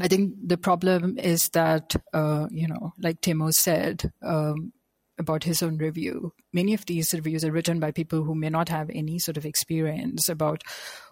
I 0.00 0.08
think 0.08 0.34
the 0.44 0.56
problem 0.56 1.18
is 1.18 1.50
that, 1.50 1.94
uh, 2.12 2.48
you 2.50 2.66
know, 2.66 2.92
like 2.98 3.20
Taymour 3.20 3.52
said 3.54 4.12
um, 4.22 4.72
about 5.18 5.44
his 5.44 5.62
own 5.62 5.78
review, 5.78 6.32
many 6.52 6.74
of 6.74 6.86
these 6.86 7.14
reviews 7.14 7.44
are 7.44 7.52
written 7.52 7.78
by 7.78 7.92
people 7.92 8.24
who 8.24 8.34
may 8.34 8.50
not 8.50 8.68
have 8.68 8.90
any 8.90 9.18
sort 9.18 9.36
of 9.36 9.46
experience 9.46 10.28
about 10.28 10.62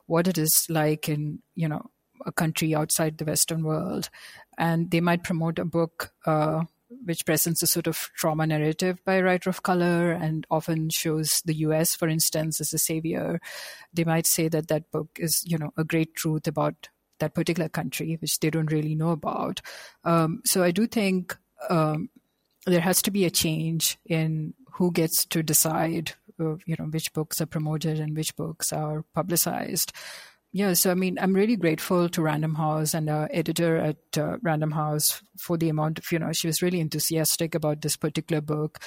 what 0.06 0.26
it 0.26 0.36
is 0.36 0.66
like 0.68 1.08
in, 1.08 1.40
you 1.54 1.68
know, 1.68 1.90
a 2.26 2.32
country 2.32 2.74
outside 2.74 3.18
the 3.18 3.24
Western 3.24 3.62
world. 3.62 4.08
And 4.58 4.90
they 4.90 5.00
might 5.00 5.24
promote 5.24 5.58
a 5.58 5.64
book. 5.64 6.12
Uh, 6.26 6.64
which 7.04 7.24
presents 7.24 7.62
a 7.62 7.66
sort 7.66 7.86
of 7.86 7.96
trauma 8.16 8.46
narrative 8.46 9.02
by 9.04 9.14
a 9.14 9.22
writer 9.22 9.48
of 9.48 9.62
color 9.62 10.12
and 10.12 10.46
often 10.50 10.90
shows 10.90 11.40
the 11.44 11.54
US, 11.54 11.94
for 11.94 12.08
instance, 12.08 12.60
as 12.60 12.72
a 12.72 12.78
savior, 12.78 13.40
they 13.92 14.04
might 14.04 14.26
say 14.26 14.48
that 14.48 14.68
that 14.68 14.90
book 14.90 15.08
is, 15.16 15.42
you 15.44 15.56
know, 15.56 15.72
a 15.76 15.84
great 15.84 16.14
truth 16.14 16.46
about 16.46 16.90
that 17.22 17.34
particular 17.34 17.68
country, 17.68 18.18
which 18.20 18.38
they 18.40 18.50
don't 18.50 18.72
really 18.72 18.94
know 18.94 19.10
about. 19.10 19.60
Um, 20.04 20.42
so 20.44 20.62
I 20.62 20.72
do 20.72 20.86
think 20.86 21.36
um, 21.70 22.10
there 22.66 22.80
has 22.80 23.00
to 23.02 23.10
be 23.10 23.24
a 23.24 23.30
change 23.30 23.96
in 24.04 24.54
who 24.74 24.90
gets 24.90 25.24
to 25.26 25.42
decide, 25.42 26.12
uh, 26.40 26.56
you 26.66 26.76
know, 26.78 26.86
which 26.86 27.12
books 27.12 27.40
are 27.40 27.46
promoted 27.46 28.00
and 28.00 28.16
which 28.16 28.34
books 28.36 28.72
are 28.72 29.04
publicized. 29.14 29.92
Yeah, 30.54 30.74
so 30.74 30.90
I 30.90 30.94
mean, 30.94 31.16
I'm 31.18 31.32
really 31.32 31.56
grateful 31.56 32.08
to 32.10 32.22
Random 32.22 32.56
House 32.56 32.92
and 32.92 33.08
our 33.08 33.28
editor 33.32 33.76
at 33.76 34.18
uh, 34.18 34.36
Random 34.42 34.72
House 34.72 35.22
for 35.38 35.56
the 35.56 35.70
amount 35.70 35.98
of, 35.98 36.12
you 36.12 36.18
know, 36.18 36.32
she 36.32 36.46
was 36.46 36.60
really 36.60 36.80
enthusiastic 36.80 37.54
about 37.54 37.80
this 37.80 37.96
particular 37.96 38.42
book 38.42 38.78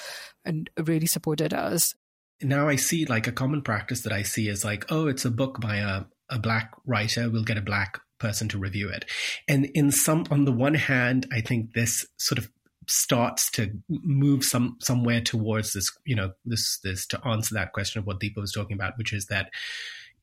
and 0.44 0.70
really 0.84 1.06
supported 1.06 1.52
us. 1.52 1.94
Now 2.40 2.68
I 2.68 2.76
see 2.76 3.06
like 3.06 3.26
a 3.26 3.32
common 3.32 3.62
practice 3.62 4.02
that 4.02 4.12
I 4.12 4.22
see 4.22 4.48
is 4.48 4.64
like, 4.64 4.84
oh, 4.90 5.08
it's 5.08 5.24
a 5.24 5.30
book 5.30 5.60
by 5.60 5.76
a, 5.78 6.04
a 6.30 6.38
black 6.38 6.72
writer. 6.84 7.30
We'll 7.30 7.42
get 7.42 7.58
a 7.58 7.62
black 7.62 8.00
person 8.18 8.48
to 8.48 8.58
review 8.58 8.88
it. 8.88 9.04
And 9.48 9.66
in 9.74 9.90
some, 9.90 10.24
on 10.30 10.44
the 10.44 10.52
one 10.52 10.74
hand, 10.74 11.26
I 11.32 11.40
think 11.40 11.72
this 11.74 12.06
sort 12.18 12.38
of 12.38 12.50
starts 12.88 13.50
to 13.50 13.70
move 13.88 14.44
some 14.44 14.76
somewhere 14.80 15.20
towards 15.20 15.72
this, 15.72 15.90
you 16.04 16.14
know, 16.14 16.32
this 16.44 16.78
this 16.84 17.06
to 17.08 17.26
answer 17.26 17.54
that 17.54 17.72
question 17.72 17.98
of 17.98 18.06
what 18.06 18.20
Deepa 18.20 18.36
was 18.36 18.52
talking 18.52 18.74
about, 18.74 18.96
which 18.96 19.12
is 19.12 19.26
that 19.26 19.50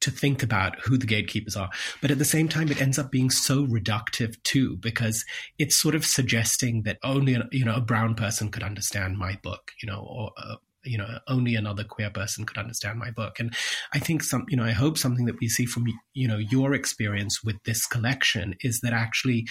to 0.03 0.11
think 0.11 0.43
about 0.43 0.79
who 0.81 0.97
the 0.97 1.05
gatekeepers 1.05 1.55
are. 1.55 1.69
But 2.01 2.11
at 2.11 2.19
the 2.19 2.25
same 2.25 2.49
time, 2.49 2.69
it 2.69 2.81
ends 2.81 2.99
up 2.99 3.09
being 3.09 3.29
so 3.29 3.65
reductive 3.65 4.41
too, 4.43 4.75
because 4.77 5.23
it's 5.57 5.81
sort 5.81 5.95
of 5.95 6.05
suggesting 6.05 6.83
that 6.83 6.99
only 7.03 7.37
you 7.51 7.65
know 7.65 7.75
a 7.75 7.81
brown 7.81 8.15
person 8.15 8.51
could 8.51 8.63
understand 8.63 9.17
my 9.17 9.39
book, 9.41 9.71
you 9.81 9.87
know, 9.87 9.99
or 9.99 10.31
uh, 10.37 10.55
you 10.83 10.97
know 10.97 11.19
only 11.27 11.55
another 11.55 11.83
queer 11.83 12.09
person 12.09 12.45
could 12.45 12.57
understand 12.57 12.99
my 12.99 13.11
book. 13.11 13.39
And 13.39 13.53
I 13.93 13.99
think 13.99 14.23
some, 14.23 14.45
you 14.49 14.57
know, 14.57 14.63
I 14.63 14.71
hope 14.71 14.97
something 14.97 15.25
that 15.25 15.39
we 15.39 15.47
see 15.47 15.65
from 15.65 15.85
you 16.13 16.27
know 16.27 16.37
your 16.37 16.73
experience 16.73 17.43
with 17.43 17.61
this 17.63 17.85
collection 17.85 18.55
is 18.61 18.81
that 18.81 18.93
actually 18.93 19.47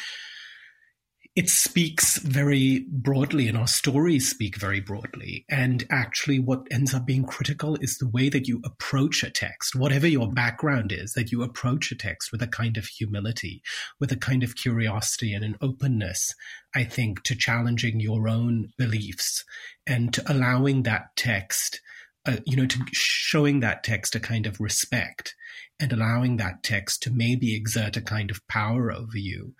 it 1.34 1.48
speaks 1.48 2.18
very 2.18 2.84
broadly 2.90 3.48
and 3.48 3.56
our 3.56 3.66
stories 3.66 4.28
speak 4.28 4.56
very 4.56 4.80
broadly. 4.80 5.46
And 5.48 5.82
actually, 5.90 6.38
what 6.38 6.66
ends 6.70 6.92
up 6.92 7.06
being 7.06 7.24
critical 7.24 7.76
is 7.76 7.96
the 7.96 8.08
way 8.08 8.28
that 8.28 8.46
you 8.46 8.60
approach 8.64 9.22
a 9.22 9.30
text, 9.30 9.74
whatever 9.74 10.06
your 10.06 10.30
background 10.30 10.92
is, 10.92 11.14
that 11.14 11.32
you 11.32 11.42
approach 11.42 11.90
a 11.90 11.96
text 11.96 12.32
with 12.32 12.42
a 12.42 12.46
kind 12.46 12.76
of 12.76 12.84
humility, 12.84 13.62
with 13.98 14.12
a 14.12 14.16
kind 14.16 14.42
of 14.42 14.56
curiosity 14.56 15.32
and 15.32 15.42
an 15.42 15.56
openness, 15.62 16.34
I 16.74 16.84
think, 16.84 17.22
to 17.24 17.34
challenging 17.34 17.98
your 17.98 18.28
own 18.28 18.68
beliefs 18.76 19.42
and 19.86 20.12
to 20.12 20.22
allowing 20.30 20.82
that 20.82 21.16
text. 21.16 21.80
Uh, 22.24 22.36
you 22.46 22.56
know, 22.56 22.66
to 22.66 22.78
showing 22.92 23.58
that 23.58 23.82
text 23.82 24.14
a 24.14 24.20
kind 24.20 24.46
of 24.46 24.60
respect 24.60 25.34
and 25.80 25.92
allowing 25.92 26.36
that 26.36 26.62
text 26.62 27.02
to 27.02 27.10
maybe 27.10 27.56
exert 27.56 27.96
a 27.96 28.00
kind 28.00 28.30
of 28.30 28.46
power 28.46 28.92
over 28.92 29.16
you 29.16 29.54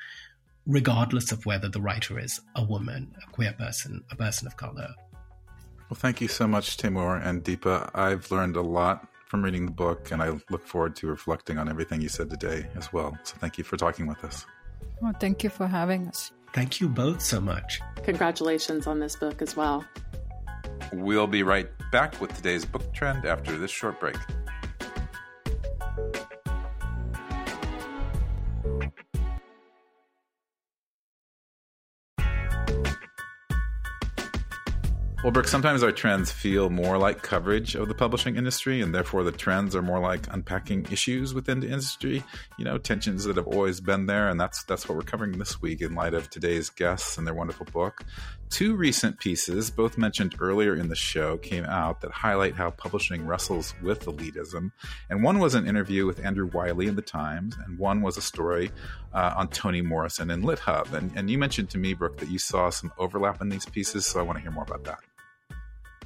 regardless 0.66 1.32
of 1.32 1.44
whether 1.46 1.68
the 1.68 1.80
writer 1.80 2.18
is 2.18 2.40
a 2.56 2.64
woman, 2.64 3.14
a 3.26 3.30
queer 3.32 3.52
person, 3.52 4.02
a 4.10 4.16
person 4.16 4.46
of 4.46 4.56
color. 4.56 4.88
Well, 5.90 5.98
thank 5.98 6.20
you 6.20 6.28
so 6.28 6.46
much, 6.46 6.76
Taymour 6.76 7.24
and 7.24 7.44
Deepa. 7.44 7.90
I've 7.94 8.30
learned 8.30 8.56
a 8.56 8.62
lot 8.62 9.08
from 9.26 9.42
reading 9.42 9.66
the 9.66 9.72
book, 9.72 10.10
and 10.10 10.22
I 10.22 10.30
look 10.50 10.66
forward 10.66 10.94
to 10.96 11.06
reflecting 11.06 11.58
on 11.58 11.68
everything 11.68 12.00
you 12.00 12.08
said 12.08 12.30
today 12.30 12.66
as 12.76 12.92
well. 12.92 13.16
So 13.24 13.36
thank 13.38 13.58
you 13.58 13.64
for 13.64 13.76
talking 13.76 14.06
with 14.06 14.22
us. 14.24 14.46
Well, 15.00 15.14
thank 15.20 15.42
you 15.42 15.50
for 15.50 15.66
having 15.66 16.06
us. 16.08 16.32
Thank 16.52 16.80
you 16.80 16.88
both 16.88 17.20
so 17.22 17.40
much. 17.40 17.80
Congratulations 18.04 18.86
on 18.86 19.00
this 19.00 19.16
book 19.16 19.40
as 19.42 19.56
well. 19.56 19.84
We'll 20.92 21.26
be 21.26 21.42
right 21.42 21.68
back 21.90 22.20
with 22.20 22.34
today's 22.34 22.64
book 22.64 22.92
trend 22.92 23.24
after 23.24 23.56
this 23.56 23.70
short 23.70 23.98
break. 23.98 24.16
Well, 35.22 35.30
Brooke, 35.30 35.46
sometimes 35.46 35.84
our 35.84 35.92
trends 35.92 36.32
feel 36.32 36.68
more 36.68 36.98
like 36.98 37.22
coverage 37.22 37.76
of 37.76 37.86
the 37.86 37.94
publishing 37.94 38.34
industry, 38.34 38.80
and 38.80 38.92
therefore 38.92 39.22
the 39.22 39.30
trends 39.30 39.76
are 39.76 39.80
more 39.80 40.00
like 40.00 40.26
unpacking 40.34 40.88
issues 40.90 41.32
within 41.32 41.60
the 41.60 41.68
industry. 41.68 42.24
You 42.58 42.64
know, 42.64 42.76
tensions 42.76 43.22
that 43.24 43.36
have 43.36 43.46
always 43.46 43.80
been 43.80 44.06
there, 44.06 44.28
and 44.28 44.40
that's 44.40 44.64
that's 44.64 44.88
what 44.88 44.96
we're 44.96 45.04
covering 45.04 45.38
this 45.38 45.62
week 45.62 45.80
in 45.80 45.94
light 45.94 46.14
of 46.14 46.28
today's 46.28 46.70
guests 46.70 47.18
and 47.18 47.24
their 47.24 47.34
wonderful 47.34 47.66
book. 47.66 48.02
Two 48.52 48.76
recent 48.76 49.18
pieces, 49.18 49.70
both 49.70 49.96
mentioned 49.96 50.36
earlier 50.38 50.76
in 50.76 50.88
the 50.88 50.94
show, 50.94 51.38
came 51.38 51.64
out 51.64 52.02
that 52.02 52.10
highlight 52.10 52.54
how 52.54 52.70
publishing 52.70 53.26
wrestles 53.26 53.74
with 53.82 54.04
elitism. 54.04 54.72
And 55.08 55.22
one 55.22 55.38
was 55.38 55.54
an 55.54 55.66
interview 55.66 56.04
with 56.04 56.22
Andrew 56.22 56.50
Wylie 56.52 56.86
in 56.86 56.94
the 56.94 57.00
Times, 57.00 57.56
and 57.64 57.78
one 57.78 58.02
was 58.02 58.18
a 58.18 58.20
story 58.20 58.70
uh, 59.14 59.32
on 59.38 59.48
Toni 59.48 59.80
Morrison 59.80 60.30
in 60.30 60.42
LitHub. 60.42 60.92
And, 60.92 61.10
and 61.16 61.30
you 61.30 61.38
mentioned 61.38 61.70
to 61.70 61.78
me, 61.78 61.94
Brooke, 61.94 62.18
that 62.18 62.28
you 62.28 62.38
saw 62.38 62.68
some 62.68 62.92
overlap 62.98 63.40
in 63.40 63.48
these 63.48 63.64
pieces, 63.64 64.04
so 64.04 64.20
I 64.20 64.22
want 64.22 64.36
to 64.36 64.42
hear 64.42 64.50
more 64.50 64.64
about 64.64 64.84
that. 64.84 64.98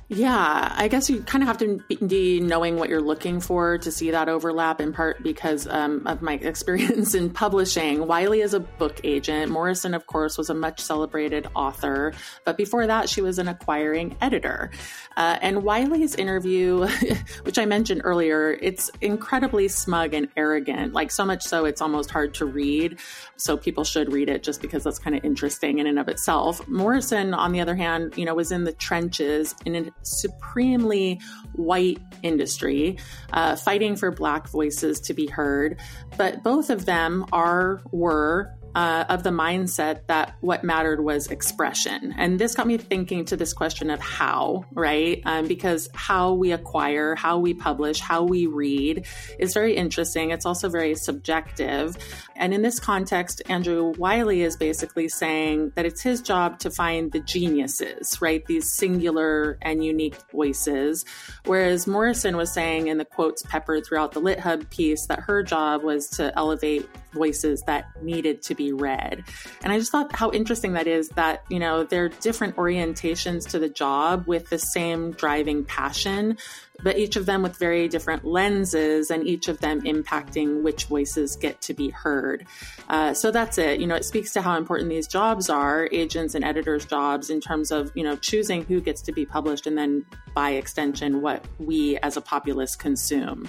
Yeah, 0.08 0.72
I 0.76 0.86
guess 0.86 1.10
you 1.10 1.20
kind 1.22 1.42
of 1.42 1.48
have 1.48 1.58
to 1.58 1.80
be 2.06 2.38
knowing 2.38 2.76
what 2.76 2.88
you're 2.88 3.00
looking 3.00 3.40
for 3.40 3.76
to 3.78 3.90
see 3.90 4.12
that 4.12 4.28
overlap, 4.28 4.80
in 4.80 4.92
part 4.92 5.20
because 5.20 5.66
um, 5.66 6.06
of 6.06 6.22
my 6.22 6.34
experience 6.42 7.14
in 7.14 7.30
publishing. 7.30 8.06
Wylie 8.06 8.40
is 8.40 8.54
a 8.54 8.60
book 8.60 9.00
agent. 9.02 9.50
Morrison, 9.50 9.94
of 9.94 10.06
course, 10.06 10.38
was 10.38 10.48
a 10.48 10.54
much 10.54 10.78
celebrated 10.78 11.48
author, 11.56 12.12
but 12.44 12.56
before 12.56 12.86
that, 12.86 13.08
she 13.08 13.20
was 13.20 13.40
an 13.40 13.48
acquiring 13.48 14.16
editor. 14.20 14.70
Uh, 15.16 15.38
and 15.42 15.64
Wylie's 15.64 16.14
interview, 16.14 16.86
which 17.42 17.58
I 17.58 17.64
mentioned 17.64 18.02
earlier, 18.04 18.56
it's 18.62 18.92
incredibly 19.00 19.66
smug 19.66 20.14
and 20.14 20.28
arrogant, 20.36 20.92
like 20.92 21.10
so 21.10 21.24
much 21.24 21.42
so 21.42 21.64
it's 21.64 21.80
almost 21.80 22.10
hard 22.10 22.32
to 22.34 22.46
read. 22.46 22.98
So 23.36 23.56
people 23.56 23.82
should 23.82 24.12
read 24.12 24.28
it 24.28 24.44
just 24.44 24.62
because 24.62 24.84
that's 24.84 25.00
kind 25.00 25.16
of 25.16 25.24
interesting 25.24 25.80
in 25.80 25.88
and 25.88 25.98
of 25.98 26.06
itself. 26.08 26.66
Morrison, 26.68 27.34
on 27.34 27.50
the 27.50 27.60
other 27.60 27.74
hand, 27.74 28.16
you 28.16 28.24
know, 28.24 28.36
was 28.36 28.52
in 28.52 28.62
the 28.62 28.72
trenches 28.72 29.52
in 29.64 29.74
supremely 30.02 31.20
white 31.54 31.98
industry, 32.22 32.98
uh, 33.32 33.56
fighting 33.56 33.96
for 33.96 34.10
Black 34.10 34.48
voices 34.48 35.00
to 35.00 35.14
be 35.14 35.26
heard. 35.26 35.80
But 36.16 36.42
both 36.42 36.70
of 36.70 36.86
them 36.86 37.26
are, 37.32 37.82
were, 37.90 38.54
uh, 38.76 39.06
of 39.08 39.22
the 39.22 39.30
mindset 39.30 40.06
that 40.06 40.36
what 40.42 40.62
mattered 40.62 41.02
was 41.02 41.28
expression. 41.28 42.14
And 42.18 42.38
this 42.38 42.54
got 42.54 42.66
me 42.66 42.76
thinking 42.76 43.24
to 43.24 43.36
this 43.36 43.54
question 43.54 43.88
of 43.88 44.00
how, 44.00 44.66
right? 44.70 45.22
Um, 45.24 45.48
because 45.48 45.88
how 45.94 46.34
we 46.34 46.52
acquire, 46.52 47.14
how 47.14 47.38
we 47.38 47.54
publish, 47.54 48.00
how 48.00 48.24
we 48.24 48.46
read 48.46 49.06
is 49.38 49.54
very 49.54 49.74
interesting. 49.74 50.30
It's 50.30 50.44
also 50.44 50.68
very 50.68 50.94
subjective. 50.94 51.96
And 52.36 52.52
in 52.52 52.60
this 52.60 52.78
context, 52.78 53.40
Andrew 53.48 53.94
Wylie 53.96 54.42
is 54.42 54.58
basically 54.58 55.08
saying 55.08 55.72
that 55.74 55.86
it's 55.86 56.02
his 56.02 56.20
job 56.20 56.58
to 56.58 56.70
find 56.70 57.10
the 57.10 57.20
geniuses, 57.20 58.20
right? 58.20 58.44
These 58.44 58.70
singular 58.70 59.56
and 59.62 59.82
unique 59.82 60.16
voices. 60.30 61.06
Whereas 61.46 61.86
Morrison 61.86 62.36
was 62.36 62.52
saying 62.52 62.88
in 62.88 62.98
the 62.98 63.06
quotes 63.06 63.42
peppered 63.42 63.86
throughout 63.86 64.12
the 64.12 64.20
LitHub 64.20 64.68
piece 64.68 65.06
that 65.06 65.20
her 65.20 65.42
job 65.42 65.82
was 65.82 66.08
to 66.10 66.36
elevate 66.36 66.86
voices 67.16 67.62
that 67.66 67.86
needed 68.02 68.42
to 68.42 68.54
be 68.54 68.72
read. 68.72 69.24
And 69.62 69.72
I 69.72 69.78
just 69.78 69.90
thought 69.90 70.14
how 70.14 70.30
interesting 70.30 70.74
that 70.74 70.86
is 70.86 71.08
that, 71.10 71.42
you 71.48 71.58
know, 71.58 71.82
there 71.82 72.04
are 72.04 72.08
different 72.08 72.56
orientations 72.56 73.48
to 73.50 73.58
the 73.58 73.68
job 73.68 74.26
with 74.26 74.50
the 74.50 74.58
same 74.58 75.12
driving 75.12 75.64
passion, 75.64 76.36
but 76.84 76.98
each 76.98 77.16
of 77.16 77.24
them 77.24 77.42
with 77.42 77.56
very 77.56 77.88
different 77.88 78.24
lenses 78.24 79.10
and 79.10 79.26
each 79.26 79.48
of 79.48 79.58
them 79.60 79.80
impacting 79.82 80.62
which 80.62 80.84
voices 80.84 81.34
get 81.36 81.60
to 81.62 81.72
be 81.72 81.88
heard. 81.88 82.46
Uh, 82.88 83.14
so 83.14 83.30
that's 83.30 83.56
it. 83.56 83.80
You 83.80 83.86
know, 83.86 83.94
it 83.94 84.04
speaks 84.04 84.32
to 84.34 84.42
how 84.42 84.58
important 84.58 84.90
these 84.90 85.08
jobs 85.08 85.48
are, 85.48 85.88
agents 85.90 86.34
and 86.34 86.44
editors' 86.44 86.84
jobs, 86.84 87.30
in 87.30 87.40
terms 87.40 87.70
of, 87.70 87.90
you 87.94 88.04
know, 88.04 88.16
choosing 88.16 88.62
who 88.64 88.80
gets 88.80 89.00
to 89.02 89.12
be 89.12 89.24
published 89.24 89.66
and 89.66 89.76
then 89.78 90.04
by 90.34 90.50
extension, 90.50 91.22
what 91.22 91.42
we 91.58 91.96
as 91.98 92.18
a 92.18 92.20
populace 92.20 92.76
consume. 92.76 93.48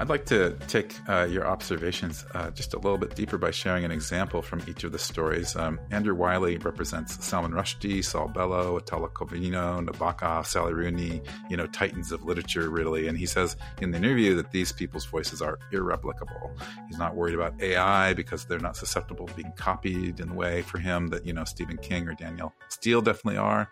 I'd 0.00 0.08
like 0.08 0.26
to 0.26 0.56
take 0.68 0.94
uh, 1.08 1.26
your 1.28 1.44
observations 1.44 2.24
uh, 2.32 2.50
just 2.50 2.72
a 2.72 2.76
little 2.76 2.98
bit 2.98 3.16
deeper 3.16 3.36
by 3.36 3.50
sharing 3.50 3.84
an 3.84 3.90
example 3.90 4.42
from 4.42 4.62
each 4.68 4.84
of 4.84 4.92
the 4.92 4.98
stories. 4.98 5.56
Um, 5.56 5.80
Andrew 5.90 6.14
Wylie 6.14 6.56
represents 6.58 7.24
Salman 7.24 7.50
Rushdie, 7.50 8.04
Saul 8.04 8.28
Bellow, 8.28 8.76
Italo 8.76 9.08
Calvino, 9.08 9.84
Nabokov, 9.84 10.46
Sally 10.46 10.72
Rooney, 10.72 11.20
you 11.50 11.56
know, 11.56 11.66
titans 11.66 12.12
of 12.12 12.22
literature, 12.22 12.70
really. 12.70 13.08
And 13.08 13.18
he 13.18 13.26
says 13.26 13.56
in 13.82 13.90
the 13.90 13.98
interview 13.98 14.36
that 14.36 14.52
these 14.52 14.70
people's 14.70 15.04
voices 15.04 15.42
are 15.42 15.58
irreplicable. 15.72 16.52
He's 16.86 16.98
not 16.98 17.16
worried 17.16 17.34
about 17.34 17.60
AI 17.60 18.14
because 18.14 18.44
they're 18.44 18.60
not 18.60 18.76
susceptible 18.76 19.26
to 19.26 19.34
being 19.34 19.52
copied 19.56 20.20
in 20.20 20.28
the 20.28 20.34
way 20.34 20.62
for 20.62 20.78
him 20.78 21.08
that, 21.08 21.26
you 21.26 21.32
know, 21.32 21.44
Stephen 21.44 21.76
King 21.76 22.06
or 22.06 22.14
Danielle 22.14 22.54
Steel 22.68 23.02
definitely 23.02 23.38
are. 23.38 23.68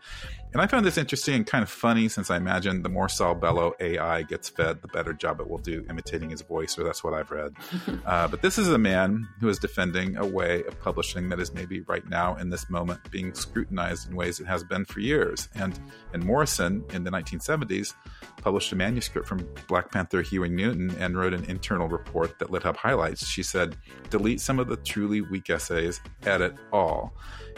And 0.53 0.63
I 0.63 0.67
found 0.67 0.87
this 0.87 0.97
interesting 0.97 1.35
and 1.35 1.47
kind 1.47 1.63
of 1.63 1.69
funny 1.69 2.09
since 2.09 2.31
I 2.31 2.37
imagine 2.37 2.83
the 2.83 2.89
more 2.89 3.09
Saul 3.09 3.35
Bellow 3.35 3.75
AI 3.79 4.23
gets 4.23 4.49
fed, 4.49 4.81
the 4.81 4.89
better 4.89 5.13
job 5.13 5.41
it 5.41 5.49
will 5.49 5.59
do 5.59 5.85
imitating 5.91 6.31
his 6.31 6.41
voice, 6.41 6.79
or 6.79 6.85
that's 6.85 7.05
what 7.05 7.13
I've 7.13 7.31
read. 7.31 7.53
uh, 8.07 8.29
but 8.29 8.43
this 8.43 8.57
is 8.57 8.69
a 8.69 8.79
man 8.79 9.29
who 9.41 9.49
is 9.49 9.59
defending 9.59 10.17
a 10.17 10.25
way 10.25 10.63
of 10.65 10.81
publishing 10.81 11.29
that 11.29 11.41
is 11.41 11.53
maybe 11.53 11.81
right 11.83 12.09
now 12.09 12.37
in 12.37 12.49
this 12.49 12.71
moment 12.71 13.01
being 13.11 13.35
scrutinized 13.35 14.09
in 14.09 14.17
ways 14.17 14.41
it 14.41 14.47
has 14.47 14.65
been 14.65 14.85
for 14.85 15.01
years. 15.01 15.49
And, 15.55 15.79
and 16.15 16.25
Morrison 16.25 16.85
in 16.91 17.05
the 17.05 17.11
1970s 17.11 17.95
published 18.41 18.73
a 18.73 18.77
manuscript 18.77 19.29
from 19.29 19.47
Black 19.69 19.91
Panther 19.91 20.23
Huey 20.23 20.49
Newton 20.49 20.95
and 20.99 21.19
wrote 21.19 21.35
an 21.35 21.45
internal 21.45 21.89
report 21.89 22.39
that 22.39 22.49
LitHub 22.49 22.77
highlights. 22.77 23.27
She 23.27 23.43
said, 23.43 23.77
delete 24.09 24.41
some 24.41 24.59
of 24.59 24.69
the 24.69 24.77
truly 24.77 25.21
weak 25.21 25.51
essays, 25.51 26.01
edit 26.25 26.55
all 26.73 27.13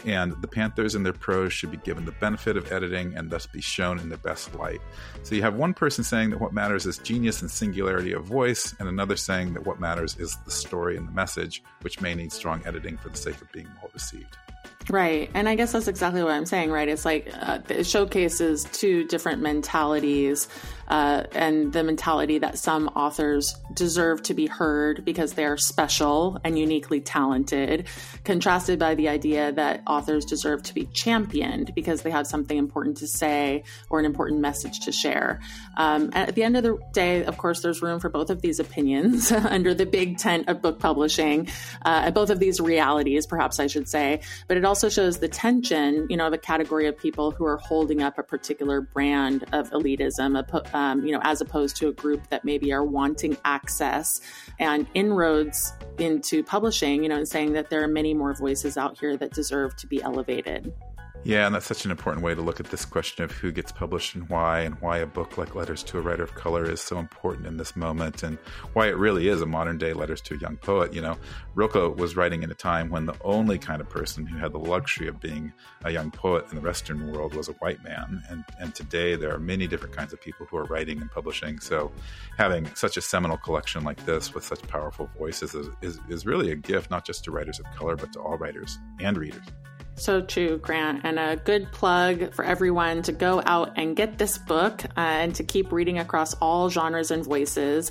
and 0.04 0.40
the 0.40 0.48
Panthers 0.48 0.94
and 0.94 1.04
their 1.04 1.12
prose 1.12 1.52
should 1.52 1.70
be 1.70 1.76
given 1.78 2.04
the 2.04 2.12
benefit 2.12 2.56
of 2.56 2.70
editing 2.70 2.87
and 2.94 3.30
thus 3.30 3.46
be 3.46 3.60
shown 3.60 3.98
in 3.98 4.08
the 4.08 4.16
best 4.16 4.54
light. 4.54 4.80
So 5.22 5.34
you 5.34 5.42
have 5.42 5.54
one 5.54 5.74
person 5.74 6.04
saying 6.04 6.30
that 6.30 6.40
what 6.40 6.52
matters 6.52 6.86
is 6.86 6.98
genius 6.98 7.40
and 7.42 7.50
singularity 7.50 8.12
of 8.12 8.24
voice, 8.24 8.74
and 8.78 8.88
another 8.88 9.16
saying 9.16 9.54
that 9.54 9.66
what 9.66 9.80
matters 9.80 10.16
is 10.16 10.36
the 10.44 10.50
story 10.50 10.96
and 10.96 11.08
the 11.08 11.12
message, 11.12 11.62
which 11.82 12.00
may 12.00 12.14
need 12.14 12.32
strong 12.32 12.62
editing 12.66 12.96
for 12.96 13.08
the 13.08 13.16
sake 13.16 13.40
of 13.40 13.50
being 13.52 13.68
well 13.80 13.90
received. 13.92 14.36
Right. 14.90 15.30
And 15.34 15.48
I 15.48 15.54
guess 15.54 15.72
that's 15.72 15.88
exactly 15.88 16.22
what 16.22 16.32
I'm 16.32 16.46
saying, 16.46 16.70
right? 16.70 16.88
It's 16.88 17.04
like 17.04 17.30
uh, 17.40 17.58
it 17.68 17.84
showcases 17.84 18.64
two 18.72 19.04
different 19.04 19.42
mentalities 19.42 20.48
uh, 20.88 21.24
and 21.32 21.72
the 21.72 21.82
mentality 21.82 22.38
that 22.38 22.58
some 22.58 22.88
authors 22.88 23.54
deserve 23.74 24.22
to 24.24 24.34
be 24.34 24.46
heard 24.46 25.04
because 25.04 25.34
they 25.34 25.44
are 25.44 25.56
special 25.56 26.38
and 26.44 26.58
uniquely 26.58 27.00
talented, 27.00 27.86
contrasted 28.24 28.78
by 28.78 28.94
the 28.94 29.08
idea 29.08 29.52
that 29.52 29.82
authors 29.86 30.24
deserve 30.24 30.62
to 30.62 30.74
be 30.74 30.86
championed 30.86 31.74
because 31.74 32.02
they 32.02 32.10
have 32.10 32.26
something 32.26 32.56
important 32.56 32.96
to 32.96 33.06
say 33.06 33.62
or 33.90 33.98
an 33.98 34.04
important 34.04 34.40
message 34.40 34.80
to 34.80 34.92
share. 34.92 35.40
Um, 35.76 36.10
at 36.14 36.34
the 36.34 36.42
end 36.42 36.56
of 36.56 36.62
the 36.62 36.78
day, 36.92 37.24
of 37.24 37.38
course, 37.38 37.60
there's 37.60 37.82
room 37.82 38.00
for 38.00 38.08
both 38.08 38.30
of 38.30 38.40
these 38.40 38.58
opinions 38.58 39.30
under 39.32 39.74
the 39.74 39.86
big 39.86 40.18
tent 40.18 40.48
of 40.48 40.62
book 40.62 40.78
publishing, 40.78 41.48
uh, 41.82 42.10
both 42.10 42.30
of 42.30 42.38
these 42.38 42.60
realities, 42.60 43.26
perhaps 43.26 43.60
I 43.60 43.66
should 43.66 43.88
say. 43.88 44.20
But 44.46 44.56
it 44.56 44.64
also 44.64 44.88
shows 44.88 45.18
the 45.18 45.28
tension, 45.28 46.06
you 46.08 46.16
know, 46.16 46.26
of 46.26 46.32
a 46.32 46.38
category 46.38 46.86
of 46.86 46.96
people 46.96 47.30
who 47.30 47.44
are 47.44 47.58
holding 47.58 48.02
up 48.02 48.18
a 48.18 48.22
particular 48.22 48.80
brand 48.80 49.44
of 49.52 49.70
elitism, 49.70 50.38
a, 50.38 50.77
um, 50.78 51.04
you 51.04 51.10
know, 51.10 51.18
as 51.24 51.40
opposed 51.40 51.74
to 51.76 51.88
a 51.88 51.92
group 51.92 52.28
that 52.28 52.44
maybe 52.44 52.72
are 52.72 52.84
wanting 52.84 53.36
access 53.44 54.20
and 54.60 54.86
inroads 54.94 55.72
into 55.98 56.44
publishing, 56.44 57.02
you 57.02 57.08
know, 57.08 57.16
and 57.16 57.26
saying 57.26 57.52
that 57.54 57.68
there 57.68 57.82
are 57.82 57.88
many 57.88 58.14
more 58.14 58.32
voices 58.32 58.76
out 58.76 58.96
here 58.96 59.16
that 59.16 59.32
deserve 59.32 59.74
to 59.74 59.88
be 59.88 60.00
elevated. 60.00 60.72
Yeah, 61.24 61.46
and 61.46 61.54
that's 61.54 61.66
such 61.66 61.84
an 61.84 61.90
important 61.90 62.24
way 62.24 62.34
to 62.34 62.40
look 62.40 62.60
at 62.60 62.70
this 62.70 62.84
question 62.84 63.24
of 63.24 63.32
who 63.32 63.52
gets 63.52 63.72
published 63.72 64.14
and 64.14 64.28
why, 64.30 64.60
and 64.60 64.80
why 64.80 64.98
a 64.98 65.06
book 65.06 65.36
like 65.36 65.54
Letters 65.54 65.82
to 65.84 65.98
a 65.98 66.00
Writer 66.00 66.22
of 66.22 66.34
Color 66.34 66.70
is 66.70 66.80
so 66.80 66.98
important 66.98 67.46
in 67.46 67.56
this 67.56 67.76
moment, 67.76 68.22
and 68.22 68.38
why 68.72 68.86
it 68.86 68.96
really 68.96 69.28
is 69.28 69.42
a 69.42 69.46
modern 69.46 69.78
day 69.78 69.92
Letters 69.92 70.20
to 70.22 70.34
a 70.34 70.38
Young 70.38 70.56
Poet. 70.56 70.94
You 70.94 71.02
know, 71.02 71.18
Rilke 71.54 71.96
was 71.96 72.16
writing 72.16 72.44
in 72.44 72.50
a 72.50 72.54
time 72.54 72.88
when 72.88 73.04
the 73.04 73.16
only 73.22 73.58
kind 73.58 73.80
of 73.80 73.90
person 73.90 74.26
who 74.26 74.38
had 74.38 74.52
the 74.52 74.58
luxury 74.58 75.08
of 75.08 75.20
being 75.20 75.52
a 75.84 75.90
young 75.90 76.10
poet 76.10 76.46
in 76.50 76.56
the 76.56 76.62
Western 76.62 77.12
world 77.12 77.34
was 77.34 77.48
a 77.48 77.52
white 77.54 77.82
man, 77.82 78.22
and 78.30 78.44
and 78.58 78.74
today 78.74 79.16
there 79.16 79.34
are 79.34 79.40
many 79.40 79.66
different 79.66 79.94
kinds 79.94 80.12
of 80.12 80.20
people 80.20 80.46
who 80.46 80.56
are 80.56 80.64
writing 80.64 81.00
and 81.00 81.10
publishing. 81.10 81.58
So, 81.60 81.92
having 82.38 82.72
such 82.74 82.96
a 82.96 83.02
seminal 83.02 83.36
collection 83.36 83.84
like 83.84 84.02
this 84.06 84.32
with 84.32 84.44
such 84.44 84.62
powerful 84.62 85.10
voices 85.18 85.54
is, 85.54 85.68
is, 85.82 86.00
is 86.08 86.24
really 86.24 86.52
a 86.52 86.56
gift, 86.56 86.90
not 86.90 87.04
just 87.04 87.24
to 87.24 87.32
writers 87.32 87.58
of 87.58 87.66
color, 87.76 87.96
but 87.96 88.12
to 88.14 88.20
all 88.20 88.38
writers 88.38 88.78
and 89.00 89.16
readers. 89.18 89.44
So 89.98 90.22
true, 90.22 90.58
Grant. 90.58 91.00
And 91.02 91.18
a 91.18 91.36
good 91.36 91.70
plug 91.72 92.32
for 92.32 92.44
everyone 92.44 93.02
to 93.02 93.12
go 93.12 93.42
out 93.44 93.72
and 93.76 93.96
get 93.96 94.16
this 94.16 94.38
book 94.38 94.84
uh, 94.84 94.90
and 94.96 95.34
to 95.34 95.42
keep 95.42 95.72
reading 95.72 95.98
across 95.98 96.34
all 96.34 96.70
genres 96.70 97.10
and 97.10 97.24
voices. 97.24 97.90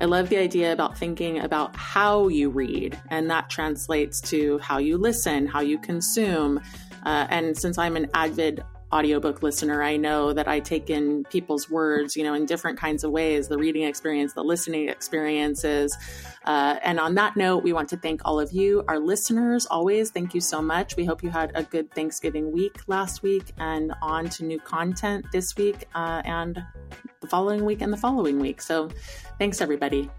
I 0.00 0.04
love 0.04 0.28
the 0.28 0.38
idea 0.38 0.72
about 0.72 0.96
thinking 0.96 1.40
about 1.40 1.74
how 1.74 2.28
you 2.28 2.48
read, 2.48 2.98
and 3.08 3.28
that 3.30 3.50
translates 3.50 4.20
to 4.30 4.58
how 4.60 4.78
you 4.78 4.96
listen, 4.98 5.48
how 5.48 5.60
you 5.60 5.78
consume. 5.78 6.60
Uh, 7.04 7.26
and 7.28 7.58
since 7.58 7.76
I'm 7.76 7.96
an 7.96 8.08
avid 8.14 8.62
audiobook 8.92 9.42
listener, 9.42 9.82
I 9.82 9.96
know 9.96 10.32
that 10.32 10.48
I 10.48 10.60
take 10.60 10.88
in 10.88 11.24
people's 11.24 11.68
words, 11.68 12.16
you 12.16 12.24
know, 12.24 12.34
in 12.34 12.46
different 12.46 12.78
kinds 12.78 13.04
of 13.04 13.10
ways 13.10 13.48
the 13.48 13.58
reading 13.58 13.82
experience, 13.82 14.32
the 14.32 14.42
listening 14.42 14.88
experiences. 14.88 15.96
Uh, 16.44 16.78
and 16.82 16.98
on 16.98 17.14
that 17.16 17.36
note, 17.36 17.62
we 17.62 17.72
want 17.72 17.88
to 17.90 17.96
thank 17.96 18.22
all 18.24 18.40
of 18.40 18.52
you, 18.52 18.82
our 18.88 18.98
listeners, 18.98 19.66
always. 19.66 20.10
Thank 20.10 20.34
you 20.34 20.40
so 20.40 20.62
much. 20.62 20.96
We 20.96 21.04
hope 21.04 21.22
you 21.22 21.30
had 21.30 21.52
a 21.54 21.62
good 21.62 21.92
Thanksgiving 21.92 22.50
week 22.50 22.80
last 22.86 23.22
week 23.22 23.52
and 23.58 23.92
on 24.00 24.28
to 24.30 24.44
new 24.44 24.58
content 24.58 25.26
this 25.32 25.56
week 25.56 25.86
uh, 25.94 26.22
and 26.24 26.62
the 27.20 27.26
following 27.26 27.64
week 27.64 27.82
and 27.82 27.92
the 27.92 27.96
following 27.98 28.38
week. 28.38 28.62
So 28.62 28.88
thanks, 29.38 29.60
everybody. 29.60 30.10